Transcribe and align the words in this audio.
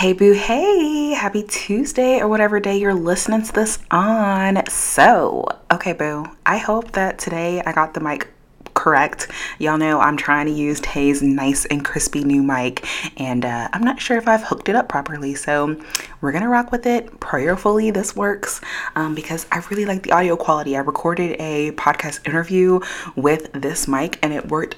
Hey, 0.00 0.14
boo, 0.14 0.32
hey, 0.32 1.10
happy 1.10 1.42
Tuesday 1.42 2.20
or 2.20 2.28
whatever 2.28 2.58
day 2.58 2.78
you're 2.78 2.94
listening 2.94 3.42
to 3.42 3.52
this 3.52 3.78
on. 3.90 4.66
So, 4.66 5.44
okay, 5.70 5.92
boo, 5.92 6.24
I 6.46 6.56
hope 6.56 6.92
that 6.92 7.18
today 7.18 7.60
I 7.66 7.72
got 7.72 7.92
the 7.92 8.00
mic 8.00 8.28
correct. 8.72 9.30
Y'all 9.58 9.76
know 9.76 10.00
I'm 10.00 10.16
trying 10.16 10.46
to 10.46 10.52
use 10.52 10.80
Tay's 10.80 11.20
nice 11.20 11.66
and 11.66 11.84
crispy 11.84 12.24
new 12.24 12.42
mic, 12.42 12.82
and 13.20 13.44
uh, 13.44 13.68
I'm 13.74 13.82
not 13.82 14.00
sure 14.00 14.16
if 14.16 14.26
I've 14.26 14.42
hooked 14.42 14.70
it 14.70 14.74
up 14.74 14.88
properly. 14.88 15.34
So 15.34 15.78
we're 16.22 16.32
gonna 16.32 16.48
rock 16.48 16.72
with 16.72 16.86
it. 16.86 17.20
Prayerfully, 17.20 17.90
this 17.90 18.16
works 18.16 18.62
um, 18.96 19.14
because 19.14 19.46
I 19.52 19.62
really 19.70 19.84
like 19.84 20.02
the 20.04 20.12
audio 20.12 20.34
quality. 20.34 20.78
I 20.78 20.80
recorded 20.80 21.36
a 21.38 21.72
podcast 21.72 22.26
interview 22.26 22.80
with 23.16 23.52
this 23.52 23.86
mic, 23.86 24.18
and 24.22 24.32
it 24.32 24.48
worked 24.48 24.76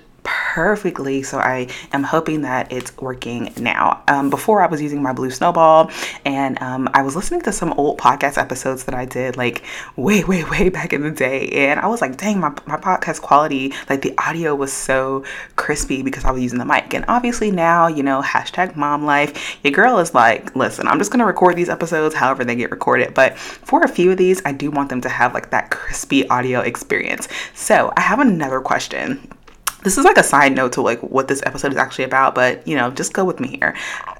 perfectly. 0.52 1.22
So 1.22 1.38
I 1.38 1.66
am 1.92 2.02
hoping 2.02 2.42
that 2.42 2.70
it's 2.70 2.94
working 2.98 3.54
now. 3.56 4.02
Um, 4.06 4.28
before 4.28 4.60
I 4.60 4.66
was 4.66 4.82
using 4.82 5.02
my 5.02 5.14
Blue 5.14 5.30
Snowball, 5.30 5.90
and 6.26 6.60
um, 6.60 6.90
I 6.92 7.00
was 7.00 7.16
listening 7.16 7.40
to 7.42 7.52
some 7.52 7.72
old 7.74 7.98
podcast 7.98 8.36
episodes 8.36 8.84
that 8.84 8.94
I 8.94 9.06
did 9.06 9.38
like 9.38 9.62
way, 9.96 10.24
way, 10.24 10.44
way 10.50 10.68
back 10.68 10.92
in 10.92 11.02
the 11.02 11.10
day, 11.10 11.48
and 11.48 11.80
I 11.80 11.86
was 11.86 12.02
like, 12.02 12.18
dang, 12.18 12.38
my 12.38 12.50
my 12.66 12.76
podcast 12.76 13.22
quality, 13.22 13.72
like 13.88 14.02
the 14.02 14.14
audio 14.18 14.54
was 14.54 14.74
so 14.74 15.24
crispy 15.56 16.02
because 16.02 16.26
I 16.26 16.30
was 16.30 16.42
using 16.42 16.58
the 16.58 16.66
mic. 16.66 16.92
And 16.92 17.06
obviously 17.08 17.50
now, 17.50 17.86
you 17.86 18.02
know, 18.02 18.20
hashtag 18.20 18.76
mom 18.76 19.06
life. 19.06 19.58
Your 19.64 19.72
girl 19.72 20.00
is 20.00 20.12
like, 20.12 20.54
listen, 20.54 20.86
I'm 20.86 20.98
just 20.98 21.10
gonna 21.10 21.24
record 21.24 21.56
these 21.56 21.70
episodes 21.70 22.14
however 22.14 22.44
they 22.44 22.56
get 22.56 22.70
recorded, 22.70 23.14
but 23.14 23.38
for 23.38 23.82
a 23.84 23.88
few 23.88 24.10
of 24.10 24.18
these, 24.18 24.42
I 24.44 24.52
do 24.52 24.70
want 24.70 24.90
them 24.90 25.00
to 25.00 25.08
have 25.08 25.32
like 25.32 25.48
that 25.48 25.70
crispy 25.70 26.28
audio 26.28 26.60
experience. 26.60 27.26
So 27.54 27.90
I 27.96 28.02
have 28.02 28.20
another 28.20 28.60
question 28.60 29.32
this 29.82 29.98
is 29.98 30.04
like 30.04 30.16
a 30.16 30.22
side 30.22 30.54
note 30.54 30.72
to 30.72 30.82
like 30.82 31.00
what 31.00 31.28
this 31.28 31.42
episode 31.44 31.72
is 31.72 31.78
actually 31.78 32.04
about, 32.04 32.34
but 32.34 32.66
you 32.66 32.76
know, 32.76 32.90
just 32.90 33.12
go 33.12 33.24
with 33.24 33.40
me 33.40 33.48
here. 33.48 33.76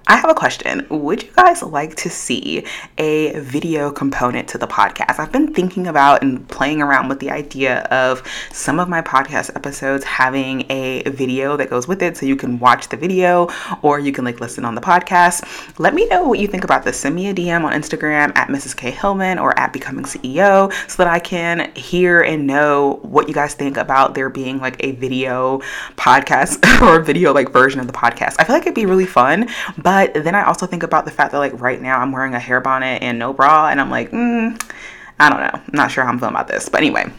I 0.09 0.17
have 0.17 0.31
a 0.31 0.35
question. 0.35 0.85
Would 0.91 1.23
you 1.23 1.31
guys 1.33 1.63
like 1.63 1.95
to 1.97 2.11
see 2.11 2.67
a 2.99 3.39
video 3.39 3.91
component 3.91 4.49
to 4.49 4.59
the 4.59 4.67
podcast? 4.67 5.21
I've 5.21 5.31
been 5.31 5.55
thinking 5.55 5.87
about 5.87 6.23
and 6.23 6.47
playing 6.49 6.83
around 6.83 7.09
with 7.09 7.21
the 7.21 7.31
idea 7.31 7.83
of 7.85 8.23
some 8.51 8.81
of 8.81 8.89
my 8.89 9.01
podcast 9.01 9.55
episodes 9.55 10.05
having 10.05 10.71
a 10.71 11.03
video 11.09 11.57
that 11.57 11.71
goes 11.71 11.87
with 11.87 12.03
it 12.03 12.17
so 12.17 12.27
you 12.27 12.37
can 12.37 12.59
watch 12.59 12.89
the 12.89 12.97
video 12.97 13.49
or 13.83 14.01
you 14.01 14.13
can 14.13 14.25
like 14.25 14.41
listen 14.41 14.65
on 14.65 14.75
the 14.75 14.81
podcast. 14.81 15.79
Let 15.79 15.95
me 15.95 16.07
know 16.09 16.25
what 16.25 16.41
you 16.41 16.49
think 16.49 16.65
about 16.65 16.85
this. 16.85 16.99
Send 16.99 17.15
me 17.15 17.29
a 17.29 17.35
DM 17.35 17.65
on 17.65 17.73
Instagram 17.73 18.37
at 18.37 18.49
Mrs. 18.49 18.77
K 18.77 18.91
Hillman 18.91 19.39
or 19.39 19.59
at 19.59 19.73
Becoming 19.73 20.05
CEO 20.05 20.73
so 20.91 20.97
that 21.03 21.07
I 21.07 21.21
can 21.21 21.73
hear 21.75 22.23
and 22.23 22.47
know 22.47 22.99
what 23.03 23.29
you 23.29 23.35
guys 23.35 23.55
think 23.55 23.77
about 23.77 24.15
there 24.15 24.29
being 24.29 24.59
like 24.59 24.77
a 24.81 24.93
video 24.93 25.52
podcast 25.97 26.81
or 26.83 27.01
video 27.01 27.33
like 27.33 27.51
version 27.51 27.81
of 27.81 27.87
the 27.87 27.93
podcast. 27.93 28.37
I 28.39 28.45
feel 28.45 28.55
like 28.55 28.63
it'd 28.63 28.75
be 28.75 28.87
really 28.87 29.07
fun, 29.07 29.49
but 29.79 30.15
then 30.15 30.35
I 30.35 30.45
also 30.45 30.67
think 30.67 30.83
about 30.83 31.05
the 31.05 31.11
fact 31.11 31.33
that 31.33 31.39
like 31.39 31.61
right 31.61 31.81
now 31.81 31.99
I'm 31.99 32.13
wearing 32.13 32.35
a 32.35 32.41
hair 32.41 32.61
bonnet 32.61 33.03
and 33.03 33.19
no 33.19 33.33
bra, 33.33 33.69
and 33.69 33.81
I'm 33.81 33.91
like, 33.91 34.11
mm, 34.11 34.61
I 35.19 35.31
don't 35.31 35.41
know. 35.41 35.51
I'm 35.53 35.75
not 35.75 35.91
sure 35.91 36.05
how 36.05 36.11
I'm 36.11 36.19
feeling 36.19 36.35
about 36.35 36.49
this. 36.49 36.69
But 36.69 36.81
anyway, 36.81 37.11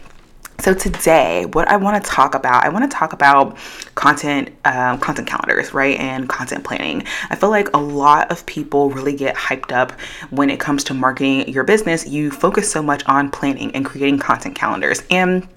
so 0.60 0.74
today, 0.74 1.46
what 1.48 1.68
I 1.68 1.78
want 1.78 2.02
to 2.02 2.10
talk 2.10 2.36
about, 2.36 2.64
I 2.64 2.70
want 2.70 2.90
to 2.90 2.98
talk 2.98 3.12
about 3.12 3.58
content, 3.96 4.50
um, 4.66 4.98
content 5.00 5.28
calendars, 5.28 5.74
right, 5.74 6.00
and 6.00 6.30
content 6.30 6.64
planning. 6.64 7.04
I 7.30 7.36
feel 7.36 7.50
like 7.50 7.76
a 7.76 7.80
lot 7.80 8.32
of 8.32 8.46
people 8.46 8.90
really 8.90 9.14
get 9.14 9.36
hyped 9.36 9.74
up 9.74 9.92
when 10.30 10.50
it 10.50 10.60
comes 10.60 10.84
to 10.86 10.94
marketing 10.94 11.50
your 11.50 11.64
business. 11.64 12.08
You 12.08 12.32
focus 12.32 12.72
so 12.72 12.82
much 12.82 13.04
on 13.08 13.30
planning 13.30 13.76
and 13.76 13.86
creating 13.86 14.20
content 14.20 14.56
calendars, 14.56 15.02
and 15.10 15.48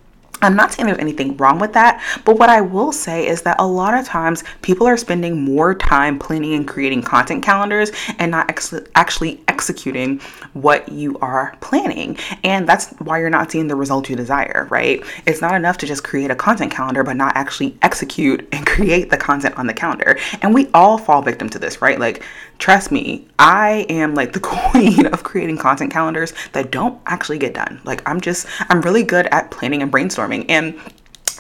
I'm 0.43 0.55
not 0.55 0.73
saying 0.73 0.87
there's 0.87 0.99
anything 0.99 1.37
wrong 1.37 1.59
with 1.59 1.73
that, 1.73 2.03
but 2.25 2.39
what 2.39 2.49
I 2.49 2.61
will 2.61 2.93
say 2.93 3.27
is 3.27 3.43
that 3.43 3.57
a 3.59 3.67
lot 3.67 3.95
of 3.95 4.05
times 4.05 4.45
people 4.63 4.87
are 4.87 4.97
spending 4.97 5.43
more 5.43 5.75
time 5.75 6.19
planning 6.19 6.55
and 6.55 6.69
creating 6.69 7.03
content 7.03 7.43
calendars 7.43 7.91
and 8.19 8.31
not 8.31 8.51
ex- 8.51 8.75
actually 8.95 9.41
executing 9.49 10.21
what 10.53 10.89
you 10.91 11.19
are 11.21 11.57
planning. 11.61 12.19
And 12.45 12.69
that's 12.69 12.91
why 12.99 13.19
you're 13.19 13.31
not 13.31 13.51
seeing 13.51 13.69
the 13.69 13.77
results 13.77 14.11
you 14.11 14.17
desire, 14.17 14.67
right? 14.71 15.03
It's 15.27 15.41
not 15.41 15.55
enough 15.55 15.79
to 15.79 15.87
just 15.87 16.05
create 16.05 16.31
a 16.31 16.37
content 16.37 16.71
calendar, 16.71 17.03
but 17.03 17.17
not 17.17 17.35
actually 17.37 17.77
execute 17.83 18.47
and 18.53 18.67
create 18.77 19.11
the 19.11 19.17
content 19.17 19.57
on 19.59 19.67
the 19.67 19.75
calendar. 19.75 20.19
And 20.43 20.53
we 20.53 20.69
all 20.75 20.99
fall 20.99 21.23
victim 21.23 21.49
to 21.51 21.59
this, 21.59 21.81
right? 21.81 21.99
Like, 21.99 22.23
trust 22.59 22.91
me, 22.91 23.27
I 23.39 23.87
am 23.89 24.15
like 24.15 24.33
the 24.33 24.41
queen 24.73 25.07
of 25.07 25.23
creating 25.23 25.59
content 25.59 25.93
calendars 25.93 26.33
that 26.53 26.71
don't 26.71 27.01
actually 27.07 27.39
get 27.39 27.55
done. 27.55 27.81
Like, 27.85 28.03
I'm 28.09 28.21
just, 28.21 28.47
I'm 28.69 28.81
really 28.83 29.03
good 29.03 29.27
at 29.27 29.51
planning 29.51 29.83
and 29.83 29.93
brainstorming. 29.93 30.47
And 30.49 30.81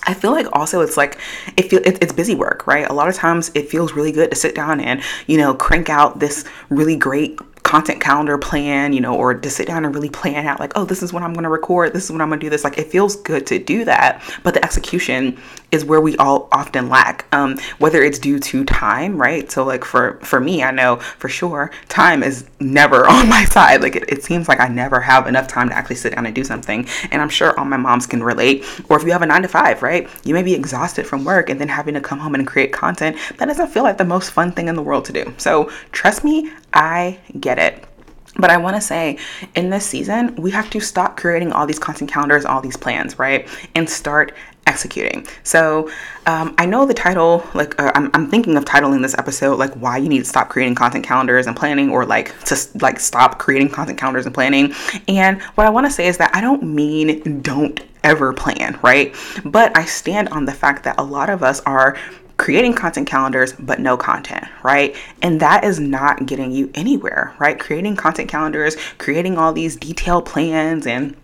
I 0.06 0.14
feel 0.14 0.30
like 0.30 0.46
also 0.52 0.80
it's 0.80 0.96
like 0.96 1.18
it 1.56 1.68
feel 1.68 1.80
it, 1.84 1.98
it's 2.00 2.12
busy 2.12 2.34
work, 2.34 2.66
right? 2.66 2.88
A 2.88 2.92
lot 2.92 3.08
of 3.08 3.14
times 3.16 3.50
it 3.54 3.68
feels 3.68 3.92
really 3.92 4.12
good 4.12 4.30
to 4.30 4.36
sit 4.36 4.54
down 4.54 4.80
and 4.80 5.02
you 5.26 5.36
know 5.36 5.52
crank 5.52 5.90
out 5.90 6.20
this 6.20 6.44
really 6.70 6.96
great 6.96 7.38
content 7.66 8.00
calendar 8.00 8.38
plan, 8.38 8.92
you 8.92 9.00
know, 9.00 9.16
or 9.16 9.34
to 9.34 9.50
sit 9.50 9.66
down 9.66 9.84
and 9.84 9.92
really 9.92 10.08
plan 10.08 10.46
out 10.46 10.60
like, 10.60 10.72
oh, 10.76 10.84
this 10.84 11.02
is 11.02 11.12
what 11.12 11.24
I'm 11.24 11.32
going 11.32 11.42
to 11.42 11.50
record, 11.50 11.92
this 11.92 12.04
is 12.04 12.12
what 12.12 12.20
I'm 12.20 12.28
going 12.28 12.38
to 12.38 12.46
do 12.46 12.48
this. 12.48 12.62
Like 12.62 12.78
it 12.78 12.86
feels 12.86 13.16
good 13.16 13.44
to 13.48 13.58
do 13.58 13.84
that, 13.84 14.22
but 14.44 14.54
the 14.54 14.64
execution 14.64 15.36
is 15.72 15.84
where 15.84 16.00
we 16.00 16.16
all 16.18 16.48
often 16.52 16.88
lack. 16.88 17.26
Um, 17.34 17.58
whether 17.78 18.04
it's 18.04 18.20
due 18.20 18.38
to 18.38 18.64
time, 18.64 19.20
right? 19.20 19.50
So 19.50 19.64
like 19.64 19.84
for 19.84 20.20
for 20.20 20.38
me, 20.38 20.62
I 20.62 20.70
know 20.70 20.96
for 20.96 21.28
sure 21.28 21.72
time 21.88 22.22
is 22.22 22.48
never 22.60 23.04
on 23.08 23.28
my 23.28 23.44
side. 23.44 23.82
Like 23.82 23.96
it, 23.96 24.04
it 24.08 24.22
seems 24.22 24.48
like 24.48 24.60
I 24.60 24.68
never 24.68 25.00
have 25.00 25.26
enough 25.26 25.48
time 25.48 25.68
to 25.68 25.74
actually 25.74 25.96
sit 25.96 26.14
down 26.14 26.24
and 26.24 26.34
do 26.34 26.44
something. 26.44 26.86
And 27.10 27.20
I'm 27.20 27.28
sure 27.28 27.58
all 27.58 27.64
my 27.64 27.76
moms 27.76 28.06
can 28.06 28.22
relate. 28.22 28.64
Or 28.88 28.96
if 28.96 29.04
you 29.04 29.10
have 29.10 29.22
a 29.22 29.26
nine 29.26 29.42
to 29.42 29.48
five, 29.48 29.82
right? 29.82 30.08
You 30.24 30.34
may 30.34 30.44
be 30.44 30.54
exhausted 30.54 31.04
from 31.04 31.24
work 31.24 31.50
and 31.50 31.60
then 31.60 31.68
having 31.68 31.94
to 31.94 32.00
come 32.00 32.20
home 32.20 32.36
and 32.36 32.46
create 32.46 32.72
content. 32.72 33.16
That 33.38 33.46
doesn't 33.46 33.68
feel 33.68 33.82
like 33.82 33.98
the 33.98 34.04
most 34.04 34.30
fun 34.30 34.52
thing 34.52 34.68
in 34.68 34.76
the 34.76 34.82
world 34.82 35.04
to 35.06 35.12
do. 35.12 35.34
So 35.36 35.70
trust 35.90 36.22
me, 36.22 36.52
I 36.76 37.18
get 37.40 37.58
it. 37.58 37.84
But 38.38 38.50
I 38.50 38.58
want 38.58 38.76
to 38.76 38.82
say 38.82 39.18
in 39.54 39.70
this 39.70 39.86
season, 39.86 40.36
we 40.36 40.50
have 40.50 40.68
to 40.70 40.80
stop 40.80 41.16
creating 41.16 41.52
all 41.52 41.66
these 41.66 41.78
content 41.78 42.10
calendars, 42.10 42.44
all 42.44 42.60
these 42.60 42.76
plans, 42.76 43.18
right? 43.18 43.48
And 43.74 43.88
start 43.88 44.34
executing. 44.66 45.26
So 45.42 45.90
um, 46.26 46.54
I 46.58 46.66
know 46.66 46.84
the 46.84 46.92
title, 46.92 47.42
like 47.54 47.80
uh, 47.80 47.92
I'm, 47.94 48.10
I'm 48.12 48.28
thinking 48.28 48.56
of 48.56 48.64
titling 48.64 49.00
this 49.00 49.14
episode, 49.16 49.58
like 49.58 49.72
why 49.74 49.96
you 49.96 50.08
need 50.08 50.18
to 50.18 50.24
stop 50.24 50.50
creating 50.50 50.74
content 50.74 51.04
calendars 51.04 51.46
and 51.46 51.56
planning, 51.56 51.90
or 51.90 52.04
like 52.04 52.38
to 52.44 52.56
like 52.80 53.00
stop 53.00 53.38
creating 53.38 53.70
content 53.70 53.98
calendars 53.98 54.26
and 54.26 54.34
planning. 54.34 54.74
And 55.08 55.40
what 55.40 55.66
I 55.66 55.70
want 55.70 55.86
to 55.86 55.92
say 55.92 56.06
is 56.06 56.18
that 56.18 56.34
I 56.34 56.40
don't 56.40 56.62
mean 56.62 57.40
don't 57.40 57.80
ever 58.04 58.32
plan, 58.32 58.78
right? 58.82 59.14
But 59.44 59.76
I 59.78 59.84
stand 59.84 60.28
on 60.28 60.44
the 60.44 60.52
fact 60.52 60.84
that 60.84 60.96
a 60.98 61.02
lot 61.02 61.30
of 61.30 61.42
us 61.42 61.60
are 61.60 61.96
creating 62.36 62.74
content 62.74 63.06
calendars 63.06 63.52
but 63.54 63.80
no 63.80 63.96
content, 63.96 64.46
right? 64.62 64.94
And 65.22 65.40
that 65.40 65.64
is 65.64 65.80
not 65.80 66.26
getting 66.26 66.52
you 66.52 66.70
anywhere, 66.74 67.34
right? 67.38 67.58
Creating 67.58 67.96
content 67.96 68.28
calendars, 68.28 68.76
creating 68.98 69.38
all 69.38 69.52
these 69.52 69.76
detailed 69.76 70.26
plans 70.26 70.86
and 70.86 71.16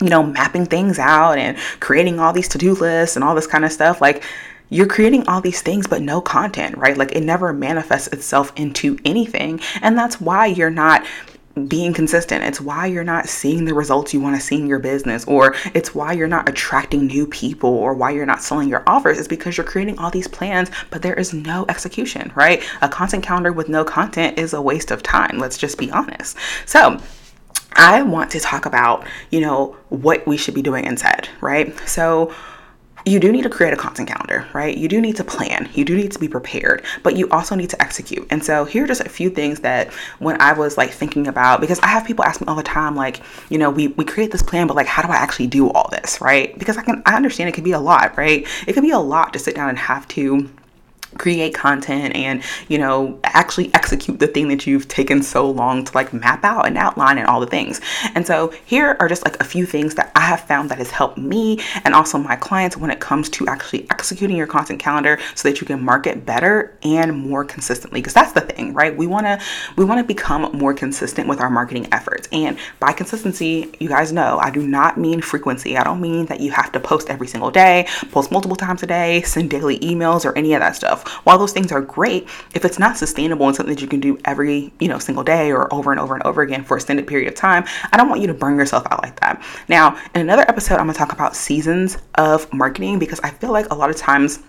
you 0.00 0.08
know, 0.08 0.22
mapping 0.22 0.64
things 0.64 0.98
out 0.98 1.38
and 1.38 1.58
creating 1.80 2.20
all 2.20 2.32
these 2.32 2.48
to-do 2.48 2.74
lists 2.74 3.16
and 3.16 3.24
all 3.24 3.34
this 3.34 3.48
kind 3.48 3.64
of 3.64 3.72
stuff 3.72 4.00
like 4.00 4.22
you're 4.70 4.86
creating 4.86 5.26
all 5.26 5.40
these 5.40 5.62
things 5.62 5.86
but 5.86 6.02
no 6.02 6.20
content, 6.20 6.76
right? 6.76 6.96
Like 6.96 7.12
it 7.12 7.22
never 7.22 7.52
manifests 7.52 8.08
itself 8.08 8.52
into 8.56 8.98
anything. 9.04 9.60
And 9.80 9.96
that's 9.96 10.20
why 10.20 10.46
you're 10.46 10.70
not 10.70 11.04
being 11.66 11.92
consistent. 11.92 12.44
It's 12.44 12.60
why 12.60 12.86
you're 12.86 13.04
not 13.04 13.28
seeing 13.28 13.64
the 13.64 13.74
results 13.74 14.14
you 14.14 14.20
want 14.20 14.36
to 14.36 14.40
see 14.40 14.56
in 14.56 14.66
your 14.66 14.78
business, 14.78 15.24
or 15.24 15.54
it's 15.74 15.94
why 15.94 16.12
you're 16.12 16.28
not 16.28 16.48
attracting 16.48 17.06
new 17.06 17.26
people, 17.26 17.70
or 17.70 17.94
why 17.94 18.10
you're 18.10 18.26
not 18.26 18.42
selling 18.42 18.68
your 18.68 18.82
offers. 18.86 19.18
Is 19.18 19.28
because 19.28 19.56
you're 19.56 19.66
creating 19.66 19.98
all 19.98 20.10
these 20.10 20.28
plans, 20.28 20.70
but 20.90 21.02
there 21.02 21.14
is 21.14 21.32
no 21.32 21.64
execution, 21.68 22.32
right? 22.34 22.62
A 22.82 22.88
content 22.88 23.24
calendar 23.24 23.52
with 23.52 23.68
no 23.68 23.84
content 23.84 24.38
is 24.38 24.52
a 24.52 24.62
waste 24.62 24.90
of 24.90 25.02
time. 25.02 25.38
Let's 25.38 25.58
just 25.58 25.78
be 25.78 25.90
honest. 25.90 26.36
So, 26.66 27.00
I 27.72 28.02
want 28.02 28.30
to 28.32 28.40
talk 28.40 28.66
about, 28.66 29.06
you 29.30 29.40
know, 29.40 29.76
what 29.88 30.26
we 30.26 30.36
should 30.36 30.54
be 30.54 30.62
doing 30.62 30.84
instead, 30.84 31.28
right? 31.40 31.78
So, 31.88 32.34
you 33.08 33.18
do 33.18 33.32
need 33.32 33.42
to 33.42 33.50
create 33.50 33.72
a 33.72 33.76
content 33.76 34.08
calendar, 34.08 34.46
right? 34.52 34.76
You 34.76 34.88
do 34.88 35.00
need 35.00 35.16
to 35.16 35.24
plan, 35.24 35.68
you 35.74 35.84
do 35.84 35.96
need 35.96 36.12
to 36.12 36.18
be 36.18 36.28
prepared, 36.28 36.84
but 37.02 37.16
you 37.16 37.28
also 37.30 37.54
need 37.54 37.70
to 37.70 37.82
execute. 37.82 38.26
And 38.30 38.44
so 38.44 38.64
here 38.64 38.84
are 38.84 38.86
just 38.86 39.00
a 39.00 39.08
few 39.08 39.30
things 39.30 39.60
that 39.60 39.92
when 40.18 40.40
I 40.40 40.52
was 40.52 40.76
like 40.76 40.90
thinking 40.90 41.26
about, 41.26 41.60
because 41.60 41.80
I 41.80 41.88
have 41.88 42.04
people 42.04 42.24
ask 42.24 42.40
me 42.40 42.46
all 42.46 42.56
the 42.56 42.62
time, 42.62 42.94
like, 42.94 43.20
you 43.48 43.58
know, 43.58 43.70
we, 43.70 43.88
we 43.88 44.04
create 44.04 44.30
this 44.30 44.42
plan, 44.42 44.66
but 44.66 44.76
like, 44.76 44.86
how 44.86 45.02
do 45.02 45.08
I 45.08 45.16
actually 45.16 45.46
do 45.46 45.70
all 45.70 45.88
this, 45.90 46.20
right? 46.20 46.58
Because 46.58 46.76
I 46.76 46.82
can, 46.82 47.02
I 47.06 47.16
understand 47.16 47.48
it 47.48 47.52
can 47.52 47.64
be 47.64 47.72
a 47.72 47.80
lot, 47.80 48.16
right? 48.16 48.46
It 48.66 48.72
can 48.72 48.82
be 48.82 48.90
a 48.90 48.98
lot 48.98 49.32
to 49.32 49.38
sit 49.38 49.54
down 49.54 49.68
and 49.68 49.78
have 49.78 50.06
to 50.08 50.48
create 51.16 51.54
content 51.54 52.14
and 52.14 52.42
you 52.68 52.78
know 52.78 53.18
actually 53.24 53.72
execute 53.74 54.18
the 54.18 54.26
thing 54.26 54.48
that 54.48 54.66
you've 54.66 54.88
taken 54.88 55.22
so 55.22 55.50
long 55.50 55.84
to 55.84 55.94
like 55.94 56.12
map 56.12 56.44
out 56.44 56.66
and 56.66 56.76
outline 56.76 57.18
and 57.18 57.26
all 57.26 57.40
the 57.40 57.46
things. 57.46 57.80
And 58.14 58.26
so 58.26 58.52
here 58.64 58.96
are 59.00 59.08
just 59.08 59.24
like 59.24 59.40
a 59.40 59.44
few 59.44 59.64
things 59.64 59.94
that 59.94 60.12
i 60.14 60.20
have 60.20 60.40
found 60.40 60.70
that 60.70 60.78
has 60.78 60.90
helped 60.90 61.18
me 61.18 61.58
and 61.84 61.94
also 61.94 62.18
my 62.18 62.36
clients 62.36 62.76
when 62.76 62.90
it 62.90 63.00
comes 63.00 63.28
to 63.30 63.46
actually 63.46 63.86
executing 63.90 64.36
your 64.36 64.46
content 64.46 64.80
calendar 64.80 65.18
so 65.34 65.48
that 65.48 65.60
you 65.60 65.66
can 65.66 65.82
market 65.82 66.26
better 66.26 66.76
and 66.82 67.16
more 67.16 67.44
consistently. 67.44 68.00
Because 68.00 68.14
that's 68.14 68.32
the 68.32 68.40
thing 68.40 68.74
right? 68.74 68.96
We 68.96 69.06
want 69.06 69.26
to 69.26 69.40
we 69.76 69.84
want 69.84 69.98
to 69.98 70.04
become 70.04 70.50
more 70.56 70.74
consistent 70.74 71.28
with 71.28 71.40
our 71.40 71.50
marketing 71.50 71.88
efforts. 71.92 72.28
And 72.32 72.58
by 72.80 72.92
consistency 72.92 73.72
you 73.78 73.88
guys 73.88 74.12
know 74.12 74.38
i 74.38 74.50
do 74.50 74.66
not 74.66 74.98
mean 74.98 75.20
frequency. 75.20 75.76
I 75.76 75.84
don't 75.84 76.00
mean 76.00 76.26
that 76.26 76.40
you 76.40 76.50
have 76.50 76.72
to 76.72 76.80
post 76.80 77.08
every 77.08 77.26
single 77.26 77.50
day 77.50 77.86
post 78.10 78.30
multiple 78.30 78.56
times 78.56 78.82
a 78.82 78.86
day 78.86 79.22
send 79.22 79.50
daily 79.50 79.78
emails 79.80 80.24
or 80.24 80.36
any 80.36 80.54
of 80.54 80.60
that 80.60 80.76
stuff 80.76 80.97
stuff. 80.98 81.24
While 81.24 81.38
those 81.38 81.52
things 81.52 81.72
are 81.72 81.80
great, 81.80 82.28
if 82.54 82.64
it's 82.64 82.78
not 82.78 82.96
sustainable 82.96 83.46
and 83.46 83.56
something 83.56 83.74
that 83.74 83.82
you 83.82 83.88
can 83.88 84.00
do 84.00 84.18
every, 84.24 84.72
you 84.80 84.88
know, 84.88 84.98
single 84.98 85.24
day 85.24 85.50
or 85.50 85.72
over 85.72 85.90
and 85.90 86.00
over 86.00 86.14
and 86.14 86.22
over 86.24 86.42
again 86.42 86.64
for 86.64 86.74
a 86.74 86.78
extended 86.78 87.06
period 87.06 87.28
of 87.28 87.34
time, 87.34 87.64
I 87.92 87.96
don't 87.96 88.08
want 88.08 88.20
you 88.20 88.26
to 88.28 88.34
burn 88.34 88.56
yourself 88.56 88.86
out 88.90 89.02
like 89.02 89.18
that. 89.20 89.42
Now, 89.68 89.98
in 90.14 90.20
another 90.20 90.42
episode, 90.48 90.74
I'm 90.74 90.86
gonna 90.86 90.94
talk 90.94 91.12
about 91.12 91.36
seasons 91.36 91.98
of 92.14 92.52
marketing 92.52 92.98
because 92.98 93.20
I 93.20 93.30
feel 93.30 93.52
like 93.52 93.70
a 93.70 93.74
lot 93.74 93.90
of 93.90 93.96
times 93.96 94.40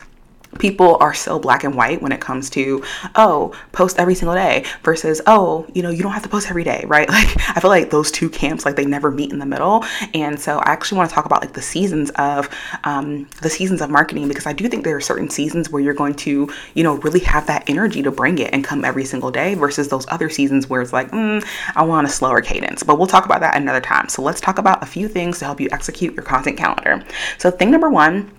people 0.58 0.98
are 1.00 1.14
so 1.14 1.38
black 1.40 1.64
and 1.64 1.76
white 1.76 2.02
when 2.02 2.12
it 2.12 2.20
comes 2.20 2.50
to 2.50 2.84
oh 3.16 3.54
post 3.72 4.00
every 4.00 4.16
single 4.16 4.36
day 4.36 4.66
versus 4.84 5.22
oh 5.28 5.66
you 5.74 5.84
know 5.84 5.90
you 5.90 6.02
don't 6.02 6.12
have 6.12 6.24
to 6.24 6.30
post 6.30 6.50
every 6.50 6.64
day 6.64 6.84
right? 6.88 7.08
Like 7.20 7.38
i 7.50 7.60
feel 7.60 7.70
like 7.70 7.90
those 7.90 8.12
two 8.12 8.30
camps 8.30 8.66
like 8.66 8.78
they 8.78 8.86
never 8.86 9.12
meet 9.12 9.34
in 9.34 9.40
the 9.40 9.46
middle. 9.46 9.84
And 10.14 10.40
so 10.40 10.60
i 10.60 10.72
actually 10.72 11.00
want 11.00 11.10
to 11.10 11.16
talk 11.16 11.26
about 11.26 11.42
like 11.42 11.54
the 11.54 11.62
seasons 11.62 12.12
of 12.12 12.50
um, 12.86 13.28
the 13.42 13.50
seasons 13.50 13.82
of 13.82 13.90
marketing 13.90 14.28
because 14.28 14.46
i 14.46 14.54
do 14.54 14.70
think 14.70 14.84
there 14.84 14.96
are 14.96 15.02
certain 15.02 15.30
seasons 15.30 15.70
where 15.70 15.82
you're 15.82 15.94
going 15.94 16.14
to 16.16 16.50
you 16.76 16.84
know 16.84 16.96
really 16.98 17.20
have 17.20 17.46
that 17.48 17.70
energy 17.70 18.02
to 18.02 18.12
bring 18.12 18.40
it 18.40 18.54
and 18.54 18.64
come 18.64 18.86
every 18.86 19.04
single 19.04 19.32
day 19.32 19.54
versus 19.54 19.90
those 19.90 20.06
other 20.10 20.30
seasons 20.30 20.70
where 20.70 20.82
it's 20.82 20.94
like 20.94 21.12
mm, 21.12 21.46
i 21.76 21.84
want 21.84 22.08
a 22.08 22.10
slower 22.10 22.42
cadence. 22.42 22.84
But 22.84 22.98
we'll 22.98 23.08
talk 23.08 23.26
about 23.26 23.42
that 23.42 23.56
another 23.56 23.82
time. 23.82 24.10
So 24.10 24.22
let's 24.22 24.42
talk 24.42 24.58
about 24.58 24.84
a 24.84 24.86
few 24.86 25.08
things 25.08 25.40
to 25.40 25.46
help 25.46 25.60
you 25.60 25.70
execute 25.72 26.14
your 26.14 26.24
content 26.24 26.58
calendar. 26.58 27.04
So 27.38 27.52
thing 27.52 27.72
number 27.72 27.90
one 27.90 28.32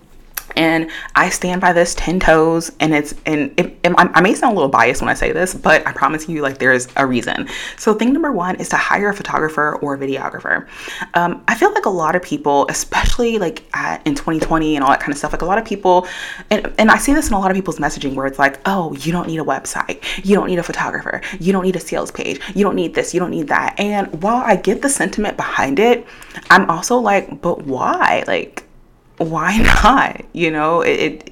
and 0.55 0.89
I 1.15 1.29
stand 1.29 1.61
by 1.61 1.73
this 1.73 1.95
10 1.95 2.19
toes 2.19 2.71
and 2.79 2.93
it's 2.93 3.13
and 3.25 3.53
it, 3.57 3.77
it, 3.83 3.93
I 3.97 4.21
may 4.21 4.33
sound 4.33 4.53
a 4.53 4.55
little 4.55 4.69
biased 4.69 5.01
when 5.01 5.09
I 5.09 5.13
say 5.13 5.31
this 5.31 5.53
but 5.53 5.85
I 5.87 5.91
promise 5.93 6.27
you 6.27 6.41
like 6.41 6.57
there's 6.57 6.87
a 6.95 7.05
reason. 7.05 7.47
So 7.77 7.93
thing 7.93 8.13
number 8.13 8.31
one 8.31 8.55
is 8.55 8.69
to 8.69 8.77
hire 8.77 9.09
a 9.09 9.13
photographer 9.13 9.75
or 9.81 9.95
a 9.95 9.97
videographer. 9.97 10.67
Um, 11.13 11.43
I 11.47 11.55
feel 11.55 11.73
like 11.73 11.85
a 11.85 11.89
lot 11.89 12.15
of 12.15 12.21
people 12.21 12.67
especially 12.69 13.37
like 13.37 13.63
at, 13.73 14.05
in 14.05 14.15
2020 14.15 14.75
and 14.75 14.83
all 14.83 14.91
that 14.91 14.99
kind 14.99 15.11
of 15.11 15.17
stuff 15.17 15.31
like 15.31 15.41
a 15.41 15.45
lot 15.45 15.57
of 15.57 15.65
people 15.65 16.07
and, 16.49 16.73
and 16.77 16.91
I 16.91 16.97
see 16.97 17.13
this 17.13 17.27
in 17.27 17.33
a 17.33 17.39
lot 17.39 17.51
of 17.51 17.55
people's 17.55 17.79
messaging 17.79 18.15
where 18.15 18.27
it's 18.27 18.39
like 18.39 18.59
oh 18.65 18.93
you 18.95 19.11
don't 19.11 19.27
need 19.27 19.39
a 19.39 19.43
website. 19.43 20.03
You 20.23 20.35
don't 20.35 20.47
need 20.47 20.59
a 20.59 20.63
photographer. 20.63 21.21
You 21.39 21.51
don't 21.51 21.63
need 21.63 21.75
a 21.75 21.79
sales 21.79 22.11
page. 22.11 22.39
You 22.55 22.63
don't 22.63 22.75
need 22.75 22.93
this. 22.93 23.13
You 23.13 23.19
don't 23.19 23.31
need 23.31 23.47
that. 23.47 23.79
And 23.79 24.21
while 24.21 24.43
I 24.43 24.55
get 24.55 24.81
the 24.81 24.89
sentiment 24.89 25.37
behind 25.37 25.79
it 25.79 26.05
I'm 26.49 26.69
also 26.69 26.97
like 26.97 27.41
but 27.41 27.63
why? 27.65 28.23
Like 28.27 28.63
why 29.23 29.57
not? 29.83 30.23
You 30.33 30.51
know, 30.51 30.81
it, 30.81 30.99
it 30.99 31.31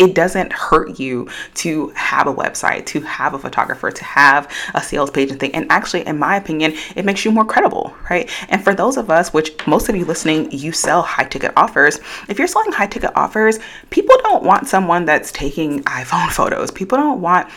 it 0.00 0.14
doesn't 0.14 0.50
hurt 0.50 0.98
you 0.98 1.28
to 1.56 1.88
have 1.88 2.26
a 2.26 2.32
website, 2.32 2.86
to 2.86 3.02
have 3.02 3.34
a 3.34 3.38
photographer, 3.38 3.90
to 3.90 4.02
have 4.02 4.50
a 4.74 4.82
sales 4.82 5.10
page 5.10 5.30
and 5.30 5.38
thing. 5.38 5.54
And 5.54 5.70
actually, 5.70 6.06
in 6.06 6.18
my 6.18 6.36
opinion, 6.36 6.72
it 6.96 7.04
makes 7.04 7.22
you 7.22 7.30
more 7.30 7.44
credible, 7.44 7.94
right? 8.08 8.30
And 8.48 8.64
for 8.64 8.74
those 8.74 8.96
of 8.96 9.10
us, 9.10 9.34
which 9.34 9.54
most 9.66 9.90
of 9.90 9.96
you 9.96 10.06
listening, 10.06 10.50
you 10.52 10.72
sell 10.72 11.02
high 11.02 11.24
ticket 11.24 11.52
offers. 11.54 12.00
If 12.30 12.38
you're 12.38 12.48
selling 12.48 12.72
high 12.72 12.86
ticket 12.86 13.12
offers, 13.14 13.58
people 13.90 14.16
don't 14.22 14.42
want 14.42 14.68
someone 14.68 15.04
that's 15.04 15.30
taking 15.32 15.82
iPhone 15.84 16.30
photos. 16.32 16.70
People 16.70 16.96
don't 16.96 17.20
want 17.20 17.50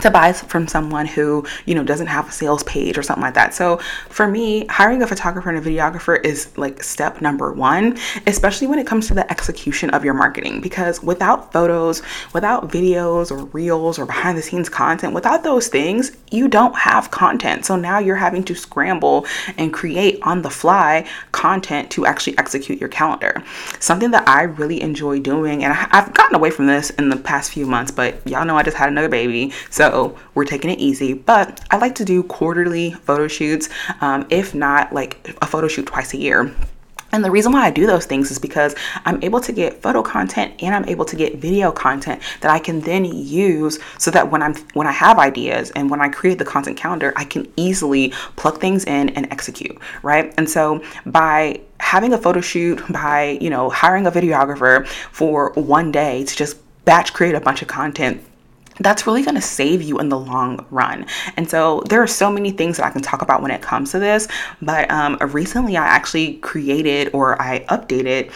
to 0.00 0.10
buy 0.10 0.32
from 0.32 0.66
someone 0.66 1.06
who 1.06 1.44
you 1.66 1.74
know 1.74 1.84
doesn't 1.84 2.06
have 2.06 2.28
a 2.28 2.32
sales 2.32 2.62
page 2.64 2.98
or 2.98 3.02
something 3.02 3.22
like 3.22 3.34
that. 3.34 3.54
So 3.54 3.78
for 4.08 4.26
me 4.26 4.66
hiring 4.66 5.02
a 5.02 5.06
photographer 5.06 5.50
and 5.50 5.58
a 5.58 5.70
videographer 5.70 6.24
is 6.24 6.56
like 6.56 6.82
step 6.82 7.20
number 7.20 7.52
one 7.52 7.98
especially 8.26 8.66
when 8.66 8.78
it 8.78 8.86
comes 8.86 9.06
to 9.08 9.14
the 9.14 9.30
execution 9.30 9.90
of 9.90 10.04
your 10.04 10.14
marketing 10.14 10.60
because 10.60 11.02
without 11.02 11.52
photos 11.52 12.02
without 12.32 12.68
videos 12.68 13.30
or 13.30 13.44
reels 13.46 13.98
or 13.98 14.06
behind 14.06 14.36
the 14.36 14.42
scenes 14.42 14.68
content 14.68 15.12
without 15.12 15.42
those 15.42 15.68
things 15.68 16.12
you 16.30 16.48
don't 16.48 16.74
have 16.74 17.10
content. 17.10 17.64
So 17.66 17.76
now 17.76 17.98
you're 17.98 18.16
having 18.16 18.42
to 18.44 18.54
scramble 18.54 19.26
and 19.58 19.72
create 19.72 20.18
on 20.22 20.42
the 20.42 20.50
fly 20.50 21.06
content 21.32 21.90
to 21.92 22.06
actually 22.06 22.36
execute 22.38 22.80
your 22.80 22.88
calendar. 22.88 23.42
Something 23.78 24.10
that 24.12 24.28
i 24.28 24.42
really 24.42 24.80
enjoy 24.80 25.18
doing 25.18 25.64
and 25.64 25.72
i've 25.92 26.12
gotten 26.14 26.34
away 26.34 26.50
from 26.50 26.66
this 26.66 26.90
in 26.90 27.08
the 27.08 27.16
past 27.16 27.52
few 27.52 27.66
months 27.66 27.90
but 27.90 28.26
y'all 28.26 28.44
know 28.44 28.56
i 28.56 28.62
just 28.62 28.76
had 28.76 28.88
another 28.88 29.08
baby 29.08 29.52
so 29.70 29.81
so 29.82 30.16
we're 30.36 30.44
taking 30.44 30.70
it 30.70 30.78
easy. 30.78 31.12
But 31.12 31.60
I 31.72 31.76
like 31.76 31.96
to 31.96 32.04
do 32.04 32.22
quarterly 32.22 32.92
photo 32.92 33.26
shoots, 33.26 33.68
um, 34.00 34.26
if 34.30 34.54
not 34.54 34.92
like 34.92 35.36
a 35.42 35.46
photo 35.46 35.66
shoot 35.66 35.86
twice 35.86 36.14
a 36.14 36.18
year. 36.18 36.54
And 37.10 37.24
the 37.24 37.32
reason 37.32 37.50
why 37.52 37.66
I 37.66 37.70
do 37.70 37.84
those 37.84 38.06
things 38.06 38.30
is 38.30 38.38
because 38.38 38.76
I'm 39.04 39.22
able 39.24 39.40
to 39.40 39.52
get 39.52 39.82
photo 39.82 40.00
content 40.00 40.54
and 40.62 40.72
I'm 40.72 40.84
able 40.86 41.04
to 41.04 41.16
get 41.16 41.38
video 41.38 41.72
content 41.72 42.22
that 42.42 42.50
I 42.52 42.60
can 42.60 42.80
then 42.80 43.04
use 43.04 43.80
so 43.98 44.12
that 44.12 44.30
when 44.30 44.40
I'm 44.40 44.54
when 44.74 44.86
I 44.86 44.92
have 44.92 45.18
ideas 45.18 45.72
and 45.72 45.90
when 45.90 46.00
I 46.00 46.08
create 46.08 46.38
the 46.38 46.44
content 46.44 46.76
calendar, 46.76 47.12
I 47.16 47.24
can 47.24 47.52
easily 47.56 48.10
plug 48.36 48.60
things 48.60 48.84
in 48.84 49.08
and 49.10 49.26
execute, 49.32 49.76
right? 50.04 50.32
And 50.38 50.48
so 50.48 50.82
by 51.06 51.60
having 51.80 52.12
a 52.12 52.18
photo 52.18 52.40
shoot, 52.40 52.80
by, 52.88 53.36
you 53.40 53.50
know, 53.50 53.68
hiring 53.68 54.06
a 54.06 54.12
videographer 54.12 54.86
for 55.10 55.52
one 55.54 55.90
day 55.90 56.22
to 56.22 56.36
just 56.36 56.56
batch 56.84 57.12
create 57.12 57.34
a 57.34 57.40
bunch 57.40 57.62
of 57.62 57.68
content 57.68 58.22
that's 58.82 59.06
really 59.06 59.22
going 59.22 59.34
to 59.34 59.40
save 59.40 59.82
you 59.82 59.98
in 59.98 60.08
the 60.08 60.18
long 60.18 60.64
run. 60.70 61.06
And 61.36 61.48
so 61.48 61.82
there 61.88 62.02
are 62.02 62.06
so 62.06 62.30
many 62.30 62.50
things 62.50 62.76
that 62.76 62.86
I 62.86 62.90
can 62.90 63.02
talk 63.02 63.22
about 63.22 63.42
when 63.42 63.50
it 63.50 63.62
comes 63.62 63.90
to 63.92 63.98
this. 63.98 64.28
But 64.60 64.90
um, 64.90 65.16
recently, 65.20 65.76
I 65.76 65.86
actually 65.86 66.34
created 66.38 67.10
or 67.12 67.40
I 67.40 67.60
updated 67.66 68.30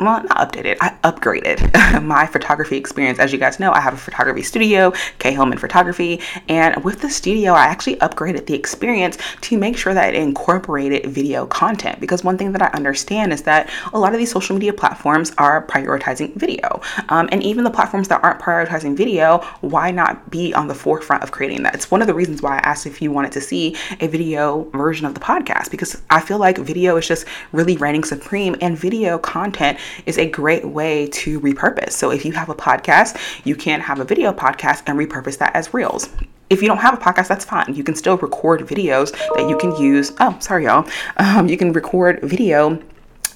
well, 0.00 0.22
not 0.22 0.28
updated, 0.28 0.78
I 0.80 0.90
upgraded 1.04 2.02
my 2.02 2.26
photography 2.26 2.76
experience. 2.76 3.18
As 3.18 3.32
you 3.32 3.38
guys 3.38 3.60
know, 3.60 3.70
I 3.72 3.80
have 3.80 3.92
a 3.92 3.98
photography 3.98 4.42
studio, 4.42 4.92
K 5.18 5.32
Hillman 5.32 5.58
Photography, 5.58 6.20
and 6.48 6.82
with 6.82 7.02
the 7.02 7.10
studio, 7.10 7.52
I 7.52 7.66
actually 7.66 7.96
upgraded 7.96 8.46
the 8.46 8.54
experience 8.54 9.18
to 9.42 9.58
make 9.58 9.76
sure 9.76 9.92
that 9.92 10.14
it 10.14 10.22
incorporated 10.22 11.06
video 11.06 11.46
content. 11.46 12.00
Because 12.00 12.24
one 12.24 12.38
thing 12.38 12.52
that 12.52 12.62
I 12.62 12.68
understand 12.68 13.32
is 13.32 13.42
that 13.42 13.68
a 13.92 13.98
lot 13.98 14.14
of 14.14 14.18
these 14.18 14.32
social 14.32 14.54
media 14.56 14.72
platforms 14.72 15.32
are 15.36 15.66
prioritizing 15.66 16.34
video. 16.34 16.80
Um, 17.10 17.28
and 17.30 17.42
even 17.42 17.64
the 17.64 17.70
platforms 17.70 18.08
that 18.08 18.24
aren't 18.24 18.40
prioritizing 18.40 18.96
video, 18.96 19.38
why 19.60 19.90
not 19.90 20.30
be 20.30 20.54
on 20.54 20.66
the 20.66 20.74
forefront 20.74 21.22
of 21.22 21.30
creating 21.30 21.62
that? 21.64 21.74
It's 21.74 21.90
one 21.90 22.00
of 22.00 22.06
the 22.06 22.14
reasons 22.14 22.40
why 22.40 22.56
I 22.56 22.60
asked 22.60 22.86
if 22.86 23.02
you 23.02 23.12
wanted 23.12 23.32
to 23.32 23.40
see 23.42 23.76
a 24.00 24.06
video 24.06 24.62
version 24.70 25.04
of 25.04 25.12
the 25.12 25.20
podcast, 25.20 25.70
because 25.70 26.00
I 26.08 26.20
feel 26.20 26.38
like 26.38 26.56
video 26.56 26.96
is 26.96 27.06
just 27.06 27.26
really 27.52 27.76
reigning 27.76 28.04
supreme, 28.04 28.56
and 28.62 28.78
video 28.78 29.18
content 29.18 29.78
is 30.06 30.18
a 30.18 30.28
great 30.28 30.64
way 30.64 31.06
to 31.08 31.40
repurpose. 31.40 31.92
So 31.92 32.10
if 32.10 32.24
you 32.24 32.32
have 32.32 32.48
a 32.48 32.54
podcast, 32.54 33.16
you 33.44 33.54
can 33.54 33.80
have 33.80 34.00
a 34.00 34.04
video 34.04 34.32
podcast 34.32 34.82
and 34.86 34.98
repurpose 34.98 35.38
that 35.38 35.54
as 35.54 35.72
reels 35.74 36.08
if 36.50 36.60
you 36.60 36.66
don't 36.66 36.78
have 36.78 36.94
a 36.94 36.96
podcast, 36.96 37.28
that's 37.28 37.44
fine. 37.44 37.72
You 37.72 37.84
can 37.84 37.94
still 37.94 38.16
record 38.16 38.60
videos 38.62 39.12
that 39.36 39.48
you 39.48 39.56
can 39.56 39.74
use. 39.76 40.12
Oh, 40.18 40.36
sorry, 40.40 40.64
y'all. 40.64 40.86
Um, 41.16 41.48
you 41.48 41.56
can 41.56 41.72
record 41.72 42.20
video 42.22 42.82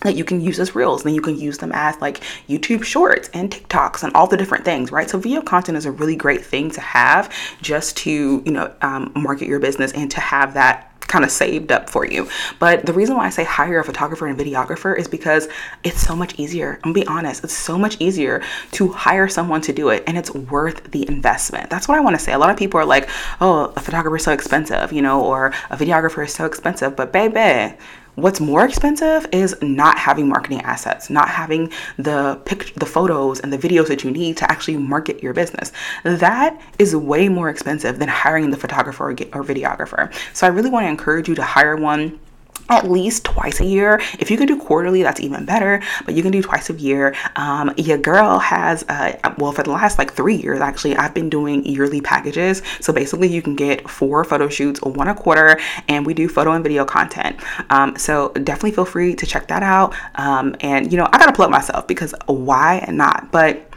that 0.04 0.16
you 0.16 0.24
can 0.24 0.40
use 0.40 0.60
as 0.60 0.74
reels. 0.74 1.02
Then 1.02 1.14
you 1.14 1.20
can 1.20 1.36
use 1.36 1.58
them 1.58 1.72
as 1.72 1.98
like 2.00 2.20
YouTube 2.48 2.84
shorts 2.84 3.30
and 3.32 3.50
TikToks 3.50 4.02
and 4.02 4.12
all 4.14 4.26
the 4.26 4.36
different 4.36 4.64
things, 4.64 4.92
right? 4.92 5.08
So 5.08 5.18
video 5.18 5.42
content 5.42 5.78
is 5.78 5.86
a 5.86 5.92
really 5.92 6.16
great 6.16 6.44
thing 6.44 6.70
to 6.72 6.80
have 6.80 7.32
just 7.62 7.96
to, 7.98 8.42
you 8.44 8.52
know, 8.52 8.72
um, 8.82 9.12
market 9.14 9.48
your 9.48 9.60
business 9.60 9.92
and 9.92 10.10
to 10.10 10.20
have 10.20 10.54
that 10.54 10.93
kind 11.14 11.24
of 11.24 11.30
saved 11.30 11.70
up 11.70 11.88
for 11.88 12.04
you. 12.04 12.28
But 12.58 12.86
the 12.86 12.92
reason 12.92 13.16
why 13.16 13.26
I 13.26 13.30
say 13.30 13.44
hire 13.44 13.78
a 13.78 13.84
photographer 13.84 14.26
and 14.26 14.36
videographer 14.36 14.98
is 14.98 15.06
because 15.06 15.48
it's 15.84 16.00
so 16.00 16.16
much 16.16 16.36
easier. 16.40 16.80
I'm 16.82 16.92
gonna 16.92 17.04
be 17.04 17.06
honest, 17.06 17.44
it's 17.44 17.56
so 17.56 17.78
much 17.78 17.96
easier 18.00 18.42
to 18.72 18.88
hire 18.88 19.28
someone 19.28 19.60
to 19.60 19.72
do 19.72 19.90
it 19.90 20.02
and 20.08 20.18
it's 20.18 20.34
worth 20.34 20.90
the 20.90 21.06
investment. 21.08 21.70
That's 21.70 21.86
what 21.86 21.98
I 21.98 22.00
want 22.00 22.18
to 22.18 22.22
say. 22.22 22.32
A 22.32 22.38
lot 22.38 22.50
of 22.50 22.56
people 22.56 22.80
are 22.80 22.84
like, 22.84 23.08
oh, 23.40 23.72
a 23.76 23.80
photographer 23.80 24.16
is 24.16 24.24
so 24.24 24.32
expensive, 24.32 24.92
you 24.92 25.02
know, 25.02 25.24
or 25.24 25.52
a 25.70 25.76
videographer 25.76 26.24
is 26.24 26.34
so 26.34 26.46
expensive. 26.46 26.96
But 26.96 27.12
baby, 27.12 27.76
What's 28.16 28.40
more 28.40 28.64
expensive 28.64 29.26
is 29.32 29.56
not 29.60 29.98
having 29.98 30.28
marketing 30.28 30.60
assets, 30.60 31.10
not 31.10 31.28
having 31.28 31.72
the 31.98 32.40
pic- 32.44 32.74
the 32.74 32.86
photos 32.86 33.40
and 33.40 33.52
the 33.52 33.58
videos 33.58 33.88
that 33.88 34.04
you 34.04 34.10
need 34.10 34.36
to 34.36 34.50
actually 34.50 34.76
market 34.76 35.20
your 35.22 35.32
business. 35.32 35.72
That 36.04 36.60
is 36.78 36.94
way 36.94 37.28
more 37.28 37.48
expensive 37.48 37.98
than 37.98 38.08
hiring 38.08 38.50
the 38.50 38.56
photographer 38.56 39.10
or, 39.10 39.10
or 39.10 39.42
videographer. 39.42 40.12
So 40.32 40.46
I 40.46 40.50
really 40.50 40.70
want 40.70 40.84
to 40.84 40.88
encourage 40.88 41.28
you 41.28 41.34
to 41.34 41.42
hire 41.42 41.76
one 41.76 42.20
at 42.68 42.90
least 42.90 43.24
twice 43.24 43.60
a 43.60 43.64
year. 43.64 44.00
If 44.18 44.30
you 44.30 44.36
can 44.36 44.46
do 44.46 44.58
quarterly, 44.58 45.02
that's 45.02 45.20
even 45.20 45.44
better, 45.44 45.82
but 46.04 46.14
you 46.14 46.22
can 46.22 46.32
do 46.32 46.42
twice 46.42 46.70
a 46.70 46.74
year. 46.74 47.14
Um, 47.36 47.72
your 47.76 47.98
girl 47.98 48.38
has, 48.38 48.84
uh, 48.88 49.18
well, 49.38 49.52
for 49.52 49.62
the 49.62 49.70
last 49.70 49.98
like 49.98 50.12
three 50.12 50.36
years, 50.36 50.60
actually, 50.60 50.96
I've 50.96 51.14
been 51.14 51.28
doing 51.28 51.64
yearly 51.66 52.00
packages. 52.00 52.62
So 52.80 52.92
basically, 52.92 53.28
you 53.28 53.42
can 53.42 53.54
get 53.54 53.88
four 53.88 54.24
photo 54.24 54.48
shoots, 54.48 54.80
one 54.82 55.08
a 55.08 55.14
quarter, 55.14 55.58
and 55.88 56.06
we 56.06 56.14
do 56.14 56.28
photo 56.28 56.52
and 56.52 56.62
video 56.62 56.84
content. 56.84 57.36
Um, 57.70 57.96
so 57.96 58.30
definitely 58.32 58.72
feel 58.72 58.86
free 58.86 59.14
to 59.14 59.26
check 59.26 59.48
that 59.48 59.62
out. 59.62 59.94
Um, 60.14 60.56
and, 60.60 60.90
you 60.90 60.98
know, 60.98 61.08
I 61.12 61.18
gotta 61.18 61.32
plug 61.32 61.50
myself 61.50 61.86
because 61.86 62.14
why 62.26 62.86
not? 62.90 63.30
But 63.30 63.70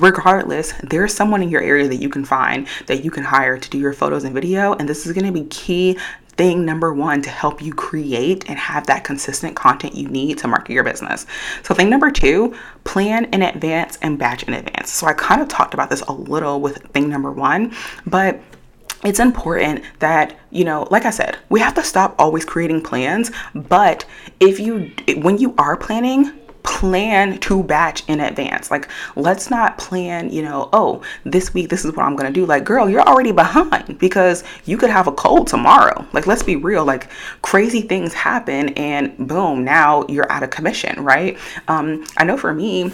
regardless, 0.00 0.72
there's 0.82 1.14
someone 1.14 1.42
in 1.42 1.48
your 1.48 1.62
area 1.62 1.88
that 1.88 1.96
you 1.96 2.08
can 2.08 2.24
find 2.24 2.66
that 2.86 3.04
you 3.04 3.10
can 3.10 3.22
hire 3.22 3.56
to 3.56 3.70
do 3.70 3.78
your 3.78 3.92
photos 3.92 4.24
and 4.24 4.34
video. 4.34 4.74
And 4.74 4.88
this 4.88 5.06
is 5.06 5.12
going 5.12 5.26
to 5.26 5.32
be 5.32 5.44
key 5.44 5.96
thing 6.36 6.64
number 6.64 6.92
one 6.92 7.22
to 7.22 7.30
help 7.30 7.62
you 7.62 7.72
create 7.72 8.48
and 8.48 8.58
have 8.58 8.86
that 8.86 9.04
consistent 9.04 9.56
content 9.56 9.94
you 9.94 10.08
need 10.08 10.38
to 10.38 10.48
market 10.48 10.72
your 10.72 10.84
business. 10.84 11.26
So, 11.62 11.74
thing 11.74 11.90
number 11.90 12.10
two, 12.10 12.54
plan 12.84 13.26
in 13.26 13.42
advance 13.42 13.98
and 14.02 14.18
batch 14.18 14.42
in 14.42 14.54
advance. 14.54 14.90
So, 14.92 15.06
I 15.06 15.12
kind 15.14 15.40
of 15.40 15.48
talked 15.48 15.74
about 15.74 15.90
this 15.90 16.02
a 16.02 16.12
little 16.12 16.60
with 16.60 16.78
thing 16.92 17.08
number 17.08 17.32
one, 17.32 17.74
but 18.06 18.40
it's 19.04 19.20
important 19.20 19.84
that 19.98 20.38
you 20.50 20.64
know 20.64 20.88
like 20.90 21.04
i 21.04 21.10
said 21.10 21.36
we 21.50 21.60
have 21.60 21.74
to 21.74 21.82
stop 21.82 22.14
always 22.18 22.46
creating 22.46 22.80
plans 22.80 23.30
but 23.54 24.06
if 24.40 24.58
you 24.58 24.90
when 25.18 25.36
you 25.36 25.54
are 25.58 25.76
planning 25.76 26.32
plan 26.76 27.38
to 27.38 27.62
batch 27.62 28.06
in 28.06 28.20
advance. 28.20 28.70
Like, 28.70 28.90
let's 29.16 29.48
not 29.48 29.78
plan, 29.78 30.28
you 30.28 30.42
know, 30.42 30.68
oh, 30.74 31.02
this 31.24 31.54
week, 31.54 31.70
this 31.70 31.86
is 31.86 31.92
what 31.96 32.04
I'm 32.04 32.14
going 32.16 32.30
to 32.30 32.40
do. 32.40 32.44
Like, 32.44 32.64
girl, 32.64 32.86
you're 32.86 33.00
already 33.00 33.32
behind 33.32 33.98
because 33.98 34.44
you 34.66 34.76
could 34.76 34.90
have 34.90 35.06
a 35.06 35.12
cold 35.12 35.46
tomorrow. 35.46 36.06
Like, 36.12 36.26
let's 36.26 36.42
be 36.42 36.56
real. 36.56 36.84
Like, 36.84 37.08
crazy 37.40 37.80
things 37.80 38.12
happen 38.12 38.68
and 38.74 39.16
boom, 39.26 39.64
now 39.64 40.04
you're 40.08 40.30
out 40.30 40.42
of 40.42 40.50
commission, 40.50 41.02
right? 41.02 41.38
Um, 41.66 42.04
I 42.18 42.24
know 42.24 42.36
for 42.36 42.52
me, 42.52 42.92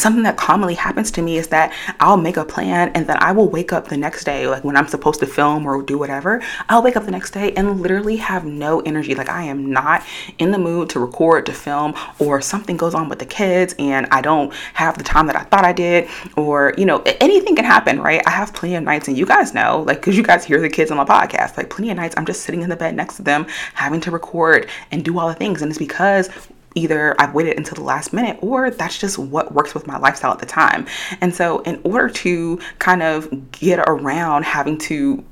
something 0.00 0.22
that 0.22 0.36
commonly 0.36 0.74
happens 0.74 1.10
to 1.10 1.22
me 1.22 1.38
is 1.38 1.48
that 1.48 1.72
I'll 1.98 2.16
make 2.16 2.36
a 2.36 2.44
plan 2.44 2.92
and 2.94 3.04
then 3.04 3.16
I 3.20 3.32
will 3.32 3.48
wake 3.48 3.72
up 3.72 3.88
the 3.88 3.96
next 3.96 4.22
day, 4.22 4.46
like 4.46 4.62
when 4.62 4.76
I'm 4.76 4.86
supposed 4.86 5.18
to 5.20 5.26
film 5.26 5.66
or 5.66 5.82
do 5.82 5.98
whatever, 5.98 6.40
I'll 6.68 6.84
wake 6.84 6.96
up 6.96 7.04
the 7.04 7.10
next 7.10 7.32
day 7.32 7.52
and 7.54 7.80
literally 7.80 8.16
have 8.16 8.44
no 8.44 8.78
energy. 8.80 9.16
Like 9.16 9.28
I 9.28 9.42
am 9.42 9.72
not 9.72 10.04
in 10.38 10.52
the 10.52 10.58
mood 10.58 10.88
to 10.90 11.00
record, 11.00 11.46
to 11.46 11.52
film, 11.52 11.94
or 12.20 12.40
something 12.40 12.76
goes 12.76 12.94
on 12.94 13.08
with 13.08 13.18
the 13.18 13.26
kids 13.26 13.74
and 13.80 14.06
I 14.12 14.20
don't 14.20 14.54
have 14.74 14.96
the 14.96 15.02
time 15.02 15.26
that 15.26 15.34
I 15.34 15.42
thought 15.42 15.64
I 15.64 15.72
did, 15.72 16.08
or 16.36 16.74
you 16.78 16.84
know, 16.84 17.02
anything 17.20 17.56
can 17.56 17.64
happen, 17.64 18.00
right? 18.00 18.22
I 18.24 18.30
have 18.30 18.54
plenty 18.54 18.76
of 18.76 18.84
nights, 18.84 19.08
and 19.08 19.18
you 19.18 19.26
guys 19.26 19.52
know, 19.52 19.82
like, 19.86 20.00
because 20.00 20.16
you 20.16 20.22
guys 20.22 20.44
hear 20.44 20.60
the 20.60 20.68
kids 20.68 20.92
on 20.92 20.96
the 20.96 21.04
podcast, 21.04 21.56
like, 21.56 21.70
plenty 21.70 21.90
of 21.90 21.96
nights 21.96 22.14
I'm 22.16 22.26
just 22.26 22.42
sitting 22.42 22.62
in 22.62 22.68
the 22.68 22.76
bed 22.76 22.94
next 22.94 23.16
to 23.16 23.22
them 23.22 23.46
having 23.74 24.00
to 24.02 24.10
record 24.10 24.68
and 24.92 25.04
do 25.04 25.18
all 25.18 25.28
the 25.28 25.34
things. 25.34 25.62
And 25.62 25.70
it's 25.70 25.78
because 25.78 26.30
either 26.78 27.14
I've 27.20 27.34
waited 27.34 27.56
until 27.56 27.76
the 27.76 27.82
last 27.82 28.12
minute 28.12 28.38
or 28.40 28.70
that's 28.70 28.98
just 28.98 29.18
what 29.18 29.52
works 29.52 29.74
with 29.74 29.86
my 29.86 29.98
lifestyle 29.98 30.32
at 30.32 30.38
the 30.38 30.46
time. 30.46 30.86
And 31.20 31.34
so, 31.34 31.60
in 31.60 31.80
order 31.84 32.08
to 32.08 32.58
kind 32.78 33.02
of 33.02 33.50
get 33.52 33.80
around 33.80 34.44
having 34.44 34.78
to 34.78 35.24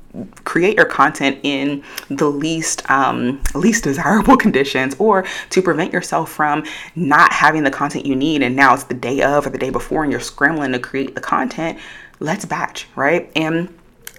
create 0.43 0.75
your 0.77 0.85
content 0.85 1.39
in 1.43 1.83
the 2.09 2.27
least 2.27 2.89
um, 2.89 3.41
least 3.53 3.83
desirable 3.83 4.35
conditions 4.45 4.95
or 4.99 5.25
to 5.49 5.61
prevent 5.61 5.93
yourself 5.93 6.31
from 6.31 6.63
not 6.95 7.31
having 7.31 7.63
the 7.63 7.71
content 7.71 8.05
you 8.05 8.15
need 8.15 8.41
and 8.41 8.55
now 8.55 8.73
it's 8.73 8.85
the 8.85 8.93
day 8.93 9.21
of 9.21 9.45
or 9.45 9.49
the 9.49 9.57
day 9.57 9.69
before 9.69 10.03
and 10.03 10.11
you're 10.11 10.21
scrambling 10.21 10.71
to 10.71 10.79
create 10.79 11.13
the 11.13 11.21
content 11.21 11.77
let's 12.19 12.45
batch 12.45 12.87
right 12.95 13.31
and 13.35 13.69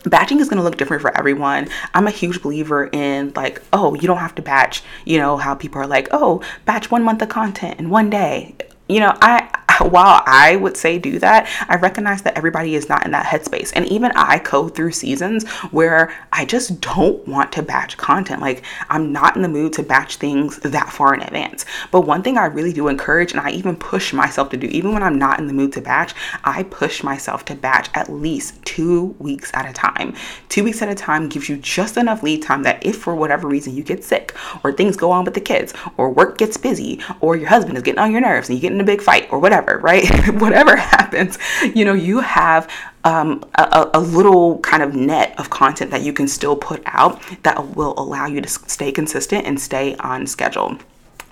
batching 0.05 0.41
is 0.41 0.49
going 0.49 0.59
to 0.59 0.63
look 0.63 0.77
different 0.77 1.03
for 1.03 1.17
everyone. 1.17 1.69
I'm 1.95 2.07
a 2.07 2.11
huge 2.11 2.43
believer 2.43 2.89
in 2.93 3.33
like, 3.35 3.63
oh, 3.73 3.95
you 3.95 4.03
don't 4.03 4.19
have 4.19 4.35
to 4.37 4.43
batch, 4.43 4.83
you 5.05 5.19
know, 5.19 5.37
how 5.37 5.55
people 5.55 5.81
are 5.81 5.87
like, 5.87 6.09
oh, 6.13 6.43
batch 6.65 6.91
one 6.91 7.03
month 7.03 7.23
of 7.23 7.29
content 7.29 7.79
in 7.79 7.91
one 7.91 8.11
day. 8.11 8.55
You 8.89 9.01
know, 9.01 9.17
I 9.21 9.49
while 9.91 10.23
I 10.27 10.57
would 10.57 10.77
say 10.77 10.99
do 10.99 11.19
that, 11.21 11.49
I 11.69 11.77
recognize 11.77 12.23
that 12.23 12.37
everybody 12.37 12.75
is 12.75 12.89
not 12.89 13.05
in 13.05 13.13
that 13.13 13.27
headspace. 13.27 13.73
And 13.75 13.87
even 13.87 14.13
I 14.13 14.39
go 14.39 14.69
through 14.69 14.93
seasons 14.93 15.49
where 15.71 16.13
I 16.33 16.45
just 16.45 16.81
don't 16.81 17.27
want 17.27 17.53
to 17.53 17.63
batch 17.63 17.97
content. 17.97 18.41
Like 18.41 18.65
I'm 18.89 19.13
not 19.13 19.37
in 19.37 19.43
the 19.43 19.49
mood 19.49 19.73
to 19.75 19.83
batch 19.83 20.17
things 20.17 20.59
that 20.59 20.93
far 20.93 21.15
in 21.15 21.23
advance. 21.23 21.65
But 21.91 22.03
one 22.03 22.23
thing 22.23 22.39
I 22.39 22.47
really 22.47 22.73
do 22.73 22.89
encourage, 22.89 23.33
and 23.33 23.41
I 23.41 23.51
even 23.51 23.77
push 23.77 24.13
myself 24.13 24.51
to 24.51 24.57
do, 24.57 24.67
even 24.69 24.93
when 24.93 25.03
I'm 25.03 25.19
not 25.19 25.39
in 25.39 25.47
the 25.47 25.53
mood 25.53 25.73
to 25.75 25.81
batch, 25.81 26.15
I 26.45 26.63
push 26.65 27.03
myself 27.03 27.45
to 27.47 27.55
batch 27.55 27.91
at 27.95 28.11
least 28.11 28.65
two 28.65 29.17
weeks 29.19 29.51
at 29.55 29.69
a 29.69 29.73
time. 29.73 30.15
Two 30.49 30.65
weeks 30.65 30.83
at 30.83 30.89
a 30.89 30.95
time 30.95 31.29
gives 31.29 31.49
you 31.49 31.57
just 31.57 31.97
enough 31.97 32.23
lead 32.23 32.43
time 32.43 32.63
that 32.65 32.85
if 32.85 32.97
for 32.97 33.15
whatever 33.15 33.49
reason 33.49 33.75
you 33.75 33.83
get 33.83 34.05
sick, 34.05 34.35
or 34.65 34.73
things 34.73 34.97
go 34.97 35.11
on 35.11 35.25
with 35.25 35.35
the 35.35 35.41
kids, 35.41 35.75
or 35.97 36.11
work 36.11 36.39
gets 36.39 36.57
busy, 36.57 37.01
or 37.21 37.37
your 37.37 37.49
husband 37.49 37.77
is 37.77 37.83
getting 37.83 37.99
on 37.99 38.11
your 38.11 38.21
nerves 38.21 38.49
and 38.49 38.57
you 38.57 38.63
get 38.63 38.73
in 38.79 38.83
a 38.83 38.85
big 38.85 39.03
fight, 39.03 39.29
or 39.33 39.39
whatever 39.39 39.79
right? 39.79 40.09
whatever 40.41 40.77
happens, 40.77 41.39
you 41.75 41.85
know, 41.85 41.95
you 41.95 42.21
have 42.21 42.71
um, 43.05 43.45
a, 43.57 43.91
a, 43.95 44.01
little 44.01 44.59
kind 44.59 44.83
of 44.83 44.95
net 44.95 45.35
of 45.39 45.51
content 45.51 45.91
that 45.91 46.03
you 46.03 46.13
can 46.13 46.29
still 46.29 46.57
put 46.57 46.83
out 46.87 47.23
that 47.43 47.77
will 47.77 47.95
allow 47.97 48.27
you 48.27 48.41
to 48.41 48.49
stay 48.49 48.93
consistent 48.93 49.47
and 49.47 49.59
stay 49.61 49.97
on 49.97 50.27
schedule. 50.27 50.79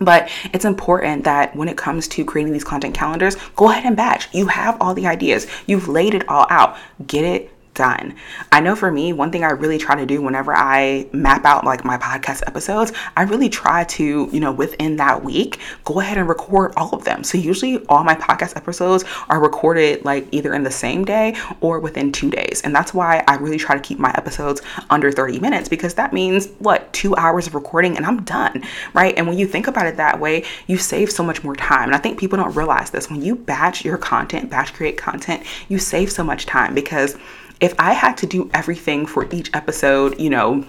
But 0.00 0.30
it's 0.52 0.64
important 0.64 1.24
that 1.24 1.54
when 1.56 1.68
it 1.68 1.76
comes 1.76 2.06
to 2.08 2.24
creating 2.24 2.52
these 2.52 2.64
content 2.64 2.94
calendars, 2.94 3.36
go 3.56 3.70
ahead 3.70 3.84
and 3.84 3.96
batch. 3.96 4.28
You 4.34 4.46
have 4.48 4.76
all 4.80 4.94
the 4.94 5.06
ideas, 5.06 5.46
you've 5.66 5.88
laid 5.88 6.14
it 6.14 6.28
all 6.28 6.46
out. 6.50 6.76
Get 7.06 7.24
it 7.24 7.50
done. 7.76 8.16
I 8.50 8.60
know 8.60 8.74
for 8.74 8.90
me, 8.90 9.12
one 9.12 9.30
thing 9.30 9.44
I 9.44 9.50
really 9.50 9.78
try 9.78 9.94
to 9.94 10.06
do 10.06 10.20
whenever 10.20 10.52
I 10.52 11.06
map 11.12 11.44
out 11.44 11.64
like 11.64 11.84
my 11.84 11.96
podcast 11.98 12.42
episodes, 12.46 12.92
I 13.16 13.22
really 13.22 13.48
try 13.48 13.84
to, 13.84 14.28
you 14.32 14.40
know, 14.40 14.50
within 14.50 14.96
that 14.96 15.22
week, 15.22 15.60
go 15.84 16.00
ahead 16.00 16.18
and 16.18 16.28
record 16.28 16.72
all 16.76 16.92
of 16.94 17.04
them. 17.04 17.22
So 17.22 17.38
usually 17.38 17.84
all 17.86 18.02
my 18.02 18.16
podcast 18.16 18.56
episodes 18.56 19.04
are 19.28 19.40
recorded 19.40 20.04
like 20.04 20.26
either 20.32 20.54
in 20.54 20.64
the 20.64 20.70
same 20.70 21.04
day 21.04 21.36
or 21.60 21.78
within 21.78 22.10
two 22.10 22.30
days. 22.30 22.62
And 22.64 22.74
that's 22.74 22.92
why 22.92 23.22
I 23.28 23.36
really 23.36 23.58
try 23.58 23.76
to 23.76 23.82
keep 23.82 23.98
my 23.98 24.10
episodes 24.16 24.62
under 24.90 25.12
30 25.12 25.38
minutes 25.38 25.68
because 25.68 25.94
that 25.94 26.12
means 26.12 26.48
what, 26.58 26.92
two 26.92 27.14
hours 27.16 27.46
of 27.46 27.54
recording 27.54 27.96
and 27.96 28.06
I'm 28.06 28.24
done, 28.24 28.64
right? 28.94 29.14
And 29.16 29.26
when 29.28 29.38
you 29.38 29.46
think 29.46 29.68
about 29.68 29.86
it 29.86 29.96
that 29.98 30.18
way, 30.18 30.44
you 30.66 30.78
save 30.78 31.10
so 31.10 31.22
much 31.22 31.44
more 31.44 31.54
time. 31.54 31.84
And 31.84 31.94
I 31.94 31.98
think 31.98 32.18
people 32.18 32.38
don't 32.38 32.56
realize 32.56 32.90
this. 32.90 33.10
When 33.10 33.22
you 33.22 33.36
batch 33.36 33.84
your 33.84 33.98
content, 33.98 34.48
batch 34.50 34.72
create 34.72 34.96
content, 34.96 35.44
you 35.68 35.78
save 35.78 36.10
so 36.10 36.24
much 36.24 36.46
time 36.46 36.74
because 36.74 37.16
if 37.60 37.74
I 37.78 37.92
had 37.92 38.16
to 38.18 38.26
do 38.26 38.50
everything 38.52 39.06
for 39.06 39.26
each 39.32 39.50
episode, 39.54 40.18
you 40.20 40.30
know, 40.30 40.64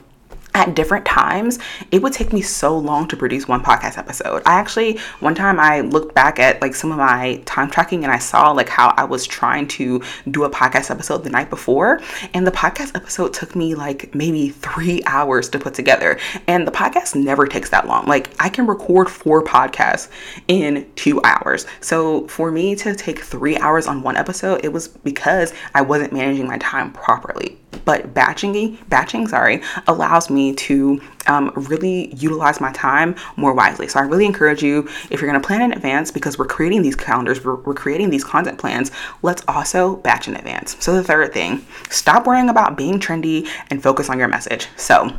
at 0.53 0.75
different 0.75 1.05
times, 1.05 1.59
it 1.91 2.01
would 2.01 2.13
take 2.13 2.33
me 2.33 2.41
so 2.41 2.77
long 2.77 3.07
to 3.09 3.15
produce 3.15 3.47
one 3.47 3.63
podcast 3.63 3.97
episode. 3.97 4.41
I 4.45 4.53
actually, 4.53 4.97
one 5.19 5.35
time 5.35 5.59
I 5.59 5.81
looked 5.81 6.15
back 6.15 6.39
at 6.39 6.61
like 6.61 6.73
some 6.73 6.91
of 6.91 6.97
my 6.97 7.41
time 7.45 7.69
tracking 7.69 8.03
and 8.03 8.11
I 8.11 8.17
saw 8.17 8.51
like 8.51 8.69
how 8.69 8.93
I 8.97 9.03
was 9.03 9.27
trying 9.27 9.67
to 9.69 10.01
do 10.31 10.43
a 10.45 10.49
podcast 10.49 10.89
episode 10.89 11.23
the 11.23 11.29
night 11.29 11.49
before. 11.49 12.01
And 12.33 12.45
the 12.47 12.51
podcast 12.51 12.95
episode 12.95 13.33
took 13.33 13.55
me 13.55 13.75
like 13.75 14.13
maybe 14.15 14.49
three 14.49 15.01
hours 15.05 15.49
to 15.49 15.59
put 15.59 15.73
together. 15.73 16.19
And 16.47 16.67
the 16.67 16.71
podcast 16.71 17.15
never 17.15 17.45
takes 17.45 17.69
that 17.69 17.87
long. 17.87 18.05
Like 18.05 18.29
I 18.39 18.49
can 18.49 18.65
record 18.65 19.09
four 19.09 19.43
podcasts 19.43 20.09
in 20.47 20.89
two 20.95 21.21
hours. 21.23 21.65
So 21.81 22.27
for 22.27 22.51
me 22.51 22.75
to 22.77 22.95
take 22.95 23.19
three 23.19 23.57
hours 23.57 23.87
on 23.87 24.01
one 24.01 24.17
episode, 24.17 24.61
it 24.63 24.73
was 24.73 24.87
because 24.87 25.53
I 25.75 25.81
wasn't 25.81 26.13
managing 26.13 26.47
my 26.47 26.57
time 26.57 26.91
properly 26.91 27.57
but 27.85 28.13
batching 28.13 28.77
batching 28.89 29.27
sorry 29.27 29.61
allows 29.87 30.29
me 30.29 30.53
to 30.53 31.01
um, 31.27 31.51
really 31.55 32.13
utilize 32.15 32.61
my 32.61 32.71
time 32.73 33.15
more 33.35 33.53
wisely. 33.53 33.87
So 33.87 33.99
i 33.99 34.03
really 34.03 34.25
encourage 34.25 34.63
you 34.63 34.87
if 35.09 35.21
you're 35.21 35.29
going 35.29 35.41
to 35.41 35.45
plan 35.45 35.61
in 35.61 35.71
advance 35.73 36.11
because 36.11 36.37
we're 36.37 36.45
creating 36.45 36.81
these 36.81 36.95
calendars 36.95 37.43
we're, 37.43 37.55
we're 37.55 37.73
creating 37.73 38.09
these 38.09 38.23
content 38.23 38.57
plans 38.57 38.91
let's 39.21 39.43
also 39.47 39.97
batch 39.97 40.27
in 40.27 40.35
advance. 40.35 40.77
So 40.79 40.93
the 40.93 41.03
third 41.03 41.33
thing 41.33 41.65
stop 41.89 42.27
worrying 42.27 42.49
about 42.49 42.77
being 42.77 42.99
trendy 42.99 43.47
and 43.69 43.81
focus 43.81 44.09
on 44.09 44.19
your 44.19 44.27
message. 44.27 44.67
So 44.77 45.17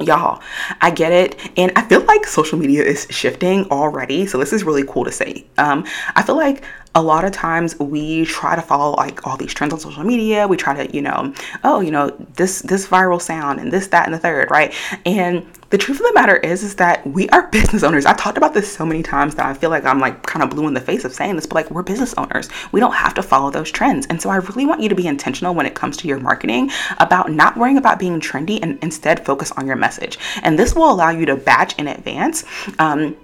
y'all 0.00 0.42
i 0.80 0.90
get 0.90 1.12
it 1.12 1.36
and 1.56 1.72
i 1.76 1.82
feel 1.82 2.00
like 2.04 2.24
social 2.26 2.58
media 2.58 2.82
is 2.82 3.06
shifting 3.10 3.64
already 3.70 4.26
so 4.26 4.38
this 4.38 4.52
is 4.52 4.64
really 4.64 4.84
cool 4.84 5.04
to 5.04 5.12
see. 5.12 5.46
um, 5.58 5.84
i 6.16 6.22
feel 6.22 6.36
like 6.36 6.64
a 6.94 7.02
lot 7.02 7.24
of 7.24 7.32
times 7.32 7.78
we 7.78 8.24
try 8.24 8.56
to 8.56 8.62
follow 8.62 8.94
like 8.96 9.26
all 9.26 9.36
these 9.36 9.54
trends 9.54 9.72
on 9.72 9.78
social 9.78 10.02
media 10.04 10.48
we 10.48 10.56
try 10.56 10.74
to 10.84 10.94
you 10.94 11.02
know 11.02 11.32
oh 11.64 11.80
you 11.80 11.90
know 11.90 12.08
this 12.36 12.62
this 12.62 12.86
viral 12.86 13.20
sound 13.20 13.60
and 13.60 13.72
this 13.72 13.88
that 13.88 14.06
and 14.06 14.14
the 14.14 14.18
third 14.18 14.50
right 14.50 14.74
and 15.06 15.46
the 15.70 15.78
truth 15.78 16.00
of 16.00 16.06
the 16.06 16.12
matter 16.14 16.36
is 16.36 16.62
is 16.62 16.74
that 16.76 17.06
we 17.06 17.28
are 17.30 17.48
business 17.52 17.82
owners. 17.82 18.04
I've 18.04 18.16
talked 18.16 18.36
about 18.36 18.54
this 18.54 18.70
so 18.70 18.84
many 18.84 19.02
times 19.02 19.34
that 19.36 19.46
i 19.46 19.54
feel 19.54 19.70
like 19.70 19.84
i'm 19.84 20.00
like 20.00 20.22
kind 20.24 20.42
of 20.42 20.50
blue 20.50 20.66
in 20.66 20.74
the 20.74 20.80
face 20.80 21.04
of 21.04 21.14
saying 21.14 21.36
this 21.36 21.46
but 21.46 21.54
like 21.54 21.70
we're 21.70 21.82
business 21.82 22.14
owners. 22.18 22.48
We 22.72 22.80
don't 22.80 22.92
have 22.92 23.14
to 23.14 23.22
follow 23.22 23.50
those 23.50 23.70
trends. 23.70 24.06
And 24.06 24.20
so 24.20 24.30
i 24.30 24.36
really 24.36 24.66
want 24.66 24.80
you 24.80 24.88
to 24.88 24.94
be 24.94 25.06
intentional 25.06 25.54
when 25.54 25.66
it 25.66 25.74
comes 25.74 25.96
to 25.98 26.08
your 26.08 26.18
marketing 26.18 26.70
about 26.98 27.30
not 27.32 27.56
worrying 27.56 27.78
about 27.78 27.98
being 27.98 28.20
trendy 28.20 28.58
and 28.62 28.78
instead 28.82 29.24
focus 29.24 29.52
on 29.52 29.66
your 29.66 29.76
message. 29.76 30.18
And 30.42 30.58
this 30.58 30.74
will 30.74 30.90
allow 30.90 31.10
you 31.10 31.26
to 31.26 31.36
batch 31.36 31.78
in 31.78 31.88
advance 31.88 32.44
um, 32.78 33.16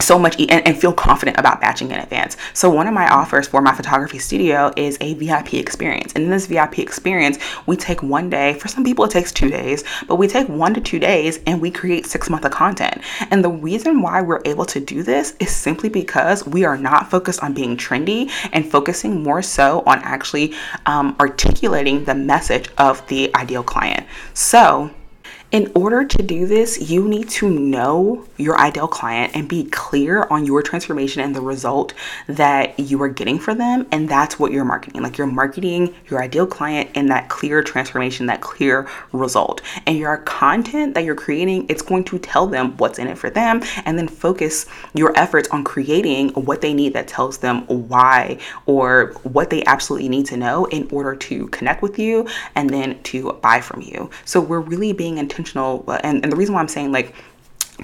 so 0.00 0.18
much 0.18 0.38
and, 0.38 0.66
and, 0.66 0.78
feel 0.78 0.92
confident 0.92 1.38
about 1.38 1.60
batching 1.60 1.90
in 1.90 1.98
advance. 1.98 2.36
So 2.54 2.70
one 2.70 2.86
of 2.86 2.94
my 2.94 3.08
offers 3.08 3.48
for 3.48 3.60
my 3.60 3.74
photography 3.74 4.18
studio 4.18 4.72
is 4.76 4.96
a 5.00 5.14
VIP 5.14 5.54
experience. 5.54 6.12
And 6.14 6.24
in 6.24 6.30
this 6.30 6.46
VIP 6.46 6.78
experience, 6.78 7.38
we 7.66 7.76
take 7.76 8.02
one 8.02 8.30
day, 8.30 8.54
for 8.54 8.68
some 8.68 8.84
people 8.84 9.04
it 9.04 9.10
takes 9.10 9.32
two 9.32 9.50
days, 9.50 9.82
but 10.06 10.16
we 10.16 10.28
take 10.28 10.48
one 10.48 10.72
to 10.74 10.80
two 10.80 10.98
days 10.98 11.40
and 11.46 11.60
we 11.60 11.70
create 11.70 12.06
six 12.06 12.30
months 12.30 12.46
of 12.46 12.52
content. 12.52 13.02
And 13.30 13.44
the 13.44 13.50
reason 13.50 14.00
why 14.00 14.22
we're 14.22 14.42
able 14.44 14.64
to 14.66 14.80
do 14.80 15.02
this 15.02 15.34
is 15.40 15.54
simply 15.54 15.88
because 15.88 16.46
we 16.46 16.64
are 16.64 16.78
not 16.78 17.10
focused 17.10 17.42
on 17.42 17.52
being 17.52 17.76
trendy 17.76 18.30
and 18.52 18.70
focusing 18.70 19.22
more 19.22 19.42
so 19.42 19.82
on 19.86 19.98
actually 20.00 20.54
um, 20.86 21.16
articulating 21.18 22.04
the 22.04 22.14
message 22.14 22.68
of 22.78 23.06
the 23.08 23.34
ideal 23.34 23.62
client. 23.62 24.06
So 24.34 24.90
in 25.50 25.72
order 25.74 26.04
to 26.04 26.22
do 26.22 26.46
this, 26.46 26.90
you 26.90 27.08
need 27.08 27.28
to 27.30 27.48
know 27.48 28.26
your 28.36 28.58
ideal 28.58 28.86
client 28.86 29.34
and 29.34 29.48
be 29.48 29.64
clear 29.64 30.24
on 30.24 30.44
your 30.44 30.62
transformation 30.62 31.22
and 31.22 31.34
the 31.34 31.40
result 31.40 31.94
that 32.26 32.78
you 32.78 33.00
are 33.00 33.08
getting 33.08 33.38
for 33.38 33.54
them. 33.54 33.86
And 33.90 34.08
that's 34.08 34.38
what 34.38 34.52
you're 34.52 34.66
marketing. 34.66 35.02
Like 35.02 35.16
you're 35.16 35.26
marketing 35.26 35.94
your 36.10 36.22
ideal 36.22 36.46
client 36.46 36.90
and 36.94 37.08
that 37.10 37.30
clear 37.30 37.62
transformation, 37.62 38.26
that 38.26 38.42
clear 38.42 38.88
result. 39.12 39.62
And 39.86 39.96
your 39.96 40.18
content 40.18 40.94
that 40.94 41.04
you're 41.04 41.14
creating, 41.14 41.64
it's 41.70 41.82
going 41.82 42.04
to 42.04 42.18
tell 42.18 42.46
them 42.46 42.76
what's 42.76 42.98
in 42.98 43.06
it 43.06 43.16
for 43.16 43.30
them 43.30 43.62
and 43.86 43.98
then 43.98 44.06
focus 44.06 44.66
your 44.92 45.18
efforts 45.18 45.48
on 45.48 45.64
creating 45.64 46.28
what 46.30 46.60
they 46.60 46.74
need 46.74 46.92
that 46.92 47.08
tells 47.08 47.38
them 47.38 47.62
why 47.66 48.38
or 48.66 49.14
what 49.22 49.48
they 49.48 49.64
absolutely 49.64 50.10
need 50.10 50.26
to 50.26 50.36
know 50.36 50.66
in 50.66 50.86
order 50.92 51.16
to 51.16 51.48
connect 51.48 51.80
with 51.80 51.98
you 51.98 52.28
and 52.54 52.68
then 52.68 53.02
to 53.04 53.32
buy 53.42 53.62
from 53.62 53.80
you. 53.80 54.10
So 54.26 54.42
we're 54.42 54.60
really 54.60 54.92
being 54.92 55.16
intentional 55.16 55.37
intentional 55.38 55.84
and, 56.04 56.22
and 56.22 56.32
the 56.32 56.36
reason 56.36 56.54
why 56.54 56.60
i'm 56.60 56.68
saying 56.68 56.92
like 56.92 57.14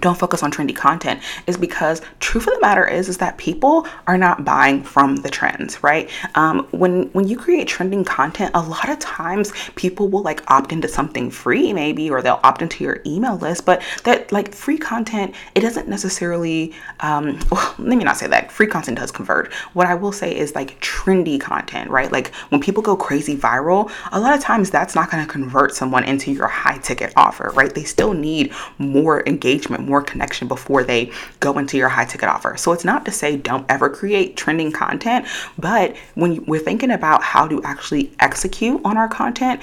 don't 0.01 0.19
focus 0.19 0.43
on 0.43 0.51
trendy 0.51 0.75
content 0.75 1.21
is 1.47 1.57
because 1.57 2.03
truth 2.21 2.47
of 2.47 2.55
the 2.55 2.61
matter 2.61 2.87
is 2.87 3.09
is 3.09 3.19
that 3.19 3.37
people 3.39 3.87
are 4.07 4.19
not 4.19 4.45
buying 4.45 4.83
from 4.83 5.17
the 5.17 5.29
trends 5.29 5.83
right? 5.83 6.11
Um, 6.35 6.67
when 6.71 7.05
when 7.13 7.29
you 7.29 7.37
create 7.37 7.69
trending 7.69 8.05
content 8.05 8.51
a 8.55 8.63
lot 8.63 8.89
of 8.89 8.99
times 8.99 9.53
people 9.77 10.09
will 10.09 10.23
like 10.23 10.43
opt 10.51 10.73
into 10.73 10.89
something 10.89 11.31
free 11.31 11.73
maybe 11.73 12.11
or 12.11 12.23
they'll 12.23 12.41
opt 12.45 12.63
into 12.63 12.85
your 12.85 13.01
email 13.07 13.37
list 13.37 13.65
but 13.65 13.83
that 14.05 14.31
like 14.33 14.55
free 14.55 14.79
content 14.79 15.35
it 15.55 15.61
doesn't 15.61 15.89
necessarily 15.89 16.73
um, 17.01 17.39
well, 17.51 17.75
let 17.79 17.99
me 17.99 18.05
not 18.05 18.17
say 18.17 18.27
that. 18.27 18.51
Free 18.51 18.67
content 18.67 18.99
does 18.99 19.11
convert. 19.11 19.53
What 19.75 19.87
i 19.87 19.95
will 19.95 20.13
say 20.13 20.35
is 20.37 20.55
like 20.55 20.79
trendy 20.81 21.41
content 21.41 21.91
right? 21.91 22.11
Like 22.11 22.35
when 22.49 22.61
people 22.61 22.83
go 22.83 22.97
crazy 22.97 23.37
viral 23.37 23.91
a 24.13 24.21
lot 24.21 24.35
of 24.35 24.41
times 24.41 24.71
that's 24.71 24.95
not 24.95 25.11
going 25.11 25.25
to 25.25 25.31
convert 25.31 25.75
someone 25.75 26.05
into 26.05 26.33
your 26.33 26.49
high 26.49 26.79
ticket 26.79 27.13
offer 27.17 27.53
right? 27.55 27.75
They 27.75 27.85
still 27.85 28.13
need 28.13 28.53
more 28.79 29.27
engagement 29.27 29.84
more 29.85 30.03
connection 30.03 30.49
before 30.49 30.85
they 30.85 31.13
go 31.41 31.59
into 31.59 31.77
your 31.77 31.89
high 31.89 32.05
ticket 32.05 32.29
offer. 32.29 32.57
So 32.57 32.73
it's 32.73 32.85
not 32.85 33.05
to 33.05 33.13
say 33.13 33.37
don't 33.37 33.67
ever 33.69 33.89
create 33.89 34.37
trending 34.37 34.73
content, 34.73 35.27
but 35.59 35.97
when 36.15 36.45
we're 36.47 36.61
thinking 36.61 36.91
about 36.91 37.23
how 37.23 37.47
to 37.49 37.63
actually 37.63 38.13
execute 38.21 38.81
on 38.85 38.97
our 38.97 39.09
content, 39.09 39.61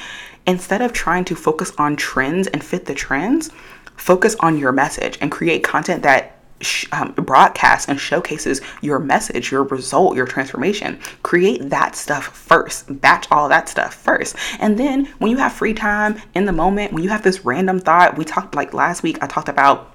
instead 0.47 0.81
of 0.81 0.93
trying 0.93 1.25
to 1.25 1.35
focus 1.35 1.71
on 1.77 1.95
trends 1.95 2.47
and 2.47 2.63
fit 2.63 2.85
the 2.85 2.95
trends, 2.95 3.51
focus 3.95 4.35
on 4.39 4.57
your 4.57 4.71
message 4.71 5.17
and 5.21 5.31
create 5.31 5.63
content 5.63 6.03
that 6.03 6.37
um, 6.91 7.11
broadcasts 7.13 7.89
and 7.89 7.99
showcases 7.99 8.61
your 8.81 8.99
message, 8.99 9.51
your 9.51 9.63
result, 9.63 10.15
your 10.15 10.25
transformation. 10.25 10.99
Create 11.23 11.69
that 11.69 11.95
stuff 11.95 12.25
first, 12.25 13.01
batch 13.01 13.27
all 13.31 13.49
that 13.49 13.69
stuff 13.69 13.93
first. 13.93 14.35
And 14.59 14.77
then 14.77 15.05
when 15.17 15.31
you 15.31 15.37
have 15.37 15.53
free 15.53 15.73
time 15.73 16.21
in 16.35 16.45
the 16.45 16.51
moment, 16.51 16.93
when 16.93 17.03
you 17.03 17.09
have 17.09 17.23
this 17.23 17.45
random 17.45 17.79
thought, 17.79 18.17
we 18.17 18.25
talked 18.25 18.55
like 18.55 18.73
last 18.73 19.03
week, 19.03 19.17
I 19.21 19.27
talked 19.27 19.49
about 19.49 19.91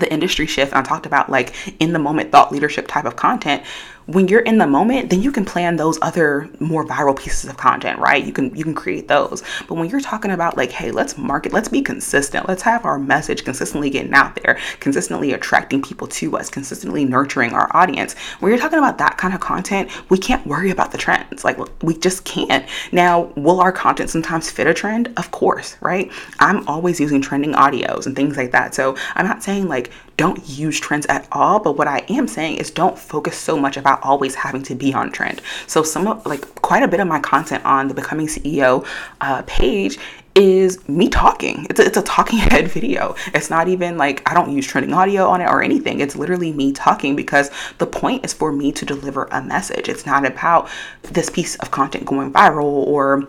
the 0.00 0.12
industry 0.12 0.46
shift 0.46 0.72
I 0.74 0.82
talked 0.82 1.06
about 1.06 1.28
like 1.28 1.54
in 1.80 1.92
the 1.92 1.98
moment 1.98 2.32
thought 2.32 2.52
leadership 2.52 2.88
type 2.88 3.04
of 3.04 3.16
content 3.16 3.62
when 4.06 4.28
you're 4.28 4.40
in 4.40 4.58
the 4.58 4.66
moment, 4.66 5.10
then 5.10 5.22
you 5.22 5.30
can 5.30 5.44
plan 5.44 5.76
those 5.76 5.98
other 6.02 6.48
more 6.60 6.84
viral 6.84 7.16
pieces 7.18 7.48
of 7.48 7.56
content, 7.56 7.98
right? 7.98 8.24
You 8.24 8.32
can 8.32 8.54
you 8.54 8.64
can 8.64 8.74
create 8.74 9.08
those. 9.08 9.42
But 9.68 9.74
when 9.74 9.88
you're 9.88 10.00
talking 10.00 10.30
about 10.30 10.56
like, 10.56 10.70
hey, 10.70 10.90
let's 10.90 11.16
market, 11.16 11.52
let's 11.52 11.68
be 11.68 11.82
consistent. 11.82 12.48
Let's 12.48 12.62
have 12.62 12.84
our 12.84 12.98
message 12.98 13.44
consistently 13.44 13.90
getting 13.90 14.12
out 14.14 14.36
there, 14.42 14.58
consistently 14.80 15.32
attracting 15.32 15.82
people 15.82 16.06
to 16.08 16.36
us, 16.36 16.50
consistently 16.50 17.04
nurturing 17.04 17.52
our 17.52 17.74
audience. 17.76 18.14
When 18.40 18.50
you're 18.50 18.58
talking 18.58 18.78
about 18.78 18.98
that 18.98 19.18
kind 19.18 19.34
of 19.34 19.40
content, 19.40 19.90
we 20.10 20.18
can't 20.18 20.46
worry 20.46 20.70
about 20.70 20.92
the 20.92 20.98
trends. 20.98 21.44
Like 21.44 21.58
we 21.82 21.96
just 21.96 22.24
can't. 22.24 22.66
Now, 22.90 23.32
will 23.36 23.60
our 23.60 23.72
content 23.72 24.10
sometimes 24.10 24.50
fit 24.50 24.66
a 24.66 24.74
trend? 24.74 25.12
Of 25.16 25.30
course, 25.30 25.76
right? 25.80 26.10
I'm 26.40 26.66
always 26.68 26.98
using 27.00 27.20
trending 27.20 27.52
audios 27.52 28.06
and 28.06 28.16
things 28.16 28.36
like 28.36 28.52
that. 28.52 28.74
So 28.74 28.96
I'm 29.14 29.26
not 29.26 29.42
saying 29.42 29.68
like 29.68 29.90
don't 30.16 30.46
use 30.48 30.78
trends 30.78 31.06
at 31.06 31.26
all. 31.32 31.58
But 31.58 31.76
what 31.76 31.88
I 31.88 32.04
am 32.08 32.28
saying 32.28 32.58
is 32.58 32.70
don't 32.70 32.98
focus 32.98 33.36
so 33.36 33.56
much 33.56 33.76
about 33.76 33.91
always 34.02 34.34
having 34.34 34.62
to 34.64 34.74
be 34.74 34.92
on 34.94 35.12
trend. 35.12 35.40
So 35.66 35.82
some 35.82 36.06
of 36.06 36.24
like 36.26 36.62
quite 36.62 36.82
a 36.82 36.88
bit 36.88 37.00
of 37.00 37.06
my 37.08 37.20
content 37.20 37.64
on 37.64 37.88
the 37.88 37.94
Becoming 37.94 38.26
CEO 38.26 38.86
uh, 39.20 39.42
page 39.46 39.98
is 40.34 40.86
me 40.88 41.08
talking. 41.08 41.66
It's 41.68 41.78
a, 41.78 41.84
it's 41.84 41.96
a 41.96 42.02
talking 42.02 42.38
head 42.50 42.68
video. 42.68 43.14
It's 43.34 43.50
not 43.50 43.68
even 43.68 43.96
like 43.96 44.28
I 44.30 44.34
don't 44.34 44.50
use 44.50 44.66
trending 44.66 44.94
audio 44.94 45.28
on 45.28 45.40
it 45.40 45.48
or 45.48 45.62
anything. 45.62 46.00
It's 46.00 46.16
literally 46.16 46.52
me 46.52 46.72
talking 46.72 47.16
because 47.16 47.50
the 47.78 47.86
point 47.86 48.24
is 48.24 48.32
for 48.32 48.52
me 48.52 48.72
to 48.72 48.84
deliver 48.84 49.24
a 49.30 49.42
message. 49.42 49.88
It's 49.88 50.06
not 50.06 50.24
about 50.24 50.68
this 51.02 51.28
piece 51.28 51.56
of 51.56 51.70
content 51.70 52.06
going 52.06 52.32
viral 52.32 52.64
or 52.64 53.28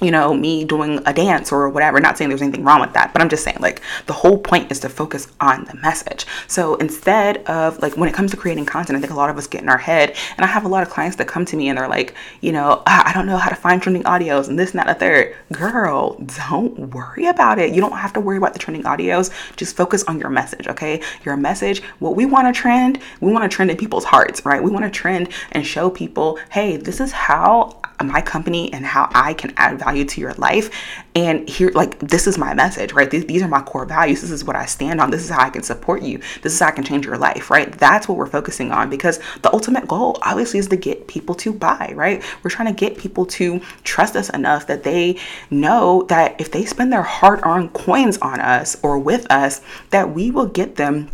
you 0.00 0.10
know, 0.10 0.34
me 0.34 0.64
doing 0.64 1.00
a 1.06 1.12
dance 1.12 1.52
or 1.52 1.68
whatever. 1.68 2.00
Not 2.00 2.16
saying 2.16 2.28
there's 2.28 2.42
anything 2.42 2.64
wrong 2.64 2.80
with 2.80 2.92
that, 2.94 3.12
but 3.12 3.22
I'm 3.22 3.28
just 3.28 3.44
saying 3.44 3.58
like 3.60 3.82
the 4.06 4.12
whole 4.12 4.38
point 4.38 4.70
is 4.70 4.80
to 4.80 4.88
focus 4.88 5.28
on 5.40 5.64
the 5.64 5.74
message. 5.74 6.26
So 6.46 6.76
instead 6.76 7.38
of 7.44 7.78
like 7.80 7.96
when 7.96 8.08
it 8.08 8.14
comes 8.14 8.30
to 8.30 8.36
creating 8.36 8.66
content, 8.66 8.96
I 8.96 9.00
think 9.00 9.12
a 9.12 9.16
lot 9.16 9.30
of 9.30 9.36
us 9.36 9.46
get 9.46 9.62
in 9.62 9.68
our 9.68 9.78
head, 9.78 10.16
and 10.36 10.44
I 10.44 10.48
have 10.48 10.64
a 10.64 10.68
lot 10.68 10.82
of 10.82 10.90
clients 10.90 11.16
that 11.16 11.28
come 11.28 11.44
to 11.46 11.56
me 11.56 11.68
and 11.68 11.78
they're 11.78 11.88
like, 11.88 12.14
you 12.40 12.52
know, 12.52 12.82
ah, 12.86 13.08
I 13.08 13.12
don't 13.12 13.26
know 13.26 13.36
how 13.36 13.50
to 13.50 13.56
find 13.56 13.82
trending 13.82 14.04
audios 14.04 14.48
and 14.48 14.58
this 14.58 14.70
and 14.70 14.80
that 14.80 14.86
and 14.86 14.96
a 14.96 14.98
third. 14.98 15.36
Girl, 15.52 16.16
don't 16.48 16.78
worry 16.94 17.26
about 17.26 17.58
it. 17.58 17.74
You 17.74 17.80
don't 17.80 17.96
have 17.96 18.12
to 18.14 18.20
worry 18.20 18.36
about 18.36 18.52
the 18.52 18.58
trending 18.58 18.84
audios. 18.84 19.30
Just 19.56 19.76
focus 19.76 20.04
on 20.04 20.18
your 20.18 20.30
message, 20.30 20.68
okay? 20.68 21.02
Your 21.24 21.36
message, 21.36 21.82
what 21.98 22.16
we 22.16 22.26
want 22.26 22.52
to 22.52 22.58
trend, 22.58 23.00
we 23.20 23.32
want 23.32 23.50
to 23.50 23.54
trend 23.54 23.70
in 23.70 23.76
people's 23.76 24.04
hearts, 24.04 24.44
right? 24.44 24.62
We 24.62 24.70
want 24.70 24.84
to 24.84 24.90
trend 24.90 25.28
and 25.52 25.66
show 25.66 25.90
people, 25.90 26.38
hey, 26.50 26.76
this 26.76 27.00
is 27.00 27.12
how 27.12 27.80
my 28.04 28.20
company 28.20 28.72
and 28.72 28.84
how 28.84 29.08
I 29.14 29.32
can 29.34 29.54
add 29.56 29.78
value 29.78 29.85
to 29.92 30.20
your 30.20 30.34
life. 30.34 30.70
And 31.14 31.48
here, 31.48 31.70
like, 31.74 31.98
this 31.98 32.26
is 32.26 32.38
my 32.38 32.54
message, 32.54 32.92
right? 32.92 33.10
These, 33.10 33.26
these 33.26 33.42
are 33.42 33.48
my 33.48 33.62
core 33.62 33.86
values. 33.86 34.20
This 34.20 34.30
is 34.30 34.44
what 34.44 34.56
I 34.56 34.66
stand 34.66 35.00
on. 35.00 35.10
This 35.10 35.22
is 35.22 35.30
how 35.30 35.40
I 35.40 35.50
can 35.50 35.62
support 35.62 36.02
you. 36.02 36.18
This 36.42 36.52
is 36.52 36.60
how 36.60 36.68
I 36.68 36.72
can 36.72 36.84
change 36.84 37.06
your 37.06 37.16
life, 37.16 37.50
right? 37.50 37.72
That's 37.72 38.08
what 38.08 38.18
we're 38.18 38.26
focusing 38.26 38.72
on 38.72 38.90
because 38.90 39.20
the 39.42 39.52
ultimate 39.52 39.88
goal, 39.88 40.18
obviously, 40.22 40.58
is 40.58 40.68
to 40.68 40.76
get 40.76 41.06
people 41.06 41.34
to 41.36 41.52
buy, 41.52 41.92
right? 41.94 42.22
We're 42.42 42.50
trying 42.50 42.74
to 42.74 42.78
get 42.78 42.98
people 42.98 43.26
to 43.26 43.60
trust 43.84 44.16
us 44.16 44.28
enough 44.30 44.66
that 44.66 44.82
they 44.82 45.18
know 45.50 46.02
that 46.08 46.40
if 46.40 46.50
they 46.50 46.64
spend 46.64 46.92
their 46.92 47.02
hard 47.02 47.40
earned 47.44 47.72
coins 47.72 48.18
on 48.18 48.40
us 48.40 48.76
or 48.82 48.98
with 48.98 49.30
us, 49.30 49.60
that 49.90 50.12
we 50.12 50.30
will 50.30 50.46
get 50.46 50.76
them 50.76 51.08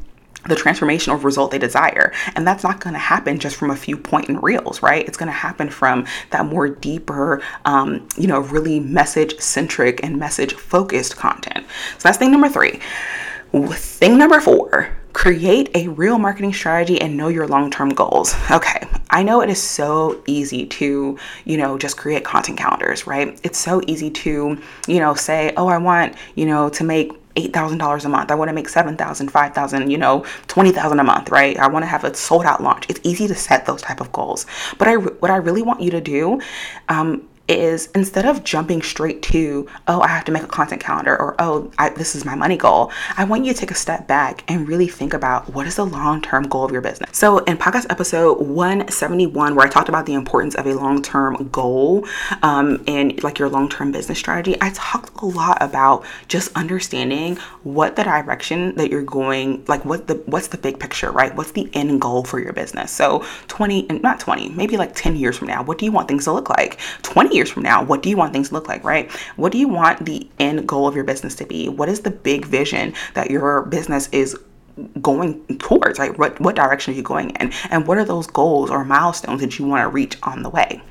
the 0.48 0.54
transformational 0.54 1.22
result 1.22 1.50
they 1.50 1.58
desire. 1.58 2.12
And 2.34 2.46
that's 2.46 2.64
not 2.64 2.80
going 2.80 2.94
to 2.94 2.98
happen 3.00 3.38
just 3.38 3.56
from 3.56 3.70
a 3.70 3.76
few 3.76 3.96
point 3.96 4.28
and 4.28 4.42
reels, 4.42 4.82
right? 4.82 5.06
It's 5.06 5.16
going 5.16 5.28
to 5.28 5.32
happen 5.32 5.70
from 5.70 6.06
that 6.30 6.46
more 6.46 6.68
deeper, 6.68 7.42
um, 7.64 8.06
you 8.16 8.26
know, 8.26 8.40
really 8.40 8.80
message 8.80 9.38
centric 9.38 10.02
and 10.02 10.18
message 10.18 10.54
focused 10.54 11.16
content. 11.16 11.66
So 11.98 12.08
that's 12.08 12.18
thing 12.18 12.32
number 12.32 12.48
three. 12.48 12.80
Thing 13.52 14.16
number 14.16 14.40
four, 14.40 14.96
create 15.12 15.70
a 15.74 15.88
real 15.88 16.18
marketing 16.18 16.54
strategy 16.54 16.98
and 17.00 17.18
know 17.18 17.28
your 17.28 17.46
long-term 17.46 17.90
goals. 17.90 18.34
Okay, 18.50 18.86
I 19.10 19.22
know 19.22 19.42
it 19.42 19.50
is 19.50 19.62
so 19.62 20.22
easy 20.26 20.64
to, 20.66 21.18
you 21.44 21.56
know, 21.58 21.76
just 21.76 21.98
create 21.98 22.24
content 22.24 22.56
calendars, 22.58 23.06
right? 23.06 23.38
It's 23.42 23.58
so 23.58 23.82
easy 23.86 24.10
to, 24.10 24.58
you 24.86 25.00
know, 25.00 25.12
say, 25.12 25.52
"Oh, 25.58 25.68
I 25.68 25.76
want, 25.76 26.14
you 26.34 26.46
know, 26.46 26.70
to 26.70 26.82
make 26.82 27.12
$8,000 27.36 28.04
a 28.04 28.08
month. 28.08 28.30
I 28.30 28.34
want 28.34 28.48
to 28.48 28.52
make 28.52 28.68
7,000, 28.68 29.28
5,000, 29.30 29.90
you 29.90 29.98
know, 29.98 30.24
20,000 30.48 31.00
a 31.00 31.04
month, 31.04 31.30
right? 31.30 31.56
I 31.56 31.66
want 31.68 31.82
to 31.82 31.86
have 31.86 32.04
a 32.04 32.14
sold 32.14 32.44
out 32.44 32.62
launch. 32.62 32.86
It's 32.88 33.00
easy 33.02 33.26
to 33.28 33.34
set 33.34 33.66
those 33.66 33.82
type 33.82 34.00
of 34.00 34.12
goals. 34.12 34.46
But 34.78 34.88
I 34.88 34.96
what 34.96 35.30
I 35.30 35.36
really 35.36 35.62
want 35.62 35.80
you 35.80 35.90
to 35.90 36.00
do 36.00 36.40
um, 36.88 37.26
is 37.48 37.86
instead 37.94 38.24
of 38.24 38.44
jumping 38.44 38.82
straight 38.82 39.22
to, 39.22 39.68
oh, 39.88 40.00
I 40.00 40.08
have 40.08 40.24
to 40.26 40.32
make 40.32 40.42
a 40.42 40.46
content 40.46 40.82
calendar 40.82 41.18
or, 41.18 41.34
oh, 41.38 41.70
I, 41.78 41.90
this 41.90 42.14
is 42.14 42.24
my 42.24 42.34
money 42.34 42.56
goal, 42.56 42.92
I 43.16 43.24
want 43.24 43.44
you 43.44 43.52
to 43.52 43.58
take 43.58 43.70
a 43.70 43.74
step 43.74 44.06
back 44.06 44.44
and 44.48 44.68
really 44.68 44.86
think 44.86 45.12
about 45.12 45.52
what 45.52 45.66
is 45.66 45.76
the 45.76 45.84
long 45.84 46.22
term 46.22 46.44
goal 46.44 46.64
of 46.64 46.70
your 46.70 46.80
business. 46.80 47.16
So, 47.16 47.38
in 47.38 47.56
podcast 47.58 47.86
episode 47.90 48.40
171, 48.40 49.54
where 49.54 49.66
I 49.66 49.68
talked 49.70 49.88
about 49.88 50.06
the 50.06 50.14
importance 50.14 50.54
of 50.54 50.66
a 50.66 50.74
long 50.74 51.02
term 51.02 51.48
goal 51.48 52.06
um, 52.42 52.82
and 52.86 53.22
like 53.22 53.38
your 53.38 53.48
long 53.48 53.68
term 53.68 53.92
business 53.92 54.18
strategy, 54.18 54.56
I 54.60 54.70
talked 54.70 55.20
a 55.20 55.26
lot 55.26 55.58
about 55.60 56.04
just 56.28 56.54
understanding 56.56 57.36
what 57.64 57.96
the 57.96 58.04
direction 58.04 58.74
that 58.76 58.90
you're 58.90 59.02
going, 59.02 59.64
like 59.66 59.84
what 59.84 60.06
the 60.06 60.14
what's 60.26 60.48
the 60.48 60.58
big 60.58 60.78
picture, 60.78 61.10
right? 61.10 61.34
What's 61.34 61.52
the 61.52 61.68
end 61.74 62.00
goal 62.00 62.24
for 62.24 62.40
your 62.40 62.52
business? 62.52 62.92
So, 62.92 63.24
20 63.48 63.90
and 63.90 64.02
not 64.02 64.20
20, 64.20 64.50
maybe 64.50 64.76
like 64.76 64.94
10 64.94 65.16
years 65.16 65.36
from 65.36 65.48
now, 65.48 65.62
what 65.62 65.78
do 65.78 65.84
you 65.84 65.92
want 65.92 66.08
things 66.08 66.24
to 66.24 66.32
look 66.32 66.48
like? 66.48 66.78
20 67.02 67.31
years 67.34 67.50
from 67.50 67.62
now, 67.62 67.82
what 67.82 68.02
do 68.02 68.08
you 68.08 68.16
want 68.16 68.32
things 68.32 68.48
to 68.48 68.54
look 68.54 68.68
like, 68.68 68.84
right? 68.84 69.10
What 69.36 69.52
do 69.52 69.58
you 69.58 69.68
want 69.68 70.04
the 70.04 70.28
end 70.38 70.66
goal 70.66 70.86
of 70.86 70.94
your 70.94 71.04
business 71.04 71.34
to 71.36 71.46
be? 71.46 71.68
What 71.68 71.88
is 71.88 72.00
the 72.00 72.10
big 72.10 72.44
vision 72.46 72.94
that 73.14 73.30
your 73.30 73.62
business 73.62 74.08
is 74.12 74.36
going 75.00 75.44
towards, 75.58 75.98
right? 75.98 76.16
What, 76.18 76.40
what 76.40 76.56
direction 76.56 76.94
are 76.94 76.96
you 76.96 77.02
going 77.02 77.30
in? 77.30 77.52
And 77.70 77.86
what 77.86 77.98
are 77.98 78.04
those 78.04 78.26
goals 78.26 78.70
or 78.70 78.84
milestones 78.84 79.40
that 79.40 79.58
you 79.58 79.66
want 79.66 79.82
to 79.82 79.88
reach 79.88 80.16
on 80.22 80.42
the 80.42 80.48
way? 80.48 80.82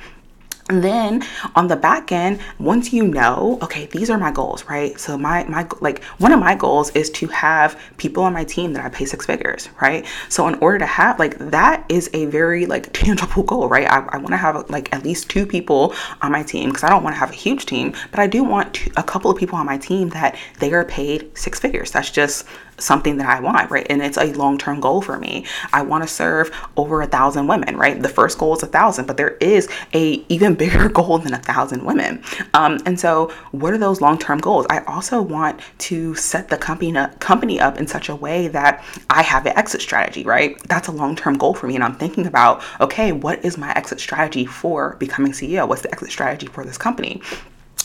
And 0.72 0.82
then 0.82 1.22
on 1.54 1.68
the 1.68 1.76
back 1.76 2.14
end, 2.14 2.40
once 2.58 2.94
you 2.94 3.06
know, 3.06 3.60
okay, 3.62 3.88
these 3.88 4.10
are 4.10 4.18
my 4.18 4.32
goals, 4.32 4.64
right? 4.70 4.98
So 4.98 5.18
my 5.18 5.44
my 5.44 5.68
like 5.82 6.02
one 6.18 6.32
of 6.32 6.40
my 6.40 6.56
goals 6.56 6.92
is 6.92 7.10
to 7.10 7.28
have 7.28 7.78
people 7.98 8.24
on 8.24 8.32
my 8.32 8.46
team 8.46 8.72
that 8.72 8.86
I 8.86 8.88
pay 8.88 9.04
six 9.04 9.26
figures, 9.26 9.68
right? 9.82 10.06
So 10.30 10.48
in 10.48 10.56
order 10.56 10.80
to 10.80 10.86
have 10.86 11.20
like 11.20 11.38
that 11.40 11.84
is 11.90 12.10
a 12.14 12.24
very 12.28 12.66
like 12.68 12.94
tangible 12.94 13.44
goal, 13.44 13.68
right? 13.68 13.86
I, 13.86 13.98
I 14.14 14.18
want 14.18 14.30
to 14.30 14.38
have 14.38 14.70
like 14.70 14.94
at 14.96 15.04
least 15.04 15.30
two 15.30 15.46
people 15.46 15.94
on 16.22 16.32
my 16.32 16.42
team 16.42 16.70
because 16.70 16.86
I 16.86 16.90
don't 16.90 17.04
want 17.04 17.16
to 17.16 17.20
have 17.20 17.32
a 17.32 17.36
huge 17.36 17.66
team, 17.66 17.94
but 18.12 18.22
I 18.22 18.28
do 18.28 18.42
want 18.42 18.74
to, 18.76 18.92
a 18.96 19.04
couple 19.04 19.30
of 19.30 19.38
people 19.38 19.58
on 19.58 19.66
my 19.66 19.78
team 19.78 20.08
that 20.12 20.38
they 20.60 20.72
are 20.72 20.86
paid 20.86 21.38
six 21.38 21.60
figures. 21.60 21.92
That's 21.92 22.12
just 22.12 22.48
something 22.82 23.18
that 23.18 23.28
I 23.28 23.40
want, 23.40 23.72
right? 23.72 23.86
And 23.90 24.02
it's 24.02 24.18
a 24.18 24.34
long 24.34 24.58
term 24.58 24.80
goal 24.80 25.02
for 25.02 25.18
me. 25.18 25.46
I 25.74 25.82
want 25.82 26.04
to 26.04 26.08
serve 26.08 26.52
over 26.78 27.02
a 27.02 27.08
thousand 27.08 27.48
women, 27.48 27.78
right? 27.78 28.02
The 28.02 28.10
first 28.10 28.38
goal 28.38 28.56
is 28.56 28.64
a 28.64 28.68
thousand, 28.68 29.06
but 29.06 29.18
there 29.18 29.38
is 29.40 29.70
a 29.94 30.24
even 30.30 30.56
bigger 30.62 30.90
goal 30.90 31.18
than 31.20 31.34
a 31.34 31.40
thousand 31.40 31.86
women. 31.86 32.24
Um, 32.54 32.80
and 32.86 33.00
so, 33.00 33.32
what 33.52 33.74
are 33.74 33.78
those 33.78 34.02
long 34.02 34.18
term 34.18 34.40
goals? 34.40 34.66
I 34.70 34.80
also 34.86 35.22
want 35.22 35.60
to 35.80 36.16
set 36.16 36.50
the 36.50 36.58
company 36.58 36.94
company 37.20 37.60
up 37.60 37.78
in 37.78 37.88
such 37.88 38.10
a 38.10 38.16
way 38.16 38.48
that 38.50 38.84
I 39.10 39.22
have 39.22 39.46
an 39.46 39.58
exit 39.58 39.82
strategy, 39.82 40.24
right? 40.24 40.62
That's 40.68 40.88
a 40.88 40.92
long 40.92 41.16
term 41.16 41.38
goal 41.38 41.54
for 41.54 41.68
me, 41.68 41.76
and 41.76 41.84
I'm 41.84 41.96
thinking 41.96 42.26
about 42.28 42.64
okay, 42.80 43.12
what 43.12 43.44
is 43.46 43.58
my 43.58 43.72
exit 43.74 44.00
strategy 44.00 44.46
for 44.46 44.96
becoming 45.00 45.32
CEO? 45.32 45.68
What's 45.68 45.82
the 45.82 45.92
exit 45.92 46.12
strategy 46.12 46.48
for 46.48 46.64
this 46.64 46.78
company? 46.78 47.22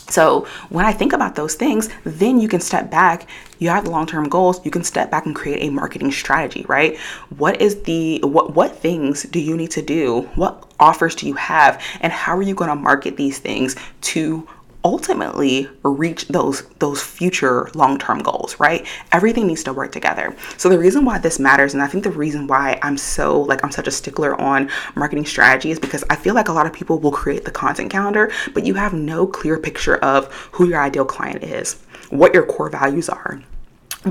So 0.09 0.47
when 0.69 0.85
I 0.85 0.93
think 0.93 1.13
about 1.13 1.35
those 1.35 1.55
things, 1.55 1.89
then 2.03 2.39
you 2.39 2.47
can 2.47 2.61
step 2.61 2.89
back. 2.89 3.27
You 3.59 3.69
have 3.69 3.87
long-term 3.87 4.29
goals. 4.29 4.63
You 4.63 4.71
can 4.71 4.83
step 4.83 5.11
back 5.11 5.25
and 5.25 5.35
create 5.35 5.67
a 5.67 5.71
marketing 5.71 6.11
strategy, 6.11 6.65
right? 6.67 6.97
What 7.37 7.61
is 7.61 7.81
the 7.83 8.19
what 8.23 8.55
what 8.55 8.75
things 8.75 9.23
do 9.23 9.39
you 9.39 9.57
need 9.57 9.71
to 9.71 9.81
do? 9.81 10.21
What 10.35 10.65
offers 10.79 11.15
do 11.15 11.27
you 11.27 11.33
have? 11.33 11.81
And 12.01 12.13
how 12.13 12.37
are 12.37 12.41
you 12.41 12.55
going 12.55 12.69
to 12.69 12.75
market 12.75 13.17
these 13.17 13.39
things 13.39 13.75
to 14.01 14.47
ultimately 14.83 15.69
reach 15.83 16.27
those 16.27 16.63
those 16.79 17.01
future 17.01 17.69
long-term 17.73 18.19
goals 18.19 18.59
right? 18.59 18.85
Everything 19.11 19.47
needs 19.47 19.63
to 19.63 19.73
work 19.73 19.91
together. 19.91 20.35
So 20.57 20.69
the 20.69 20.79
reason 20.79 21.05
why 21.05 21.17
this 21.17 21.39
matters 21.39 21.73
and 21.73 21.83
i 21.83 21.87
think 21.87 22.03
the 22.03 22.11
reason 22.11 22.47
why 22.47 22.79
i'm 22.81 22.97
so 22.97 23.41
like 23.41 23.63
i'm 23.63 23.71
such 23.71 23.87
a 23.87 23.91
stickler 23.91 24.39
on 24.39 24.69
marketing 24.95 25.25
strategy 25.25 25.71
is 25.71 25.79
because 25.79 26.03
i 26.09 26.15
feel 26.15 26.33
like 26.33 26.49
a 26.49 26.53
lot 26.53 26.65
of 26.65 26.73
people 26.73 26.99
will 26.99 27.11
create 27.11 27.45
the 27.45 27.51
content 27.51 27.91
calendar 27.91 28.31
but 28.53 28.65
you 28.65 28.73
have 28.73 28.93
no 28.93 29.25
clear 29.25 29.57
picture 29.59 29.97
of 29.97 30.31
who 30.53 30.67
your 30.67 30.81
ideal 30.81 31.05
client 31.05 31.43
is 31.43 31.81
what 32.09 32.33
your 32.33 32.45
core 32.45 32.69
values 32.69 33.09
are 33.09 33.41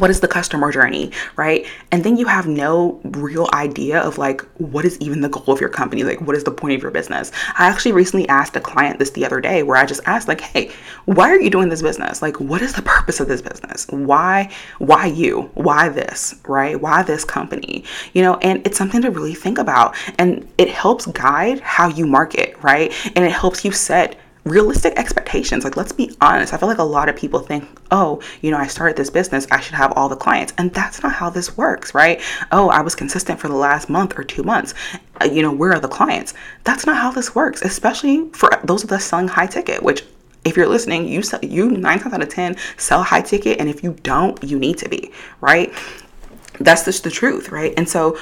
what 0.00 0.10
is 0.10 0.20
the 0.20 0.28
customer 0.28 0.72
journey, 0.72 1.12
right? 1.36 1.66
And 1.92 2.04
then 2.04 2.16
you 2.16 2.26
have 2.26 2.46
no 2.46 3.00
real 3.04 3.48
idea 3.52 4.00
of 4.00 4.18
like 4.18 4.42
what 4.58 4.84
is 4.84 4.98
even 5.00 5.20
the 5.20 5.28
goal 5.28 5.54
of 5.54 5.60
your 5.60 5.70
company, 5.70 6.02
like 6.02 6.20
what 6.20 6.36
is 6.36 6.44
the 6.44 6.50
point 6.50 6.74
of 6.74 6.82
your 6.82 6.90
business. 6.90 7.32
I 7.58 7.66
actually 7.66 7.92
recently 7.92 8.28
asked 8.28 8.56
a 8.56 8.60
client 8.60 8.98
this 8.98 9.10
the 9.10 9.24
other 9.24 9.40
day 9.40 9.62
where 9.62 9.76
I 9.76 9.86
just 9.86 10.00
asked 10.06 10.28
like, 10.28 10.40
"Hey, 10.40 10.70
why 11.04 11.30
are 11.30 11.40
you 11.40 11.50
doing 11.50 11.68
this 11.68 11.82
business? 11.82 12.22
Like 12.22 12.40
what 12.40 12.62
is 12.62 12.72
the 12.74 12.82
purpose 12.82 13.20
of 13.20 13.28
this 13.28 13.42
business? 13.42 13.86
Why 13.90 14.50
why 14.78 15.06
you? 15.06 15.50
Why 15.54 15.88
this, 15.88 16.34
right? 16.46 16.80
Why 16.80 17.02
this 17.02 17.24
company?" 17.24 17.84
You 18.12 18.22
know, 18.22 18.36
and 18.36 18.66
it's 18.66 18.78
something 18.78 19.02
to 19.02 19.10
really 19.10 19.34
think 19.34 19.58
about 19.58 19.94
and 20.18 20.46
it 20.58 20.68
helps 20.68 21.06
guide 21.06 21.60
how 21.60 21.88
you 21.88 22.06
market, 22.06 22.56
right? 22.62 22.92
And 23.14 23.24
it 23.24 23.32
helps 23.32 23.64
you 23.64 23.72
set 23.72 24.16
realistic 24.46 24.94
expectations. 24.96 25.64
Like, 25.64 25.76
let's 25.76 25.92
be 25.92 26.16
honest. 26.20 26.54
I 26.54 26.56
feel 26.56 26.68
like 26.68 26.78
a 26.78 26.84
lot 26.84 27.08
of 27.08 27.16
people 27.16 27.40
think, 27.40 27.68
oh, 27.90 28.22
you 28.40 28.50
know, 28.50 28.56
I 28.56 28.68
started 28.68 28.96
this 28.96 29.10
business, 29.10 29.46
I 29.50 29.60
should 29.60 29.74
have 29.74 29.92
all 29.92 30.08
the 30.08 30.16
clients. 30.16 30.54
And 30.56 30.72
that's 30.72 31.02
not 31.02 31.12
how 31.12 31.28
this 31.28 31.56
works, 31.56 31.94
right? 31.94 32.22
Oh, 32.52 32.68
I 32.70 32.80
was 32.80 32.94
consistent 32.94 33.40
for 33.40 33.48
the 33.48 33.56
last 33.56 33.90
month 33.90 34.18
or 34.18 34.24
two 34.24 34.44
months. 34.44 34.72
Uh, 35.20 35.26
you 35.26 35.42
know, 35.42 35.52
where 35.52 35.72
are 35.72 35.80
the 35.80 35.88
clients? 35.88 36.32
That's 36.64 36.86
not 36.86 36.96
how 36.96 37.10
this 37.10 37.34
works, 37.34 37.60
especially 37.62 38.28
for 38.30 38.48
those 38.64 38.84
of 38.84 38.92
us 38.92 39.04
selling 39.04 39.28
high 39.28 39.46
ticket, 39.46 39.82
which 39.82 40.04
if 40.44 40.56
you're 40.56 40.68
listening, 40.68 41.08
you 41.08 41.22
sell, 41.22 41.40
you 41.42 41.70
nine 41.72 41.98
times 41.98 42.14
out 42.14 42.22
of 42.22 42.28
ten 42.28 42.56
sell 42.76 43.02
high 43.02 43.22
ticket, 43.22 43.58
and 43.58 43.68
if 43.68 43.82
you 43.82 43.96
don't, 44.04 44.42
you 44.44 44.58
need 44.58 44.78
to 44.78 44.88
be 44.88 45.10
right. 45.40 45.72
That's 46.60 46.84
just 46.84 47.02
the 47.02 47.10
truth, 47.10 47.50
right? 47.50 47.74
And 47.76 47.88
so 47.88 48.16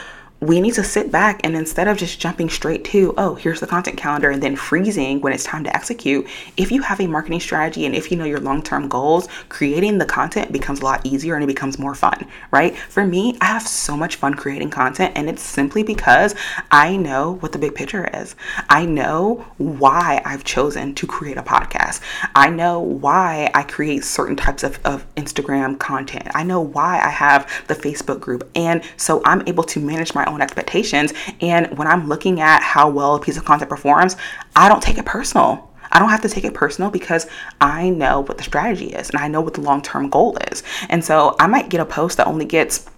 we 0.46 0.60
need 0.60 0.74
to 0.74 0.84
sit 0.84 1.10
back 1.10 1.40
and 1.44 1.56
instead 1.56 1.88
of 1.88 1.96
just 1.96 2.20
jumping 2.20 2.50
straight 2.50 2.84
to, 2.84 3.14
oh, 3.16 3.34
here's 3.34 3.60
the 3.60 3.66
content 3.66 3.96
calendar 3.96 4.30
and 4.30 4.42
then 4.42 4.56
freezing 4.56 5.20
when 5.20 5.32
it's 5.32 5.44
time 5.44 5.64
to 5.64 5.74
execute, 5.74 6.26
if 6.56 6.70
you 6.70 6.82
have 6.82 7.00
a 7.00 7.06
marketing 7.06 7.40
strategy 7.40 7.86
and 7.86 7.94
if 7.94 8.10
you 8.10 8.16
know 8.16 8.24
your 8.24 8.40
long 8.40 8.62
term 8.62 8.88
goals, 8.88 9.28
creating 9.48 9.98
the 9.98 10.04
content 10.04 10.52
becomes 10.52 10.80
a 10.80 10.84
lot 10.84 11.04
easier 11.06 11.34
and 11.34 11.44
it 11.44 11.46
becomes 11.46 11.78
more 11.78 11.94
fun, 11.94 12.26
right? 12.50 12.76
For 12.76 13.06
me, 13.06 13.36
I 13.40 13.46
have 13.46 13.66
so 13.66 13.96
much 13.96 14.16
fun 14.16 14.34
creating 14.34 14.70
content 14.70 15.12
and 15.16 15.28
it's 15.28 15.42
simply 15.42 15.82
because 15.82 16.34
I 16.70 16.96
know 16.96 17.32
what 17.40 17.52
the 17.52 17.58
big 17.58 17.74
picture 17.74 18.08
is. 18.14 18.36
I 18.68 18.84
know 18.84 19.46
why 19.58 20.20
I've 20.24 20.44
chosen 20.44 20.94
to 20.96 21.06
create 21.06 21.38
a 21.38 21.42
podcast. 21.42 22.00
I 22.34 22.50
know 22.50 22.80
why 22.80 23.50
I 23.54 23.62
create 23.62 24.04
certain 24.04 24.36
types 24.36 24.62
of, 24.62 24.78
of 24.84 25.06
Instagram 25.14 25.78
content. 25.78 26.28
I 26.34 26.42
know 26.42 26.60
why 26.60 27.00
I 27.00 27.10
have 27.10 27.64
the 27.68 27.74
Facebook 27.74 28.20
group. 28.20 28.50
And 28.54 28.82
so 28.96 29.22
I'm 29.24 29.46
able 29.46 29.64
to 29.64 29.80
manage 29.80 30.14
my 30.14 30.24
own 30.26 30.33
own 30.34 30.42
expectations. 30.42 31.14
And 31.40 31.78
when 31.78 31.88
I'm 31.88 32.08
looking 32.08 32.40
at 32.40 32.62
how 32.62 32.90
well 32.90 33.14
a 33.14 33.20
piece 33.20 33.36
of 33.36 33.44
content 33.44 33.70
performs, 33.70 34.16
I 34.54 34.68
don't 34.68 34.82
take 34.82 34.98
it 34.98 35.06
personal. 35.06 35.70
I 35.92 36.00
don't 36.00 36.08
have 36.08 36.22
to 36.22 36.28
take 36.28 36.44
it 36.44 36.54
personal 36.54 36.90
because 36.90 37.28
I 37.60 37.88
know 37.88 38.20
what 38.20 38.36
the 38.36 38.42
strategy 38.42 38.86
is 38.86 39.10
and 39.10 39.20
I 39.20 39.28
know 39.28 39.40
what 39.40 39.54
the 39.54 39.60
long 39.60 39.80
term 39.80 40.10
goal 40.10 40.36
is. 40.50 40.62
And 40.88 41.04
so 41.04 41.36
I 41.38 41.46
might 41.46 41.68
get 41.68 41.80
a 41.80 41.84
post 41.84 42.16
that 42.16 42.26
only 42.26 42.44
gets 42.44 42.90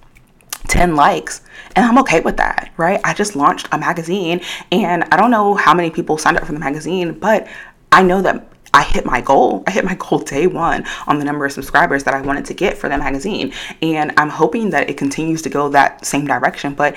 10 0.69 0.97
likes 0.97 1.43
and 1.77 1.85
I'm 1.85 1.99
okay 1.99 2.21
with 2.21 2.39
that, 2.39 2.73
right? 2.77 3.01
I 3.05 3.13
just 3.13 3.37
launched 3.37 3.69
a 3.71 3.79
magazine 3.79 4.41
and 4.73 5.05
I 5.13 5.17
don't 5.17 5.31
know 5.31 5.55
how 5.55 5.75
many 5.75 5.91
people 5.91 6.17
signed 6.17 6.39
up 6.39 6.47
for 6.47 6.53
the 6.53 6.59
magazine, 6.59 7.13
but 7.13 7.47
I 7.93 8.03
know 8.03 8.23
that 8.23 8.49
I 8.77 8.83
hit 8.83 9.07
my 9.07 9.23
goal. 9.23 9.65
I 9.67 9.71
hit 9.71 9.87
my 9.87 9.95
goal 9.95 10.19
day 10.19 10.47
one 10.47 10.85
on 11.07 11.19
the 11.19 11.25
number 11.25 11.47
of 11.47 11.53
subscribers 11.53 12.05
that 12.05 12.13
I 12.13 12.21
wanted 12.21 12.45
to 12.45 12.55
get 12.55 12.77
for 12.77 12.91
the 12.91 12.99
magazine. 12.99 13.55
And 13.81 14.13
I'm 14.19 14.29
hoping 14.29 14.69
that 14.71 14.91
it 14.91 14.99
continues 14.99 15.41
to 15.43 15.49
go 15.49 15.71
that 15.71 16.05
same 16.05 16.27
direction. 16.27 16.75
But 16.75 16.95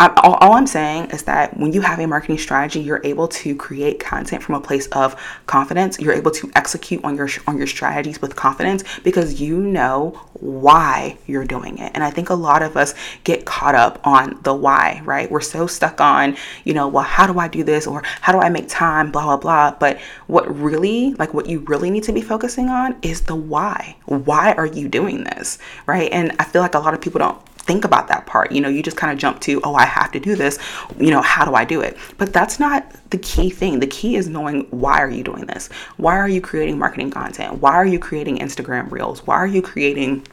All, 0.00 0.34
all, 0.40 0.54
I'm 0.54 0.66
saying 0.66 1.10
is 1.10 1.24
that 1.24 1.58
when 1.58 1.74
you 1.74 1.82
have 1.82 1.98
a 1.98 2.06
marketing 2.06 2.38
strategy, 2.38 2.80
you're 2.80 3.02
able 3.04 3.28
to 3.28 3.54
create 3.54 4.00
content 4.00 4.42
from 4.42 4.54
a 4.54 4.60
place 4.60 4.86
of 4.86 5.14
confidence. 5.44 6.00
You're 6.00 6.14
able 6.14 6.30
to 6.30 6.50
execute 6.54 7.04
on 7.04 7.16
your 7.16 7.28
on 7.46 7.58
your 7.58 7.66
strategies 7.66 8.22
with 8.22 8.34
confidence 8.34 8.82
because 9.04 9.42
you 9.42 9.58
know 9.58 10.18
why 10.40 11.18
you're 11.26 11.44
doing 11.44 11.76
it. 11.76 11.92
And 11.94 12.02
I 12.02 12.10
think 12.10 12.30
a 12.30 12.34
lot 12.34 12.62
of 12.62 12.78
us 12.78 12.94
get 13.24 13.44
caught 13.44 13.74
up 13.74 14.00
on 14.06 14.40
the 14.42 14.54
why, 14.54 15.02
right? 15.04 15.30
We're 15.30 15.42
so 15.42 15.66
stuck 15.66 16.00
on, 16.00 16.34
you 16.64 16.72
know, 16.72 16.88
well, 16.88 17.04
how 17.04 17.30
do 17.30 17.38
I 17.38 17.48
do 17.48 17.62
this 17.62 17.86
or 17.86 18.02
how 18.22 18.32
do 18.32 18.38
I 18.38 18.48
make 18.48 18.68
time, 18.68 19.12
blah 19.12 19.24
blah 19.24 19.36
blah. 19.36 19.76
But 19.78 20.00
what 20.28 20.48
really, 20.58 21.12
like 21.14 21.34
what 21.34 21.46
you 21.46 21.60
really 21.60 21.90
need 21.90 22.04
to 22.04 22.12
be 22.12 22.22
focusing 22.22 22.70
on 22.70 22.96
is 23.02 23.20
the 23.20 23.36
why. 23.36 23.96
Why 24.06 24.52
are 24.54 24.64
you 24.64 24.88
doing 24.88 25.24
this, 25.24 25.58
right? 25.84 26.10
And 26.10 26.34
I 26.38 26.44
feel 26.44 26.62
like 26.62 26.74
a 26.74 26.78
lot 26.78 26.94
of 26.94 27.02
people 27.02 27.18
don't 27.18 27.38
think 27.60 27.84
about 27.84 28.08
that 28.08 28.26
part. 28.26 28.52
You 28.52 28.60
know, 28.60 28.68
you 28.68 28.82
just 28.82 28.96
kind 28.96 29.12
of 29.12 29.18
jump 29.18 29.40
to, 29.42 29.60
oh, 29.62 29.74
I 29.74 29.84
have 29.84 30.10
to 30.12 30.20
do 30.20 30.34
this. 30.34 30.58
You 30.98 31.10
know, 31.10 31.22
how 31.22 31.44
do 31.44 31.54
I 31.54 31.64
do 31.64 31.80
it? 31.80 31.96
But 32.18 32.32
that's 32.32 32.58
not 32.58 32.92
the 33.10 33.18
key 33.18 33.50
thing. 33.50 33.80
The 33.80 33.86
key 33.86 34.16
is 34.16 34.28
knowing 34.28 34.66
why 34.70 34.98
are 34.98 35.10
you 35.10 35.22
doing 35.22 35.46
this? 35.46 35.68
Why 35.96 36.16
are 36.16 36.28
you 36.28 36.40
creating 36.40 36.78
marketing 36.78 37.10
content? 37.10 37.60
Why 37.60 37.74
are 37.74 37.86
you 37.86 37.98
creating 37.98 38.38
Instagram 38.38 38.90
reels? 38.90 39.26
Why 39.26 39.36
are 39.36 39.46
you 39.46 39.62
creating 39.62 40.26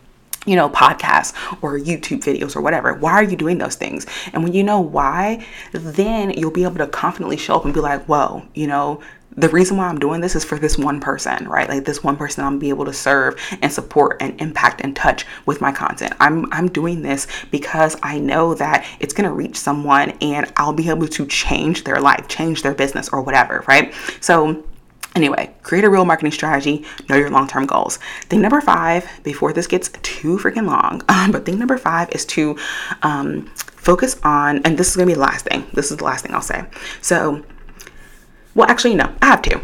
you 0.45 0.55
know, 0.55 0.69
podcasts 0.69 1.33
or 1.61 1.77
YouTube 1.77 2.23
videos 2.23 2.55
or 2.55 2.61
whatever. 2.61 2.93
Why 2.93 3.11
are 3.11 3.23
you 3.23 3.35
doing 3.35 3.57
those 3.57 3.75
things? 3.75 4.07
And 4.31 4.43
when 4.43 4.53
you 4.53 4.63
know 4.63 4.79
why, 4.79 5.45
then 5.73 6.31
you'll 6.31 6.51
be 6.51 6.63
able 6.63 6.77
to 6.77 6.87
confidently 6.87 7.35
show 7.35 7.57
up 7.57 7.65
and 7.65 7.73
be 7.73 7.81
like, 7.81 8.05
whoa, 8.05 8.43
you 8.55 8.65
know, 8.65 9.01
the 9.37 9.49
reason 9.49 9.77
why 9.77 9.87
I'm 9.87 9.99
doing 9.99 10.19
this 10.19 10.35
is 10.35 10.43
for 10.43 10.57
this 10.57 10.77
one 10.77 10.99
person, 10.99 11.47
right? 11.47 11.69
Like 11.69 11.85
this 11.85 12.03
one 12.03 12.17
person 12.17 12.43
I'm 12.43 12.57
be 12.57 12.69
able 12.69 12.85
to 12.85 12.93
serve 12.93 13.39
and 13.61 13.71
support 13.71 14.17
and 14.19 14.39
impact 14.41 14.81
and 14.81 14.95
touch 14.95 15.25
with 15.45 15.61
my 15.61 15.71
content. 15.71 16.13
I'm 16.19 16.51
I'm 16.51 16.67
doing 16.67 17.03
this 17.03 17.27
because 17.51 17.95
I 18.01 18.19
know 18.19 18.55
that 18.55 18.85
it's 18.99 19.13
to 19.13 19.33
reach 19.33 19.55
someone 19.55 20.11
and 20.21 20.51
I'll 20.57 20.73
be 20.73 20.89
able 20.89 21.07
to 21.07 21.25
change 21.27 21.83
their 21.83 21.99
life, 21.99 22.27
change 22.27 22.63
their 22.63 22.73
business 22.73 23.09
or 23.09 23.21
whatever, 23.21 23.63
right? 23.67 23.93
So 24.21 24.63
Anyway, 25.15 25.51
create 25.63 25.83
a 25.83 25.89
real 25.89 26.05
marketing 26.05 26.31
strategy, 26.31 26.85
know 27.09 27.15
your 27.15 27.31
long 27.31 27.47
term 27.47 27.65
goals. 27.65 27.97
Thing 28.25 28.39
number 28.39 28.61
five, 28.61 29.09
before 29.23 29.51
this 29.51 29.65
gets 29.65 29.89
too 30.03 30.37
freaking 30.37 30.67
long, 30.67 31.01
um, 31.09 31.31
but 31.31 31.43
thing 31.43 31.57
number 31.57 31.75
five 31.79 32.09
is 32.11 32.23
to 32.25 32.55
um, 33.01 33.47
focus 33.55 34.19
on, 34.21 34.61
and 34.63 34.77
this 34.77 34.89
is 34.91 34.95
gonna 34.95 35.07
be 35.07 35.15
the 35.15 35.19
last 35.19 35.45
thing. 35.45 35.65
This 35.73 35.89
is 35.89 35.97
the 35.97 36.03
last 36.03 36.23
thing 36.23 36.35
I'll 36.35 36.41
say. 36.43 36.65
So, 37.01 37.43
well, 38.57 38.67
actually, 38.67 38.95
no, 38.95 39.13
I 39.21 39.27
have 39.27 39.43
two. 39.43 39.61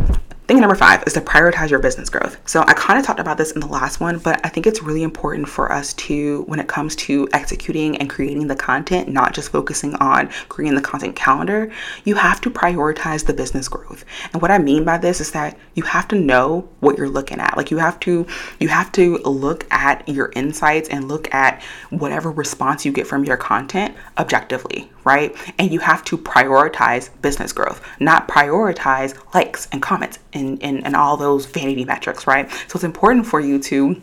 Thing 0.48 0.60
number 0.60 0.76
five 0.76 1.04
is 1.08 1.14
to 1.14 1.22
prioritize 1.22 1.72
your 1.72 1.80
business 1.80 2.10
growth. 2.10 2.38
So 2.46 2.64
I 2.68 2.74
kind 2.74 3.00
of 3.00 3.06
talked 3.06 3.20
about 3.20 3.38
this 3.38 3.54
in 3.54 3.62
the 3.62 3.68
last 3.68 4.00
one, 4.00 4.20
but 4.20 4.40
I 4.46 4.50
think 4.50 4.68
it's 4.68 4.84
really 4.84 5.02
important 5.02 5.50
for 5.50 5.72
us 5.72 5.94
to, 5.94 6.44
when 6.44 6.60
it 6.60 6.68
comes 6.68 6.96
to 6.98 7.28
executing 7.34 7.98
and 7.98 8.08
creating 8.08 8.48
the 8.48 8.56
content, 8.56 9.08
not 9.08 9.34
just 9.34 9.52
focusing 9.52 9.96
on 9.96 10.28
creating 10.50 10.76
the 10.76 10.82
content 10.82 11.16
calendar, 11.16 11.72
you 12.04 12.14
have 12.16 12.40
to 12.42 12.52
prioritize 12.52 13.26
the 13.26 13.34
business 13.34 13.68
growth. 13.68 14.06
And 14.32 14.44
what 14.44 14.52
I 14.52 14.60
mean 14.60 14.84
by 14.84 15.00
this 15.00 15.22
is 15.22 15.32
that 15.32 15.58
you 15.74 15.84
have 15.84 16.08
to 16.10 16.16
know 16.16 16.70
what 16.82 17.00
you're 17.00 17.10
looking 17.10 17.40
at. 17.40 17.58
Like 17.58 17.72
you 17.72 17.78
have 17.78 18.00
to, 18.02 18.28
you 18.60 18.68
have 18.68 18.92
to 18.92 19.18
look 19.20 19.66
at 19.72 20.08
your 20.08 20.32
insights 20.36 20.90
and 20.90 21.08
look 21.08 21.34
at 21.34 21.64
whatever 21.90 22.30
response 22.30 22.86
you 22.86 22.92
get 22.92 23.08
from 23.08 23.24
your 23.24 23.38
content 23.38 23.96
objectively, 24.20 24.92
right? 25.04 25.36
And 25.58 25.72
you 25.72 25.80
have 25.80 26.04
to 26.06 26.18
prioritize 26.18 27.10
business 27.22 27.52
growth, 27.52 27.82
not 28.00 28.28
prioritize 28.28 29.18
likes 29.34 29.68
and 29.72 29.82
comments 29.82 30.20
and, 30.34 30.62
and, 30.64 30.86
and 30.86 30.96
all 30.96 31.18
those 31.18 31.46
vanity 31.46 31.86
metrics, 31.86 32.28
right? 32.28 32.50
So 32.68 32.78
it's 32.78 32.84
important 32.84 33.26
for 33.26 33.40
you 33.40 33.60
to 33.64 34.02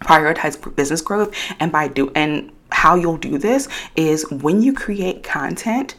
prioritize 0.00 0.76
business 0.76 1.00
growth 1.00 1.34
and 1.58 1.72
by 1.72 1.88
do 1.88 2.10
and 2.14 2.52
how 2.70 2.94
you'll 2.94 3.16
do 3.16 3.38
this 3.38 3.68
is 3.96 4.30
when 4.30 4.62
you 4.62 4.72
create 4.72 5.22
content 5.22 5.96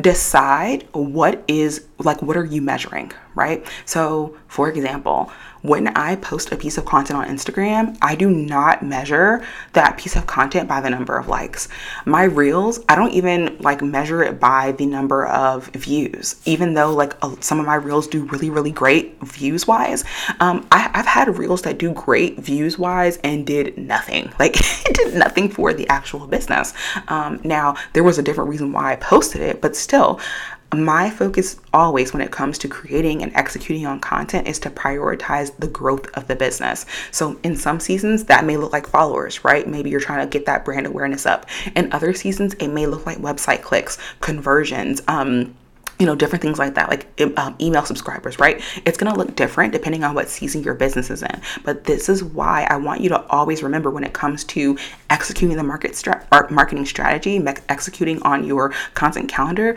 decide 0.00 0.88
what 0.92 1.44
is 1.46 1.86
like 1.98 2.20
what 2.22 2.36
are 2.36 2.44
you 2.44 2.62
measuring 2.62 3.12
right 3.34 3.66
so 3.84 4.36
for 4.48 4.68
example 4.68 5.30
when 5.64 5.88
I 5.96 6.16
post 6.16 6.52
a 6.52 6.56
piece 6.56 6.76
of 6.76 6.84
content 6.84 7.18
on 7.18 7.26
Instagram, 7.26 7.96
I 8.02 8.16
do 8.16 8.28
not 8.28 8.82
measure 8.82 9.42
that 9.72 9.96
piece 9.96 10.14
of 10.14 10.26
content 10.26 10.68
by 10.68 10.82
the 10.82 10.90
number 10.90 11.16
of 11.16 11.26
likes. 11.26 11.68
My 12.04 12.24
reels, 12.24 12.80
I 12.86 12.94
don't 12.94 13.12
even 13.12 13.56
like 13.60 13.80
measure 13.80 14.22
it 14.22 14.38
by 14.38 14.72
the 14.72 14.84
number 14.84 15.24
of 15.24 15.68
views, 15.68 16.36
even 16.44 16.74
though 16.74 16.92
like 16.92 17.14
some 17.40 17.60
of 17.60 17.64
my 17.64 17.76
reels 17.76 18.06
do 18.06 18.24
really, 18.24 18.50
really 18.50 18.72
great 18.72 19.18
views 19.22 19.66
wise. 19.66 20.04
Um, 20.38 20.66
I, 20.70 20.80
have 20.80 21.06
had 21.06 21.38
reels 21.38 21.62
that 21.62 21.78
do 21.78 21.94
great 21.94 22.38
views 22.38 22.78
wise 22.78 23.16
and 23.24 23.46
did 23.46 23.78
nothing. 23.78 24.32
Like 24.44 24.56
it 24.58 24.94
did 24.94 25.14
nothing 25.14 25.48
for 25.48 25.72
the 25.72 25.88
actual 25.88 26.26
business. 26.26 26.74
Um, 27.08 27.40
now, 27.44 27.76
there 27.94 28.04
was 28.04 28.18
a 28.18 28.22
different 28.22 28.50
reason 28.50 28.72
why 28.72 28.92
I 28.92 28.96
posted 28.96 29.40
it, 29.40 29.62
but 29.62 29.74
still, 29.74 30.20
my 30.74 31.10
focus 31.10 31.60
always 31.72 32.12
when 32.12 32.22
it 32.22 32.30
comes 32.30 32.58
to 32.58 32.68
creating 32.68 33.22
and 33.22 33.34
executing 33.34 33.86
on 33.86 34.00
content 34.00 34.48
is 34.48 34.58
to 34.60 34.70
prioritize 34.70 35.56
the 35.58 35.68
growth 35.68 36.06
of 36.16 36.26
the 36.26 36.36
business. 36.36 36.86
So 37.10 37.38
in 37.42 37.56
some 37.56 37.80
seasons 37.80 38.24
that 38.24 38.44
may 38.44 38.56
look 38.56 38.72
like 38.72 38.86
followers, 38.86 39.44
right? 39.44 39.68
Maybe 39.68 39.90
you're 39.90 40.00
trying 40.00 40.26
to 40.26 40.30
get 40.30 40.46
that 40.46 40.64
brand 40.64 40.86
awareness 40.86 41.26
up. 41.26 41.46
In 41.76 41.92
other 41.92 42.14
seasons 42.14 42.54
it 42.54 42.68
may 42.68 42.86
look 42.86 43.04
like 43.04 43.18
website 43.18 43.62
clicks, 43.62 43.98
conversions, 44.20 45.02
um 45.08 45.54
you 45.98 46.06
know, 46.06 46.14
different 46.14 46.42
things 46.42 46.58
like 46.58 46.74
that, 46.74 46.88
like 46.88 47.06
um, 47.36 47.54
email 47.60 47.84
subscribers, 47.84 48.38
right? 48.38 48.60
It's 48.84 48.98
to 48.98 49.12
look 49.12 49.36
different 49.36 49.72
depending 49.72 50.02
on 50.02 50.14
what 50.14 50.28
season 50.28 50.62
your 50.62 50.74
business 50.74 51.10
is 51.10 51.22
in. 51.22 51.40
But 51.62 51.84
this 51.84 52.08
is 52.08 52.24
why 52.24 52.66
I 52.68 52.76
want 52.76 53.00
you 53.00 53.08
to 53.10 53.24
always 53.28 53.62
remember 53.62 53.90
when 53.90 54.02
it 54.02 54.12
comes 54.12 54.44
to 54.44 54.76
executing 55.10 55.56
the 55.56 55.62
market 55.62 55.94
stra- 55.94 56.26
marketing 56.50 56.86
strategy, 56.86 57.38
me- 57.38 57.54
executing 57.68 58.20
on 58.22 58.44
your 58.44 58.70
content 58.94 59.28
calendar, 59.28 59.76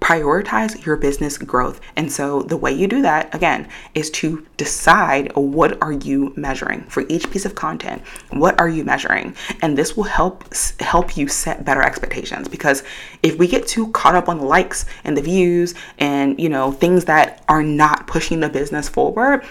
prioritize 0.00 0.84
your 0.84 0.96
business 0.96 1.38
growth. 1.38 1.80
And 1.96 2.12
so 2.12 2.42
the 2.42 2.56
way 2.56 2.72
you 2.72 2.86
do 2.86 3.02
that 3.02 3.34
again 3.34 3.68
is 3.94 4.10
to 4.10 4.46
decide 4.56 5.34
what 5.34 5.82
are 5.82 5.92
you 5.92 6.32
measuring 6.36 6.84
for 6.84 7.04
each 7.08 7.30
piece 7.30 7.44
of 7.44 7.54
content? 7.54 8.02
What 8.30 8.60
are 8.60 8.68
you 8.68 8.84
measuring? 8.84 9.34
And 9.62 9.76
this 9.76 9.96
will 9.96 10.04
help 10.04 10.44
help 10.80 11.16
you 11.16 11.28
set 11.28 11.64
better 11.64 11.82
expectations 11.82 12.46
because 12.48 12.82
if 13.22 13.38
we 13.38 13.48
get 13.48 13.66
too 13.66 13.90
caught 13.92 14.14
up 14.14 14.28
on 14.28 14.38
the 14.38 14.44
likes 14.44 14.84
and 15.04 15.16
the 15.16 15.22
views 15.22 15.74
and, 15.98 16.38
you 16.38 16.48
know, 16.48 16.72
things 16.72 17.06
that 17.06 17.42
are 17.48 17.62
not 17.62 18.06
pushing 18.06 18.40
the 18.40 18.48
business 18.48 18.88
forward, 18.88 19.44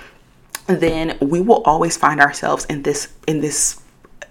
then 0.68 1.18
we 1.22 1.42
will 1.42 1.64
always 1.64 1.98
find 1.98 2.22
ourselves 2.22 2.66
in 2.66 2.84
this 2.84 3.10
in 3.28 3.42
this 3.42 3.82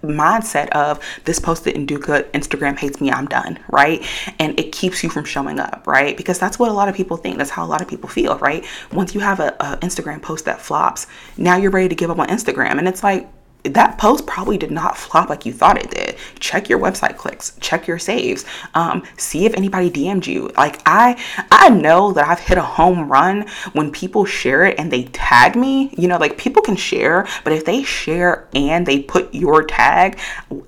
mindset 0.04 0.68
of 0.70 1.00
this 1.24 1.38
post 1.38 1.64
didn't 1.64 1.86
do 1.86 1.98
good, 1.98 2.32
Instagram 2.32 2.78
hates 2.78 3.00
me, 3.00 3.10
I'm 3.10 3.26
done, 3.26 3.58
right? 3.68 4.04
And 4.38 4.58
it 4.58 4.72
keeps 4.72 5.02
you 5.02 5.10
from 5.10 5.24
showing 5.24 5.58
up, 5.58 5.84
right? 5.86 6.16
Because 6.16 6.38
that's 6.38 6.58
what 6.58 6.70
a 6.70 6.72
lot 6.72 6.88
of 6.88 6.94
people 6.94 7.16
think. 7.16 7.38
That's 7.38 7.50
how 7.50 7.64
a 7.64 7.68
lot 7.68 7.80
of 7.80 7.88
people 7.88 8.08
feel, 8.08 8.38
right? 8.38 8.64
Once 8.92 9.14
you 9.14 9.20
have 9.20 9.40
a, 9.40 9.48
a 9.60 9.76
Instagram 9.78 10.22
post 10.22 10.44
that 10.44 10.60
flops, 10.60 11.06
now 11.36 11.56
you're 11.56 11.70
ready 11.70 11.88
to 11.88 11.94
give 11.94 12.10
up 12.10 12.18
on 12.18 12.28
Instagram. 12.28 12.78
And 12.78 12.88
it's 12.88 13.02
like, 13.02 13.28
that 13.64 13.96
post 13.96 14.26
probably 14.26 14.58
did 14.58 14.70
not 14.70 14.96
flop 14.96 15.30
like 15.30 15.46
you 15.46 15.52
thought 15.52 15.78
it 15.78 15.90
did. 15.90 16.16
Check 16.38 16.68
your 16.68 16.78
website 16.78 17.16
clicks, 17.16 17.56
check 17.60 17.86
your 17.86 17.98
saves, 17.98 18.44
um, 18.74 19.02
see 19.16 19.46
if 19.46 19.54
anybody 19.54 19.90
DM'd 19.90 20.26
you. 20.26 20.50
Like 20.56 20.80
I, 20.84 21.22
I 21.50 21.70
know 21.70 22.12
that 22.12 22.28
I've 22.28 22.40
hit 22.40 22.58
a 22.58 22.62
home 22.62 23.08
run 23.10 23.46
when 23.72 23.90
people 23.90 24.24
share 24.26 24.64
it 24.64 24.78
and 24.78 24.90
they 24.90 25.04
tag 25.04 25.56
me. 25.56 25.94
You 25.96 26.08
know, 26.08 26.18
like 26.18 26.36
people 26.36 26.62
can 26.62 26.76
share, 26.76 27.26
but 27.42 27.52
if 27.52 27.64
they 27.64 27.82
share 27.82 28.48
and 28.54 28.86
they 28.86 29.00
put 29.00 29.34
your 29.34 29.64
tag, 29.64 30.18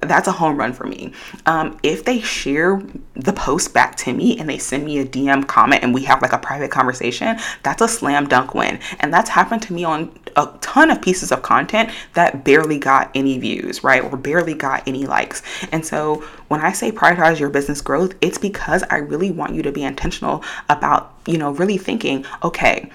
that's 0.00 0.28
a 0.28 0.32
home 0.32 0.56
run 0.56 0.72
for 0.72 0.84
me. 0.84 1.12
Um, 1.44 1.78
if 1.82 2.04
they 2.04 2.20
share 2.20 2.82
the 3.14 3.32
post 3.32 3.74
back 3.74 3.96
to 3.96 4.12
me 4.12 4.38
and 4.38 4.48
they 4.48 4.58
send 4.58 4.84
me 4.84 4.98
a 4.98 5.04
DM 5.04 5.46
comment 5.46 5.82
and 5.82 5.92
we 5.92 6.04
have 6.04 6.22
like 6.22 6.32
a 6.32 6.38
private 6.38 6.70
conversation, 6.70 7.38
that's 7.62 7.82
a 7.82 7.88
slam 7.88 8.26
dunk 8.26 8.54
win. 8.54 8.80
And 9.00 9.12
that's 9.12 9.28
happened 9.28 9.62
to 9.62 9.74
me 9.74 9.84
on 9.84 10.18
a 10.36 10.52
ton 10.60 10.90
of 10.90 11.00
pieces 11.00 11.32
of 11.32 11.42
content 11.42 11.90
that 12.14 12.44
barely 12.44 12.78
got 12.78 13.10
any 13.14 13.38
views, 13.38 13.82
right? 13.82 14.04
Or 14.04 14.16
barely 14.16 14.54
got 14.54 14.86
any 14.86 15.06
likes. 15.06 15.42
And 15.72 15.84
so 15.84 16.24
when 16.48 16.60
I 16.60 16.72
say 16.72 16.92
prioritize 16.92 17.40
your 17.40 17.50
business 17.50 17.80
growth, 17.80 18.14
it's 18.20 18.38
because 18.38 18.84
I 18.90 18.96
really 18.96 19.30
want 19.30 19.54
you 19.54 19.62
to 19.62 19.72
be 19.72 19.82
intentional 19.82 20.44
about, 20.68 21.14
you 21.26 21.38
know, 21.38 21.52
really 21.52 21.78
thinking, 21.78 22.24
okay, 22.42 22.90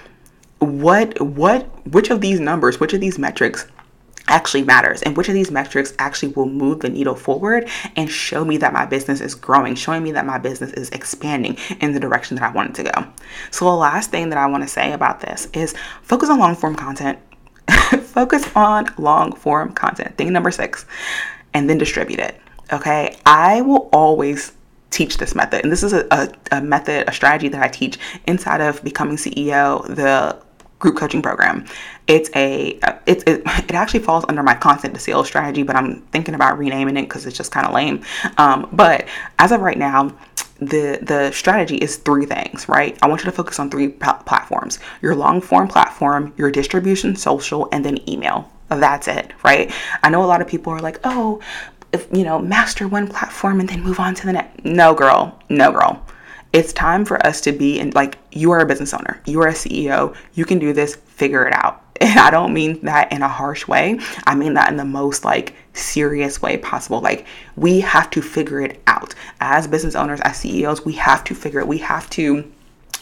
what 0.59 1.19
what 1.19 1.63
which 1.87 2.11
of 2.11 2.21
these 2.21 2.39
numbers, 2.39 2.79
which 2.79 2.93
of 2.93 3.01
these 3.01 3.17
metrics 3.17 3.65
actually 4.27 4.63
matters 4.63 5.01
and 5.01 5.17
which 5.17 5.27
of 5.27 5.33
these 5.33 5.51
metrics 5.51 5.93
actually 5.99 6.31
will 6.33 6.45
move 6.45 6.79
the 6.79 6.89
needle 6.89 7.15
forward 7.15 7.67
and 7.95 8.09
show 8.09 8.45
me 8.45 8.55
that 8.57 8.71
my 8.71 8.85
business 8.85 9.19
is 9.19 9.35
growing, 9.35 9.75
showing 9.75 10.03
me 10.03 10.11
that 10.11 10.25
my 10.25 10.37
business 10.37 10.71
is 10.73 10.89
expanding 10.91 11.57
in 11.81 11.91
the 11.91 11.99
direction 11.99 12.35
that 12.35 12.43
I 12.43 12.53
want 12.53 12.69
it 12.69 12.83
to 12.83 12.91
go. 12.91 13.07
So, 13.49 13.65
the 13.65 13.71
last 13.71 14.11
thing 14.11 14.29
that 14.29 14.37
I 14.37 14.45
want 14.45 14.63
to 14.63 14.69
say 14.69 14.93
about 14.93 15.19
this 15.19 15.47
is 15.53 15.73
focus 16.03 16.29
on 16.29 16.39
long 16.39 16.55
form 16.55 16.75
content 16.75 17.17
focus 18.01 18.45
on 18.55 18.87
long 18.97 19.33
form 19.33 19.73
content. 19.73 20.17
Thing 20.17 20.31
number 20.31 20.51
six, 20.51 20.85
and 21.53 21.69
then 21.69 21.77
distribute 21.77 22.19
it. 22.19 22.39
Okay. 22.71 23.17
I 23.25 23.61
will 23.61 23.89
always 23.91 24.53
teach 24.91 25.17
this 25.17 25.33
method. 25.35 25.63
And 25.63 25.71
this 25.71 25.83
is 25.83 25.93
a, 25.93 26.05
a, 26.11 26.57
a, 26.57 26.61
method, 26.61 27.07
a 27.07 27.13
strategy 27.13 27.47
that 27.49 27.61
I 27.63 27.67
teach 27.69 27.97
inside 28.27 28.61
of 28.61 28.83
Becoming 28.83 29.15
CEO, 29.15 29.83
the 29.87 30.37
group 30.79 30.97
coaching 30.97 31.21
program. 31.21 31.65
It's 32.07 32.29
a 32.35 32.77
it's 33.05 33.23
it, 33.23 33.41
it 33.45 33.71
actually 33.71 34.01
falls 34.01 34.25
under 34.27 34.43
my 34.43 34.55
content 34.55 34.93
to 34.95 34.99
sales 34.99 35.27
strategy, 35.27 35.63
but 35.63 35.75
I'm 35.75 36.01
thinking 36.11 36.35
about 36.35 36.57
renaming 36.57 36.97
it 36.97 37.03
because 37.03 37.25
it's 37.25 37.37
just 37.37 37.51
kind 37.51 37.65
of 37.65 37.73
lame. 37.73 38.03
Um, 38.37 38.67
but 38.73 39.07
as 39.39 39.51
of 39.51 39.61
right 39.61 39.77
now, 39.77 40.13
the 40.61 40.99
the 41.01 41.31
strategy 41.31 41.77
is 41.77 41.97
three 41.97 42.25
things, 42.25 42.69
right? 42.69 42.97
I 43.01 43.07
want 43.07 43.21
you 43.21 43.25
to 43.25 43.31
focus 43.31 43.59
on 43.59 43.69
three 43.69 43.89
platforms: 43.89 44.79
your 45.01 45.15
long 45.15 45.41
form 45.41 45.67
platform, 45.67 46.33
your 46.37 46.51
distribution 46.51 47.15
social, 47.15 47.67
and 47.71 47.83
then 47.83 48.07
email. 48.07 48.49
That's 48.69 49.07
it, 49.07 49.33
right? 49.43 49.73
I 50.03 50.09
know 50.09 50.23
a 50.23 50.27
lot 50.27 50.41
of 50.41 50.47
people 50.47 50.71
are 50.71 50.79
like, 50.79 50.99
"Oh, 51.03 51.41
if 51.91 52.07
you 52.13 52.23
know, 52.23 52.39
master 52.39 52.87
one 52.87 53.07
platform 53.07 53.59
and 53.59 53.67
then 53.67 53.83
move 53.83 53.99
on 53.99 54.13
to 54.15 54.25
the 54.25 54.33
next." 54.33 54.63
No, 54.63 54.93
girl, 54.93 55.39
no, 55.49 55.71
girl. 55.71 56.05
It's 56.53 56.73
time 56.73 57.05
for 57.05 57.25
us 57.25 57.41
to 57.41 57.51
be 57.51 57.79
in 57.79 57.91
like 57.91 58.19
you 58.31 58.51
are 58.51 58.59
a 58.59 58.65
business 58.65 58.93
owner, 58.93 59.19
you 59.25 59.41
are 59.41 59.47
a 59.47 59.53
CEO, 59.53 60.15
you 60.33 60.45
can 60.45 60.59
do 60.59 60.73
this, 60.73 60.95
figure 60.95 61.47
it 61.47 61.53
out. 61.55 61.83
And 61.99 62.19
I 62.27 62.29
don't 62.29 62.53
mean 62.53 62.81
that 62.85 63.11
in 63.11 63.23
a 63.23 63.27
harsh 63.27 63.67
way. 63.67 63.99
I 64.25 64.35
mean 64.35 64.53
that 64.53 64.69
in 64.69 64.77
the 64.77 64.85
most 64.85 65.25
like 65.25 65.55
serious 65.73 66.41
way 66.41 66.57
possible. 66.57 67.01
Like 67.01 67.25
we 67.55 67.79
have 67.81 68.09
to 68.11 68.21
figure 68.21 68.61
it 68.61 68.81
out. 68.87 69.15
As 69.39 69.67
business 69.67 69.95
owners, 69.95 70.19
as 70.21 70.37
CEOs, 70.37 70.85
we 70.85 70.93
have 70.93 71.23
to 71.25 71.35
figure 71.35 71.59
it. 71.59 71.67
We 71.67 71.79
have 71.79 72.09
to 72.11 72.51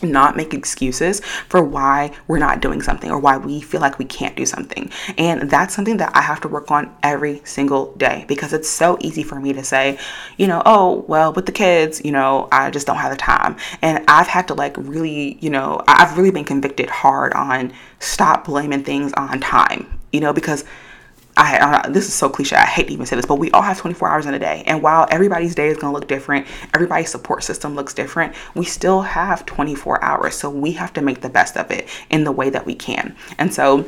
not 0.02 0.38
make 0.38 0.54
excuses 0.54 1.20
for 1.48 1.64
why 1.64 2.12
we're 2.28 2.40
not 2.40 2.62
doing 2.62 2.82
something 2.82 3.12
or 3.12 3.20
why 3.20 3.38
we 3.38 3.62
feel 3.62 3.82
like 3.82 4.00
we 4.00 4.06
can't 4.06 4.36
do 4.36 4.46
something. 4.46 4.90
And 5.18 5.50
that's 5.50 5.76
something 5.76 5.98
that 5.98 6.16
I 6.16 6.22
have 6.22 6.42
to 6.42 6.48
work 6.48 6.72
on 6.72 6.96
every 7.04 7.42
single 7.44 7.94
day 7.96 8.26
because 8.28 8.54
it's 8.54 8.70
so 8.70 8.98
easy 9.02 9.24
for 9.24 9.40
me 9.40 9.54
to 9.54 9.64
say, 9.64 10.00
you 10.38 10.48
know, 10.48 10.62
oh, 10.66 11.06
well, 11.08 11.34
with 11.34 11.46
the 11.46 11.52
kids, 11.52 12.04
you 12.04 12.12
know, 12.12 12.48
I 12.52 12.72
just 12.72 12.88
don't 12.88 12.98
have 12.98 13.12
the 13.12 13.18
time. 13.18 13.58
And 13.82 14.04
I've 14.08 14.28
had 14.28 14.48
to 14.50 14.54
like 14.54 14.76
really, 14.78 15.38
you 15.42 15.50
know, 15.50 15.82
I've 15.88 16.18
really 16.18 16.32
been 16.32 16.46
convicted 16.46 16.90
hard 16.90 17.34
on 17.34 17.74
stop 18.00 18.46
blaming 18.46 18.84
things 18.84 19.12
on 19.14 19.40
time, 19.40 20.00
you 20.12 20.22
know, 20.22 20.34
because 20.34 20.64
I, 21.40 21.84
I, 21.86 21.90
this 21.90 22.06
is 22.06 22.14
so 22.14 22.28
cliche. 22.30 22.58
I 22.58 22.66
hate 22.66 22.88
to 22.88 22.94
even 22.94 23.06
say 23.06 23.16
this, 23.16 23.26
but 23.26 23.36
we 23.36 23.50
all 23.52 23.62
have 23.62 23.78
24 23.78 24.10
hours 24.10 24.26
in 24.26 24.34
a 24.34 24.40
day. 24.40 24.62
And 24.68 24.84
while 24.84 25.08
everybody's 25.10 25.56
day 25.56 25.70
is 25.70 25.78
going 25.78 25.94
to 25.94 25.98
look 25.98 26.08
different, 26.08 26.46
everybody's 26.74 27.10
support 27.10 27.46
system 27.46 27.76
looks 27.76 27.94
different, 27.94 28.36
we 28.56 28.66
still 28.66 29.02
have 29.02 29.46
24 29.46 30.04
hours. 30.04 30.36
So 30.36 30.50
we 30.50 30.74
have 30.74 30.92
to 30.94 31.02
make 31.02 31.22
the 31.22 31.30
best 31.30 31.56
of 31.56 31.72
it 31.72 31.88
in 32.10 32.26
the 32.26 32.32
way 32.32 32.50
that 32.50 32.66
we 32.66 32.76
can. 32.76 33.16
And 33.38 33.54
so 33.54 33.86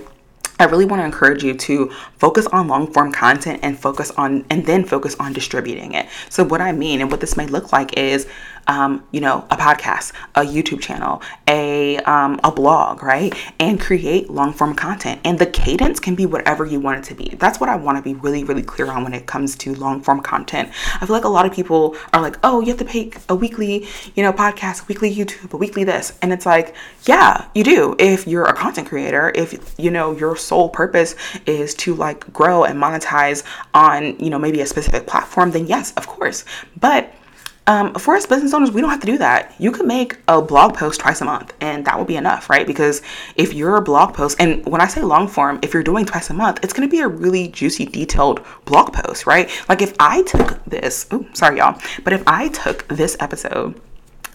I 0.61 0.65
really 0.65 0.85
want 0.85 1.01
to 1.01 1.05
encourage 1.05 1.43
you 1.43 1.55
to 1.55 1.89
focus 2.19 2.45
on 2.47 2.67
long 2.67 2.93
form 2.93 3.11
content 3.11 3.59
and 3.63 3.77
focus 3.77 4.11
on, 4.11 4.45
and 4.49 4.65
then 4.65 4.85
focus 4.85 5.15
on 5.19 5.33
distributing 5.33 5.93
it. 5.93 6.07
So, 6.29 6.43
what 6.43 6.61
I 6.61 6.71
mean 6.71 7.01
and 7.01 7.09
what 7.09 7.19
this 7.19 7.35
may 7.35 7.47
look 7.47 7.73
like 7.73 7.97
is 7.97 8.27
um, 8.67 9.03
you 9.11 9.21
know, 9.21 9.45
a 9.49 9.57
podcast, 9.57 10.13
a 10.35 10.41
YouTube 10.41 10.81
channel, 10.81 11.21
a 11.47 11.97
um, 11.99 12.39
a 12.43 12.51
blog, 12.51 13.03
right? 13.03 13.33
And 13.59 13.79
create 13.79 14.29
long 14.29 14.53
form 14.53 14.75
content. 14.75 15.21
And 15.23 15.39
the 15.39 15.45
cadence 15.45 15.99
can 15.99 16.15
be 16.15 16.25
whatever 16.25 16.65
you 16.65 16.79
want 16.79 16.99
it 16.99 17.03
to 17.09 17.15
be. 17.15 17.35
That's 17.37 17.59
what 17.59 17.69
I 17.69 17.75
want 17.75 17.97
to 17.97 18.01
be 18.01 18.13
really, 18.13 18.43
really 18.43 18.63
clear 18.63 18.89
on 18.91 19.03
when 19.03 19.13
it 19.13 19.25
comes 19.25 19.55
to 19.57 19.75
long 19.75 20.01
form 20.01 20.21
content. 20.21 20.69
I 20.99 21.05
feel 21.05 21.15
like 21.15 21.25
a 21.25 21.29
lot 21.29 21.45
of 21.45 21.51
people 21.51 21.95
are 22.13 22.21
like, 22.21 22.37
oh, 22.43 22.61
you 22.61 22.67
have 22.67 22.77
to 22.77 22.85
pick 22.85 23.17
a 23.29 23.35
weekly, 23.35 23.87
you 24.15 24.23
know, 24.23 24.33
podcast, 24.33 24.87
weekly 24.87 25.13
YouTube, 25.13 25.53
a 25.53 25.57
weekly 25.57 25.83
this, 25.83 26.17
and 26.21 26.31
it's 26.31 26.45
like, 26.45 26.75
yeah, 27.05 27.45
you 27.55 27.63
do. 27.63 27.95
If 27.99 28.27
you're 28.27 28.45
a 28.45 28.53
content 28.53 28.87
creator, 28.87 29.31
if 29.35 29.75
you 29.77 29.91
know 29.91 30.11
your 30.11 30.35
sole 30.35 30.69
purpose 30.69 31.15
is 31.45 31.73
to 31.75 31.95
like 31.95 32.31
grow 32.31 32.63
and 32.63 32.81
monetize 32.81 33.43
on, 33.73 34.17
you 34.19 34.29
know, 34.29 34.39
maybe 34.39 34.61
a 34.61 34.65
specific 34.65 35.07
platform, 35.07 35.51
then 35.51 35.67
yes, 35.67 35.93
of 35.93 36.07
course. 36.07 36.45
But 36.79 37.13
um, 37.67 37.93
for 37.93 38.15
us 38.15 38.25
business 38.25 38.53
owners, 38.53 38.71
we 38.71 38.81
don't 38.81 38.89
have 38.89 39.01
to 39.01 39.05
do 39.05 39.17
that. 39.19 39.53
You 39.59 39.71
can 39.71 39.87
make 39.87 40.17
a 40.27 40.41
blog 40.41 40.75
post 40.75 40.99
twice 40.99 41.21
a 41.21 41.25
month, 41.25 41.53
and 41.61 41.85
that 41.85 41.97
will 41.97 42.05
be 42.05 42.15
enough, 42.15 42.49
right? 42.49 42.65
Because 42.65 43.01
if 43.35 43.53
you're 43.53 43.75
a 43.75 43.81
blog 43.81 44.13
post, 44.13 44.37
and 44.39 44.65
when 44.65 44.81
I 44.81 44.87
say 44.87 45.01
long 45.01 45.27
form, 45.27 45.59
if 45.61 45.73
you're 45.73 45.83
doing 45.83 46.05
twice 46.05 46.29
a 46.29 46.33
month, 46.33 46.59
it's 46.63 46.73
going 46.73 46.87
to 46.87 46.91
be 46.91 47.01
a 47.01 47.07
really 47.07 47.49
juicy, 47.49 47.85
detailed 47.85 48.43
blog 48.65 48.93
post, 48.93 49.27
right? 49.27 49.49
Like 49.69 49.81
if 49.81 49.93
I 49.99 50.23
took 50.23 50.63
this, 50.65 51.05
oh, 51.11 51.25
sorry, 51.33 51.57
y'all, 51.57 51.79
but 52.03 52.13
if 52.13 52.23
I 52.25 52.49
took 52.49 52.87
this 52.87 53.15
episode 53.19 53.79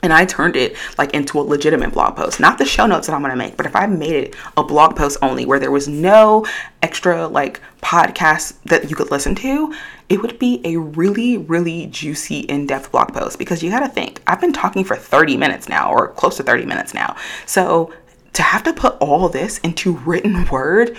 and 0.07 0.14
I 0.14 0.25
turned 0.25 0.57
it 0.57 0.77
like 0.97 1.12
into 1.12 1.38
a 1.38 1.42
legitimate 1.42 1.92
blog 1.92 2.16
post, 2.16 2.40
not 2.40 2.57
the 2.57 2.64
show 2.64 2.87
notes 2.87 3.09
that 3.09 3.12
I'm 3.12 3.21
gonna 3.21 3.37
make, 3.37 3.57
but 3.57 3.66
if 3.66 3.77
I 3.77 3.87
made 3.87 4.14
it 4.14 4.37
a 4.57 4.62
blog 4.62 4.97
post 4.97 5.19
only 5.21 5.45
where 5.45 5.59
there 5.59 5.73
was 5.73 5.88
no 5.88 6.47
extra 6.81 7.27
like 7.27 7.61
podcast 7.83 8.55
that 8.64 8.88
you 8.88 8.97
could 8.97 9.11
listen 9.11 9.35
to, 9.35 9.75
it 10.09 10.23
would 10.23 10.38
be 10.38 10.61
a 10.64 10.77
really, 10.77 11.37
really 11.37 11.87
juicy, 11.87 12.40
in 12.40 12.66
depth 12.66 12.92
blog 12.92 13.12
post 13.12 13.38
because 13.38 13.62
you 13.62 13.71
gotta 13.71 13.88
think, 13.88 14.23
I've 14.27 14.40
been 14.40 14.53
talking 14.53 14.85
for 14.85 14.97
30 14.97 15.37
minutes 15.37 15.69
now 15.69 15.90
or 15.90 16.09
close 16.12 16.37
to 16.37 16.45
30 16.45 16.64
minutes 16.64 16.95
now. 16.95 17.16
So 17.45 17.92
to 18.35 18.42
have 18.42 18.62
to 18.62 18.73
put 18.73 18.97
all 18.99 19.29
this 19.29 19.59
into 19.59 19.97
written 19.99 20.47
word 20.47 20.97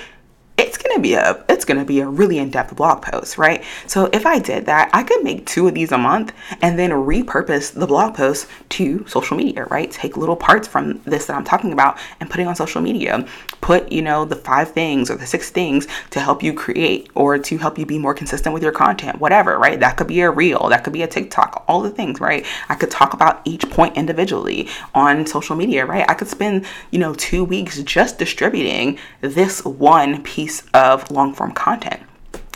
it's 0.78 0.88
gonna 0.88 1.02
be 1.02 1.16
a 1.16 1.44
it's 1.50 1.66
gonna 1.66 1.86
be 1.86 2.02
a 2.02 2.08
really 2.08 2.38
in-depth 2.38 2.76
blog 2.76 3.02
post 3.02 3.38
right? 3.38 3.64
So 3.88 4.10
if 4.14 4.26
i 4.26 4.38
did 4.38 4.68
that 4.68 4.90
i 4.94 5.02
could 5.02 5.24
make 5.24 5.46
two 5.46 5.68
of 5.68 5.74
these 5.74 5.92
a 5.92 5.98
month 5.98 6.34
and 6.62 6.78
then 6.78 6.92
repurpose 6.92 7.74
the 7.74 7.88
blog 7.88 8.16
post 8.16 8.48
to 8.70 9.06
social 9.08 9.36
media 9.36 9.66
right? 9.66 9.90
Take 9.90 10.18
little 10.18 10.36
parts 10.36 10.68
from 10.68 11.02
this 11.06 11.26
that 11.26 11.36
i'm 11.36 11.44
talking 11.44 11.74
about 11.74 11.98
and 12.20 12.30
put 12.30 12.40
it 12.40 12.48
on 12.48 12.56
social 12.56 12.82
media. 12.82 13.26
Put 13.62 13.92
you 13.92 14.02
know 14.04 14.24
the 14.24 14.36
five 14.36 14.72
things 14.72 15.10
or 15.10 15.16
the 15.16 15.26
six 15.26 15.50
things 15.50 15.88
to 16.12 16.20
help 16.20 16.44
you 16.44 16.54
create 16.54 17.10
or 17.16 17.40
to 17.40 17.58
help 17.58 17.80
you 17.80 17.86
be 17.86 17.98
more 17.98 18.14
consistent 18.14 18.54
with 18.54 18.62
your 18.62 18.72
content 18.72 19.20
whatever 19.20 19.58
right? 19.58 19.80
That 19.80 19.98
could 19.98 20.08
be 20.08 20.22
a 20.22 20.30
reel 20.30 20.70
that 20.70 20.84
could 20.84 20.94
be 20.94 21.02
a 21.02 21.08
tiktok 21.08 21.64
all 21.68 21.82
the 21.82 21.90
things 21.90 22.22
right? 22.22 22.46
I 22.70 22.76
could 22.76 22.92
talk 22.92 23.14
about 23.14 23.42
each 23.46 23.68
point 23.70 23.98
individually 23.98 24.70
on 24.94 25.26
social 25.26 25.56
media 25.56 25.86
right? 25.86 26.06
I 26.08 26.14
could 26.14 26.28
spend 26.28 26.66
you 26.92 27.00
know 27.00 27.16
two 27.16 27.44
weeks 27.44 27.82
just 27.82 28.20
distributing 28.20 29.00
this 29.22 29.66
one 29.66 30.22
piece 30.24 30.62
of 30.74 31.10
long 31.12 31.34
form 31.34 31.54
content. 31.54 32.02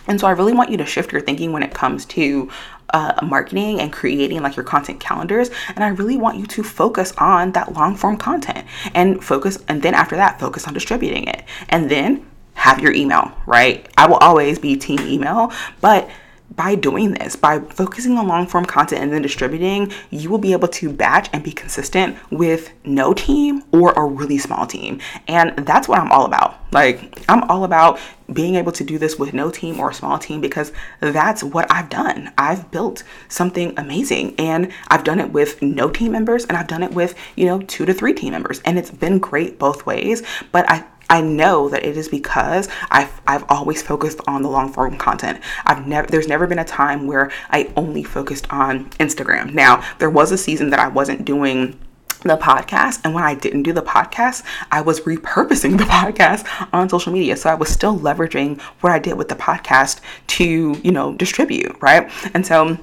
And 0.08 0.19
so 0.19 0.28
I 0.28 0.32
really 0.32 0.54
want 0.54 0.71
you 0.71 0.78
to 0.78 0.86
shift 0.86 1.12
your 1.12 1.21
thinking 1.21 1.52
when 1.54 1.63
it 1.63 1.74
comes 1.74 2.06
to 2.06 2.50
uh, 2.93 3.13
marketing 3.24 3.80
and 3.80 3.93
creating 3.93 4.41
like 4.41 4.56
your 4.56 4.65
content 4.65 5.00
calendars. 5.00 5.50
And 5.69 5.84
I 5.84 5.89
really 5.89 6.17
want 6.17 6.38
you 6.38 6.45
to 6.47 6.63
focus 6.63 7.13
on 7.17 7.52
that 7.54 7.74
long 7.74 7.95
form 7.95 8.17
content 8.17 8.67
and 8.93 9.24
focus, 9.24 9.60
and 9.67 9.82
then 9.82 9.93
after 9.93 10.15
that, 10.15 10.39
focus 10.39 10.67
on 10.67 10.74
distributing 10.74 11.28
it. 11.28 11.43
And 11.69 11.89
then 11.89 12.26
have 12.54 12.80
your 12.80 12.93
email, 12.93 13.32
right? 13.45 13.88
I 13.97 14.08
will 14.08 14.17
always 14.17 14.60
be 14.60 14.76
team 14.76 15.00
email, 15.02 15.52
but 15.80 16.10
by 16.56 16.76
doing 16.76 17.12
this, 17.14 17.36
by 17.36 17.60
focusing 17.60 18.18
on 18.18 18.28
long 18.28 18.46
form 18.46 18.66
content 18.66 19.02
and 19.02 19.14
then 19.14 19.22
distributing, 19.22 19.92
you 20.10 20.30
will 20.30 20.38
be 20.38 20.52
able 20.52 20.68
to 20.68 20.92
batch 20.92 21.30
and 21.34 21.44
be 21.44 21.52
consistent 21.52 22.18
with 22.30 22.72
no 22.84 23.14
team 23.14 23.64
or 23.72 23.94
a 23.94 24.06
really 24.06 24.38
small 24.38 24.66
team. 24.66 25.00
And 25.28 25.66
that's 25.66 25.88
what 25.88 26.00
I'm 26.00 26.12
all 26.12 26.26
about. 26.26 26.58
Like, 26.72 27.24
I'm 27.30 27.44
all 27.44 27.64
about 27.64 28.00
being 28.32 28.56
able 28.56 28.72
to 28.72 28.84
do 28.84 28.98
this 28.98 29.20
with 29.20 29.34
no 29.34 29.52
team 29.52 29.80
or 29.80 29.90
a 29.90 29.94
small 29.94 30.18
team 30.18 30.40
because 30.40 30.72
that's 31.00 31.44
what 31.44 31.70
I've 31.70 31.90
done. 31.90 32.32
I've 32.38 32.72
built 32.72 33.04
something 33.28 33.74
amazing 33.78 34.36
and 34.38 34.72
I've 34.88 35.04
done 35.04 35.20
it 35.20 35.32
with 35.32 35.62
no 35.62 35.90
team 35.90 36.14
members 36.14 36.46
and 36.46 36.58
I've 36.58 36.68
done 36.68 36.84
it 36.84 36.94
with, 36.94 37.16
you 37.36 37.46
know, 37.46 37.62
two 37.62 37.86
to 37.86 37.94
three 37.94 38.14
team 38.14 38.32
members. 38.32 38.62
And 38.64 38.80
it's 38.80 38.92
been 38.92 39.20
great 39.20 39.60
both 39.60 39.86
ways. 39.86 40.24
But 40.52 40.70
I 40.70 40.86
I 41.12 41.19
know 41.19 41.67
that 41.67 41.84
it 41.84 41.97
is 41.97 42.08
because 42.08 42.69
I've 42.89 43.21
I've 43.28 43.43
always 43.50 43.82
focused 43.82 44.21
on 44.28 44.41
the 44.41 44.50
long 44.50 44.71
form 44.71 44.97
content. 44.97 45.41
I've 45.65 45.86
never 45.86 46.08
there's 46.08 46.30
never 46.30 46.47
been 46.47 46.60
a 46.60 46.63
time 46.65 47.06
where 47.06 47.30
I 47.50 47.69
only 47.76 48.02
focused 48.04 48.52
on 48.52 48.89
Instagram. 48.91 49.54
Now, 49.54 49.84
there 50.00 50.10
was 50.10 50.32
a 50.32 50.38
season 50.38 50.69
that 50.69 50.80
I 50.80 50.88
wasn't 50.88 51.26
doing 51.26 51.78
the 52.24 52.38
podcast 52.38 53.02
and 53.04 53.13
when 53.13 53.24
I 53.24 53.36
didn't 53.36 53.63
do 53.63 53.74
the 53.74 53.82
podcast, 53.82 54.43
I 54.71 54.82
was 54.82 55.02
repurposing 55.02 55.78
the 55.78 55.84
podcast 55.84 56.47
on 56.71 56.88
social 56.88 57.12
media. 57.12 57.36
So 57.36 57.50
I 57.50 57.56
was 57.56 57.67
still 57.69 57.97
leveraging 58.00 58.62
what 58.80 58.93
I 58.93 59.00
did 59.00 59.17
with 59.17 59.28
the 59.28 59.36
podcast 59.36 60.00
to, 60.28 60.80
you 60.82 60.91
know, 60.91 61.13
distribute, 61.13 61.76
right? 61.82 62.10
And 62.34 62.45
so 62.45 62.78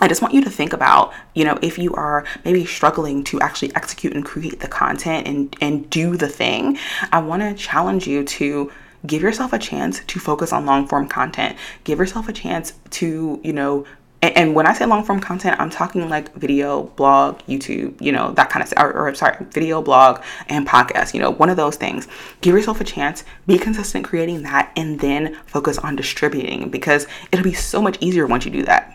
I 0.00 0.08
just 0.08 0.22
want 0.22 0.34
you 0.34 0.42
to 0.42 0.50
think 0.50 0.72
about, 0.72 1.12
you 1.34 1.44
know, 1.44 1.58
if 1.62 1.78
you 1.78 1.94
are 1.94 2.24
maybe 2.44 2.64
struggling 2.66 3.22
to 3.24 3.40
actually 3.40 3.74
execute 3.76 4.12
and 4.12 4.24
create 4.24 4.60
the 4.60 4.68
content 4.68 5.26
and 5.26 5.56
and 5.60 5.88
do 5.90 6.16
the 6.16 6.28
thing, 6.28 6.78
I 7.12 7.20
want 7.20 7.42
to 7.42 7.54
challenge 7.54 8.06
you 8.06 8.24
to 8.24 8.72
give 9.06 9.22
yourself 9.22 9.52
a 9.52 9.58
chance 9.58 10.02
to 10.04 10.18
focus 10.18 10.52
on 10.52 10.66
long 10.66 10.88
form 10.88 11.08
content. 11.08 11.56
Give 11.84 11.98
yourself 11.98 12.28
a 12.28 12.32
chance 12.32 12.72
to, 12.90 13.40
you 13.42 13.52
know, 13.52 13.86
and, 14.22 14.54
when 14.54 14.66
I 14.66 14.72
say 14.72 14.86
long 14.86 15.04
form 15.04 15.20
content, 15.20 15.60
I'm 15.60 15.68
talking 15.68 16.08
like 16.08 16.34
video, 16.34 16.84
blog, 16.96 17.40
YouTube, 17.40 18.00
you 18.00 18.10
know, 18.10 18.32
that 18.32 18.48
kind 18.48 18.64
of. 18.64 18.72
Or, 18.78 19.08
or 19.08 19.14
sorry, 19.14 19.36
video, 19.50 19.82
blog, 19.82 20.22
and 20.48 20.66
podcast, 20.66 21.12
you 21.12 21.20
know, 21.20 21.30
one 21.30 21.50
of 21.50 21.58
those 21.58 21.76
things. 21.76 22.08
Give 22.40 22.54
yourself 22.54 22.80
a 22.80 22.84
chance, 22.84 23.24
be 23.46 23.58
consistent 23.58 24.06
creating 24.06 24.42
that, 24.44 24.72
and 24.76 24.98
then 24.98 25.34
focus 25.44 25.76
on 25.76 25.94
distributing 25.94 26.70
because 26.70 27.06
it'll 27.32 27.44
be 27.44 27.52
so 27.52 27.82
much 27.82 27.98
easier 28.00 28.26
once 28.26 28.46
you 28.46 28.50
do 28.50 28.62
that 28.62 28.93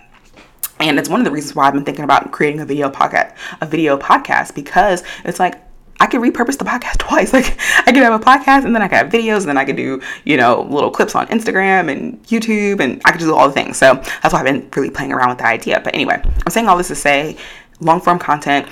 and 0.80 0.98
it's 0.98 1.10
one 1.10 1.20
of 1.20 1.26
the 1.26 1.32
reasons 1.32 1.56
why 1.56 1.68
I've 1.68 1.74
been 1.74 1.86
thinking 1.86 2.04
about 2.04 2.32
creating 2.32 2.62
a 2.62 2.65
video 2.65 2.89
podcast, 2.89 3.36
a 3.62 3.65
video 3.65 3.98
podcast, 3.98 4.56
because 4.56 5.04
it's 5.26 5.39
like 5.39 5.62
I 6.00 6.08
could 6.08 6.22
repurpose 6.22 6.58
the 6.58 6.65
podcast 6.65 6.98
twice. 7.00 7.34
Like 7.34 7.58
I 7.86 7.92
could 7.92 7.98
have 8.04 8.20
a 8.20 8.24
podcast 8.24 8.65
and 8.65 8.74
then 8.74 8.82
I 8.82 8.88
could 8.88 8.98
have 8.98 9.12
videos 9.12 9.39
and 9.39 9.50
then 9.50 9.58
I 9.58 9.65
could 9.65 9.76
do, 9.76 10.02
you 10.24 10.38
know, 10.38 10.62
little 10.70 10.92
clips 10.92 11.15
on 11.15 11.28
Instagram 11.28 11.92
and 11.92 12.22
YouTube 12.24 12.80
and 12.80 13.02
I 13.06 13.12
could 13.12 13.20
do 13.20 13.36
all 13.36 13.48
the 13.48 13.54
things. 13.54 13.78
So 13.78 13.96
that's 13.96 14.34
why 14.34 14.39
I've 14.39 14.46
been 14.46 14.70
really 14.76 14.89
playing 14.89 15.12
around 15.12 15.30
with 15.30 15.39
the 15.39 15.48
idea. 15.48 15.82
But 15.84 15.94
anyway, 15.94 16.22
I'm 16.24 16.52
saying 16.52 16.68
all 16.68 16.78
this 16.78 16.88
to 16.88 16.96
say 16.96 17.38
long 17.82 18.02
form 18.02 18.20
content 18.20 18.68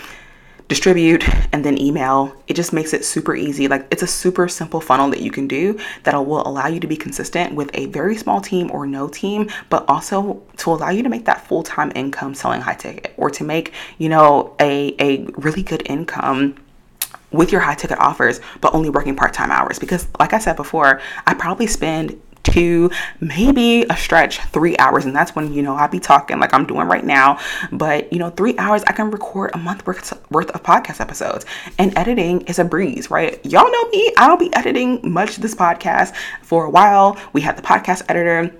distribute, 0.67 1.23
and 1.53 1.63
then 1.63 1.80
email. 1.80 2.36
It 2.47 2.56
just 2.56 2.73
makes 2.73 2.93
it 2.93 3.06
super 3.06 3.36
easy. 3.36 3.67
Like 3.67 3.88
it's 3.91 4.03
a 4.03 4.08
super 4.08 4.47
simple 4.47 4.82
funnel 4.82 5.10
that 5.10 5.21
you 5.21 5.32
can 5.32 5.47
do 5.47 5.80
that 6.03 6.13
will 6.13 6.45
allow 6.47 6.67
you 6.67 6.80
to 6.80 6.88
be 6.88 6.97
consistent 6.97 7.56
with 7.56 7.69
a 7.73 7.86
very 7.88 8.17
small 8.17 8.41
team 8.41 8.69
or 8.71 8.86
no 8.86 9.08
team, 9.08 9.49
but 9.69 9.86
also 9.88 10.41
to 10.58 10.71
allow 10.71 10.89
you 10.89 11.03
to 11.03 11.10
make 11.10 11.25
that 11.25 11.45
full 11.47 11.63
time 11.63 11.91
income 11.95 12.34
selling 12.34 12.62
high 12.62 12.75
ticket 12.75 13.13
or 13.17 13.30
to 13.30 13.43
make, 13.43 13.73
you 13.97 14.10
know, 14.10 14.56
a, 14.60 14.95
a 14.99 15.25
really 15.38 15.63
good 15.63 15.84
income 15.86 16.56
with 17.32 17.51
your 17.51 17.62
high 17.62 17.75
ticket 17.75 17.97
offers, 17.99 18.39
but 18.62 18.73
only 18.73 18.89
working 18.89 19.15
part 19.15 19.34
time 19.34 19.51
hours. 19.51 19.80
Because, 19.80 20.08
like 20.19 20.34
I 20.34 20.39
said 20.39 20.56
before, 20.56 21.01
I 21.25 21.34
probably 21.34 21.67
spend 21.67 22.19
two, 22.51 22.89
maybe 23.19 23.83
a 23.89 23.97
stretch 23.97 24.39
three 24.45 24.77
hours. 24.77 25.05
And 25.05 25.15
that's 25.15 25.36
when, 25.36 25.53
you 25.53 25.62
know, 25.62 25.75
I'll 25.75 25.88
be 25.88 25.99
talking 25.99 26.39
like 26.39 26.53
I'm 26.53 26.65
doing 26.65 26.88
right 26.88 27.05
now. 27.05 27.39
But, 27.71 28.12
you 28.12 28.19
know, 28.19 28.29
three 28.29 28.57
hours, 28.57 28.83
I 28.88 28.93
can 28.93 29.12
record 29.12 29.51
a 29.53 29.57
month 29.57 29.86
worth, 29.86 30.13
worth 30.31 30.49
of 30.51 30.63
podcast 30.63 30.99
episodes. 30.99 31.45
And 31.77 31.97
editing 31.97 32.41
is 32.41 32.60
a 32.60 32.65
breeze, 32.65 33.12
right? 33.12 33.43
Y'all 33.45 33.71
know 33.71 33.89
me. 33.89 34.13
I 34.17 34.27
don't 34.27 34.39
be 34.39 34.53
editing 34.53 34.99
much 35.03 35.38
this 35.38 35.55
podcast 35.55 36.15
for 36.41 36.65
a 36.65 36.69
while. 36.69 37.19
We 37.33 37.41
had 37.41 37.57
the 37.57 37.62
podcast 37.62 38.03
editor 38.10 38.53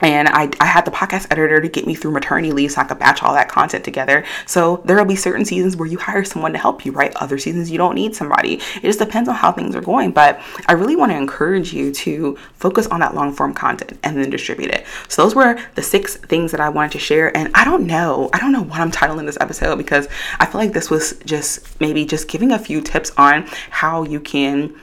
and 0.00 0.28
I, 0.28 0.50
I 0.60 0.66
had 0.66 0.84
the 0.84 0.90
podcast 0.90 1.26
editor 1.30 1.60
to 1.60 1.68
get 1.68 1.86
me 1.86 1.94
through 1.94 2.12
maternity 2.12 2.52
leave 2.52 2.72
so 2.72 2.80
I 2.80 2.84
could 2.84 2.98
batch 2.98 3.22
all 3.22 3.34
that 3.34 3.48
content 3.48 3.84
together. 3.84 4.24
So 4.46 4.82
there 4.84 4.96
will 4.96 5.04
be 5.04 5.16
certain 5.16 5.44
seasons 5.44 5.76
where 5.76 5.88
you 5.88 5.98
hire 5.98 6.24
someone 6.24 6.52
to 6.52 6.58
help 6.58 6.84
you, 6.84 6.92
right? 6.92 7.14
Other 7.16 7.38
seasons 7.38 7.70
you 7.70 7.78
don't 7.78 7.94
need 7.94 8.14
somebody. 8.14 8.54
It 8.54 8.82
just 8.82 8.98
depends 8.98 9.28
on 9.28 9.34
how 9.34 9.52
things 9.52 9.74
are 9.74 9.80
going. 9.80 10.12
But 10.12 10.40
I 10.66 10.72
really 10.72 10.96
want 10.96 11.12
to 11.12 11.16
encourage 11.16 11.72
you 11.72 11.92
to 11.92 12.36
focus 12.54 12.86
on 12.86 13.00
that 13.00 13.14
long 13.14 13.32
form 13.32 13.54
content 13.54 13.98
and 14.02 14.16
then 14.16 14.30
distribute 14.30 14.70
it. 14.70 14.86
So 15.08 15.22
those 15.22 15.34
were 15.34 15.58
the 15.74 15.82
six 15.82 16.16
things 16.16 16.50
that 16.52 16.60
I 16.60 16.68
wanted 16.68 16.92
to 16.92 16.98
share. 16.98 17.36
And 17.36 17.50
I 17.54 17.64
don't 17.64 17.86
know, 17.86 18.30
I 18.32 18.38
don't 18.38 18.52
know 18.52 18.62
what 18.62 18.80
I'm 18.80 18.90
titling 18.90 19.26
this 19.26 19.38
episode 19.40 19.76
because 19.76 20.08
I 20.38 20.46
feel 20.46 20.60
like 20.60 20.72
this 20.72 20.90
was 20.90 21.18
just 21.24 21.80
maybe 21.80 22.04
just 22.04 22.28
giving 22.28 22.52
a 22.52 22.58
few 22.58 22.80
tips 22.80 23.12
on 23.16 23.46
how 23.70 24.04
you 24.04 24.20
can 24.20 24.74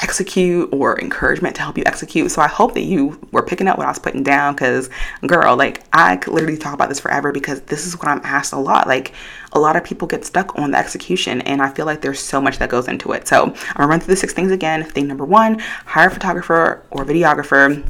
execute 0.00 0.68
or 0.72 0.98
encouragement 1.00 1.54
to 1.56 1.62
help 1.62 1.76
you 1.76 1.84
execute. 1.86 2.30
So 2.30 2.42
I 2.42 2.48
hope 2.48 2.74
that 2.74 2.82
you 2.82 3.18
were 3.32 3.42
picking 3.42 3.68
up 3.68 3.78
what 3.78 3.86
I 3.86 3.90
was 3.90 3.98
putting 3.98 4.22
down 4.22 4.54
because, 4.54 4.90
girl, 5.26 5.56
like 5.56 5.82
I 5.92 6.16
could 6.16 6.32
literally 6.32 6.58
talk 6.58 6.74
about 6.74 6.88
this 6.88 7.00
forever 7.00 7.32
because 7.32 7.60
this 7.62 7.86
is 7.86 7.98
what 7.98 8.08
I'm 8.08 8.20
asked 8.24 8.52
a 8.52 8.58
lot. 8.58 8.86
Like 8.86 9.12
a 9.52 9.60
lot 9.60 9.76
of 9.76 9.84
people 9.84 10.08
get 10.08 10.24
stuck 10.24 10.58
on 10.58 10.70
the 10.72 10.78
execution, 10.78 11.40
and 11.42 11.60
I 11.62 11.70
feel 11.70 11.86
like 11.86 12.00
there's 12.00 12.20
so 12.20 12.40
much 12.40 12.58
that 12.58 12.70
goes 12.70 12.88
into 12.88 13.12
it. 13.12 13.28
So 13.28 13.44
I'm 13.44 13.74
gonna 13.76 13.88
run 13.88 14.00
through 14.00 14.14
the 14.14 14.20
six 14.20 14.32
things 14.32 14.52
again. 14.52 14.84
Thing 14.84 15.06
number 15.06 15.24
one 15.24 15.58
hire 15.84 16.08
a 16.08 16.10
photographer 16.10 16.84
or 16.90 17.04
videographer 17.04 17.84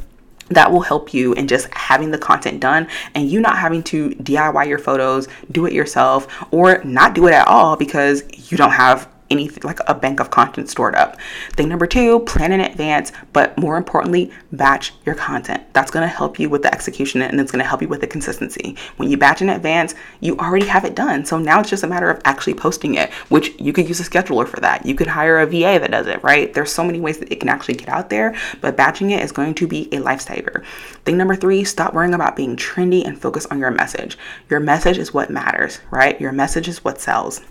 that 0.49 0.69
will 0.69 0.81
help 0.81 1.13
you 1.13 1.33
in 1.33 1.47
just 1.47 1.73
having 1.73 2.11
the 2.11 2.17
content 2.17 2.59
done 2.59 2.87
and 3.15 3.29
you 3.29 3.39
not 3.39 3.57
having 3.57 3.81
to 3.83 4.09
DIY 4.09 4.67
your 4.67 4.77
photos, 4.77 5.29
do 5.51 5.65
it 5.65 5.71
yourself, 5.71 6.27
or 6.51 6.83
not 6.83 7.15
do 7.15 7.27
it 7.27 7.33
at 7.33 7.47
all 7.47 7.77
because 7.77 8.23
you 8.51 8.57
don't 8.57 8.71
have 8.71 9.07
anything 9.31 9.63
like 9.63 9.79
a 9.87 9.95
bank 9.95 10.19
of 10.19 10.29
content 10.29 10.69
stored 10.69 10.95
up. 10.95 11.19
Thing 11.53 11.69
number 11.69 11.87
two, 11.87 12.19
plan 12.21 12.51
in 12.51 12.61
advance, 12.61 13.11
but 13.33 13.57
more 13.57 13.77
importantly, 13.77 14.31
batch 14.51 14.93
your 15.05 15.15
content. 15.15 15.63
That's 15.73 15.89
gonna 15.89 16.07
help 16.07 16.39
you 16.39 16.49
with 16.49 16.63
the 16.63 16.73
execution 16.73 17.21
and 17.21 17.39
it's 17.39 17.51
gonna 17.51 17.63
help 17.63 17.81
you 17.81 17.87
with 17.87 18.01
the 18.01 18.07
consistency. 18.07 18.75
When 18.97 19.09
you 19.09 19.17
batch 19.17 19.41
in 19.41 19.49
advance, 19.49 19.95
you 20.19 20.37
already 20.37 20.67
have 20.67 20.85
it 20.85 20.95
done. 20.95 21.25
So 21.25 21.37
now 21.37 21.61
it's 21.61 21.69
just 21.69 21.83
a 21.83 21.87
matter 21.87 22.09
of 22.09 22.21
actually 22.25 22.53
posting 22.53 22.95
it, 22.95 23.11
which 23.29 23.59
you 23.59 23.73
could 23.73 23.87
use 23.87 23.99
a 23.99 24.03
scheduler 24.03 24.47
for 24.47 24.59
that. 24.59 24.85
You 24.85 24.95
could 24.95 25.07
hire 25.07 25.39
a 25.39 25.45
VA 25.47 25.79
that 25.79 25.91
does 25.91 26.07
it, 26.07 26.23
right? 26.23 26.53
There's 26.53 26.71
so 26.71 26.83
many 26.83 26.99
ways 26.99 27.19
that 27.19 27.31
it 27.31 27.39
can 27.39 27.49
actually 27.49 27.75
get 27.75 27.89
out 27.89 28.09
there, 28.09 28.35
but 28.59 28.75
batching 28.75 29.11
it 29.11 29.23
is 29.23 29.31
going 29.31 29.53
to 29.55 29.67
be 29.67 29.83
a 29.93 29.97
lifesaver. 29.97 30.63
Thing 31.05 31.17
number 31.17 31.35
three, 31.35 31.63
stop 31.63 31.93
worrying 31.93 32.13
about 32.13 32.35
being 32.35 32.55
trendy 32.55 33.05
and 33.05 33.19
focus 33.19 33.45
on 33.47 33.59
your 33.59 33.71
message. 33.71 34.17
Your 34.49 34.59
message 34.59 34.97
is 34.97 35.13
what 35.13 35.29
matters, 35.29 35.79
right? 35.89 36.19
Your 36.19 36.31
message 36.31 36.67
is 36.67 36.83
what 36.83 36.99
sells. 36.99 37.41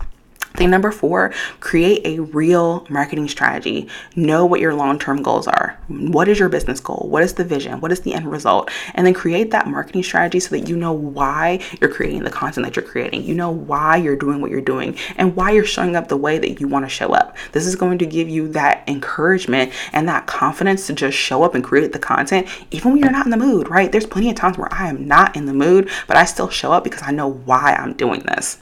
Thing 0.55 0.69
number 0.69 0.91
four, 0.91 1.33
create 1.61 2.05
a 2.05 2.19
real 2.19 2.85
marketing 2.89 3.29
strategy. 3.29 3.87
Know 4.15 4.45
what 4.45 4.59
your 4.59 4.73
long 4.73 4.99
term 4.99 5.23
goals 5.23 5.47
are. 5.47 5.79
What 5.87 6.27
is 6.27 6.39
your 6.39 6.49
business 6.49 6.81
goal? 6.81 7.07
What 7.09 7.23
is 7.23 7.33
the 7.33 7.45
vision? 7.45 7.79
What 7.79 7.91
is 7.91 8.01
the 8.01 8.13
end 8.13 8.29
result? 8.29 8.69
And 8.93 9.07
then 9.07 9.13
create 9.13 9.51
that 9.51 9.67
marketing 9.67 10.03
strategy 10.03 10.41
so 10.41 10.49
that 10.49 10.67
you 10.67 10.75
know 10.75 10.91
why 10.91 11.61
you're 11.79 11.89
creating 11.89 12.23
the 12.23 12.29
content 12.29 12.65
that 12.65 12.75
you're 12.75 12.85
creating. 12.85 13.23
You 13.23 13.33
know 13.33 13.49
why 13.49 13.95
you're 13.95 14.17
doing 14.17 14.41
what 14.41 14.51
you're 14.51 14.59
doing 14.59 14.97
and 15.15 15.35
why 15.37 15.51
you're 15.51 15.63
showing 15.63 15.95
up 15.95 16.09
the 16.09 16.17
way 16.17 16.37
that 16.37 16.59
you 16.59 16.67
want 16.67 16.85
to 16.85 16.89
show 16.89 17.13
up. 17.13 17.37
This 17.53 17.65
is 17.65 17.75
going 17.77 17.97
to 17.99 18.05
give 18.05 18.27
you 18.27 18.49
that 18.49 18.83
encouragement 18.87 19.71
and 19.93 20.07
that 20.09 20.27
confidence 20.27 20.85
to 20.87 20.93
just 20.93 21.17
show 21.17 21.43
up 21.43 21.55
and 21.55 21.63
create 21.63 21.93
the 21.93 21.99
content, 21.99 22.47
even 22.71 22.91
when 22.91 23.01
you're 23.01 23.11
not 23.11 23.25
in 23.25 23.31
the 23.31 23.37
mood, 23.37 23.69
right? 23.69 23.91
There's 23.91 24.05
plenty 24.05 24.29
of 24.29 24.35
times 24.35 24.57
where 24.57 24.71
I 24.73 24.89
am 24.89 25.07
not 25.07 25.35
in 25.35 25.45
the 25.45 25.53
mood, 25.53 25.89
but 26.07 26.17
I 26.17 26.25
still 26.25 26.49
show 26.49 26.73
up 26.73 26.83
because 26.83 27.03
I 27.03 27.11
know 27.11 27.29
why 27.29 27.73
I'm 27.79 27.93
doing 27.93 28.21
this. 28.21 28.59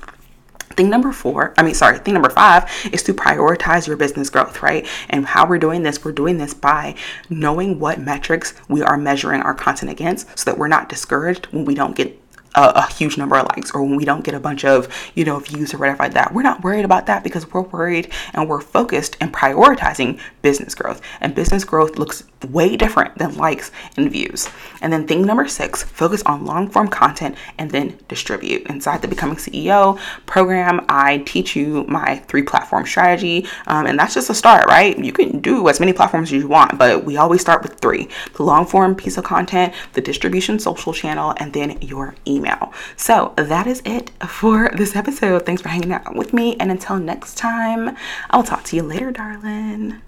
Thing 0.80 0.90
number 0.90 1.12
four, 1.12 1.54
I 1.58 1.64
mean, 1.64 1.74
sorry, 1.74 2.00
thing 2.00 2.14
number 2.14 2.30
five 2.30 2.72
is 2.94 3.04
to 3.04 3.14
prioritize 3.14 3.86
your 3.86 3.98
business 3.98 4.30
growth, 4.30 4.64
right? 4.64 4.88
And 5.10 5.26
how 5.26 5.46
we're 5.46 5.60
doing 5.60 5.84
this, 5.84 6.06
we're 6.06 6.14
doing 6.14 6.38
this 6.38 6.54
by 6.54 6.96
knowing 7.30 7.80
what 7.82 8.00
metrics 8.00 8.54
we 8.70 8.82
are 8.82 8.96
measuring 8.96 9.42
our 9.42 9.54
content 9.54 9.92
against 9.92 10.40
so 10.40 10.50
that 10.50 10.58
we're 10.58 10.70
not 10.70 10.88
discouraged 10.88 11.48
when 11.48 11.66
we 11.66 11.76
don't 11.76 11.98
get 11.98 12.18
a, 12.56 12.72
a, 12.76 12.94
huge 12.94 13.18
number 13.18 13.36
of 13.38 13.48
likes 13.56 13.72
or 13.72 13.84
when 13.84 13.96
we 13.96 14.06
don't 14.06 14.24
get 14.24 14.34
a 14.34 14.40
bunch 14.40 14.66
of 14.66 14.88
you 15.16 15.24
know 15.24 15.40
views 15.40 15.74
or 15.74 15.78
whatever 15.78 16.04
like 16.04 16.14
that. 16.14 16.34
We're 16.34 16.42
not 16.42 16.64
worried 16.64 16.86
about 16.86 17.06
that 17.06 17.24
because 17.24 17.52
we're 17.52 17.62
worried 17.62 18.12
and 18.34 18.50
we're 18.50 18.62
focused 18.62 19.18
and 19.22 19.34
prioritizing 19.34 20.20
business 20.42 20.76
growth. 20.76 21.02
And 21.22 21.36
business 21.36 21.64
growth 21.64 21.98
looks 21.98 22.24
way 22.50 22.76
different 22.78 23.18
than 23.18 23.36
likes 23.36 23.72
and 23.98 24.12
views. 24.12 24.50
And 24.82 24.92
then 24.92 25.08
thing 25.08 25.26
number 25.26 25.48
six 25.48 25.84
focus 25.84 26.24
on 26.24 26.46
long 26.46 26.70
form 26.70 26.88
content 26.88 27.36
and 27.58 27.70
then 27.72 27.98
distribute. 28.08 28.68
Inside 28.68 29.02
the 29.02 29.08
becoming 29.08 29.38
ceo 29.38 30.00
program 30.26 30.86
i 30.90 31.20
teach 31.20 31.56
you 31.56 31.86
my 31.88 32.18
three 32.28 32.44
platform 32.44 32.86
strategy. 32.86 33.48
Um, 33.68 33.86
and 33.86 34.00
that's 34.00 34.14
just 34.14 34.30
a 34.30 34.36
start 34.36 34.68
right? 34.68 34.98
You 34.98 35.14
can 35.14 35.40
do 35.40 35.68
as 35.70 35.80
many 35.80 35.94
platforms 35.94 36.34
as 36.34 36.42
you 36.42 36.48
want 36.48 36.78
but 36.78 37.06
we 37.06 37.18
always 37.18 37.42
start 37.42 37.62
with 37.62 37.80
three 37.80 38.10
the 38.36 38.44
long 38.44 38.66
form 38.66 38.96
piece 38.96 39.18
of 39.18 39.24
content 39.24 39.74
the 39.94 40.02
distribution 40.02 40.58
social 40.60 40.94
channel 40.94 41.34
and 41.38 41.54
then 41.54 41.80
your 41.82 42.16
email 42.28 42.39
email. 42.40 42.74
So 42.96 43.34
that 43.38 43.68
is 43.68 43.82
it 43.86 44.12
for 44.28 44.72
this 44.76 44.96
episode. 44.96 45.46
Thanks 45.46 45.62
for 45.62 45.70
hanging 45.70 45.92
out 45.92 46.16
with 46.16 46.34
me. 46.34 46.56
And 46.58 46.72
until 46.72 46.98
next 46.98 47.38
time, 47.38 47.96
I'll 48.30 48.44
talk 48.44 48.64
to 48.66 48.76
you 48.76 48.84
later, 48.84 49.12
darling. 49.12 50.02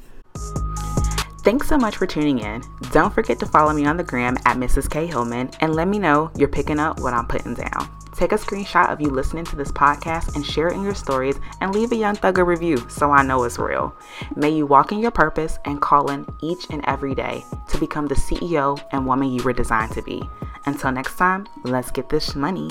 Thanks 1.44 1.68
so 1.68 1.78
much 1.78 1.98
for 1.98 2.06
tuning 2.06 2.40
in. 2.40 2.62
Don't 2.92 3.14
forget 3.14 3.40
to 3.40 3.48
follow 3.48 3.74
me 3.74 3.86
on 3.86 3.98
the 3.98 4.04
gram 4.04 4.38
at 4.46 4.58
Mrs. 4.58 4.90
K. 4.90 5.08
Hillman 5.08 5.50
and 5.60 5.76
let 5.76 5.88
me 5.88 5.98
know 5.98 6.30
you're 6.38 6.48
picking 6.48 6.80
up 6.80 7.00
what 7.00 7.14
I'm 7.14 7.26
putting 7.26 7.56
down. 7.56 7.90
Take 8.16 8.34
a 8.34 8.36
screenshot 8.36 8.92
of 8.92 9.02
you 9.02 9.08
listening 9.08 9.46
to 9.46 9.56
this 9.56 9.72
podcast 9.72 10.36
and 10.36 10.46
share 10.46 10.68
it 10.68 10.76
in 10.76 10.84
your 10.84 10.94
stories 10.94 11.38
and 11.60 11.74
leave 11.74 11.92
a 11.92 11.96
Young 11.96 12.16
Thug 12.16 12.38
a 12.38 12.44
review 12.44 12.78
so 12.90 13.10
I 13.10 13.24
know 13.24 13.44
it's 13.44 13.58
real. 13.58 13.96
May 14.36 14.52
you 14.52 14.68
walk 14.68 14.92
in 14.92 15.00
your 15.00 15.10
purpose 15.10 15.58
and 15.66 15.82
call 15.82 16.12
in 16.12 16.28
each 16.44 16.70
and 16.70 16.86
every 16.86 17.16
day 17.16 17.44
to 17.70 17.80
become 17.80 18.06
the 18.06 18.14
CEO 18.14 18.80
and 18.92 19.08
woman 19.08 19.32
you 19.32 19.42
were 19.42 19.54
designed 19.54 19.94
to 19.94 20.04
be. 20.04 20.22
Until 20.66 20.92
next 20.92 21.18
time, 21.18 21.48
let's 21.64 21.92
get 21.92 22.10
this 22.10 22.36
money. 22.36 22.70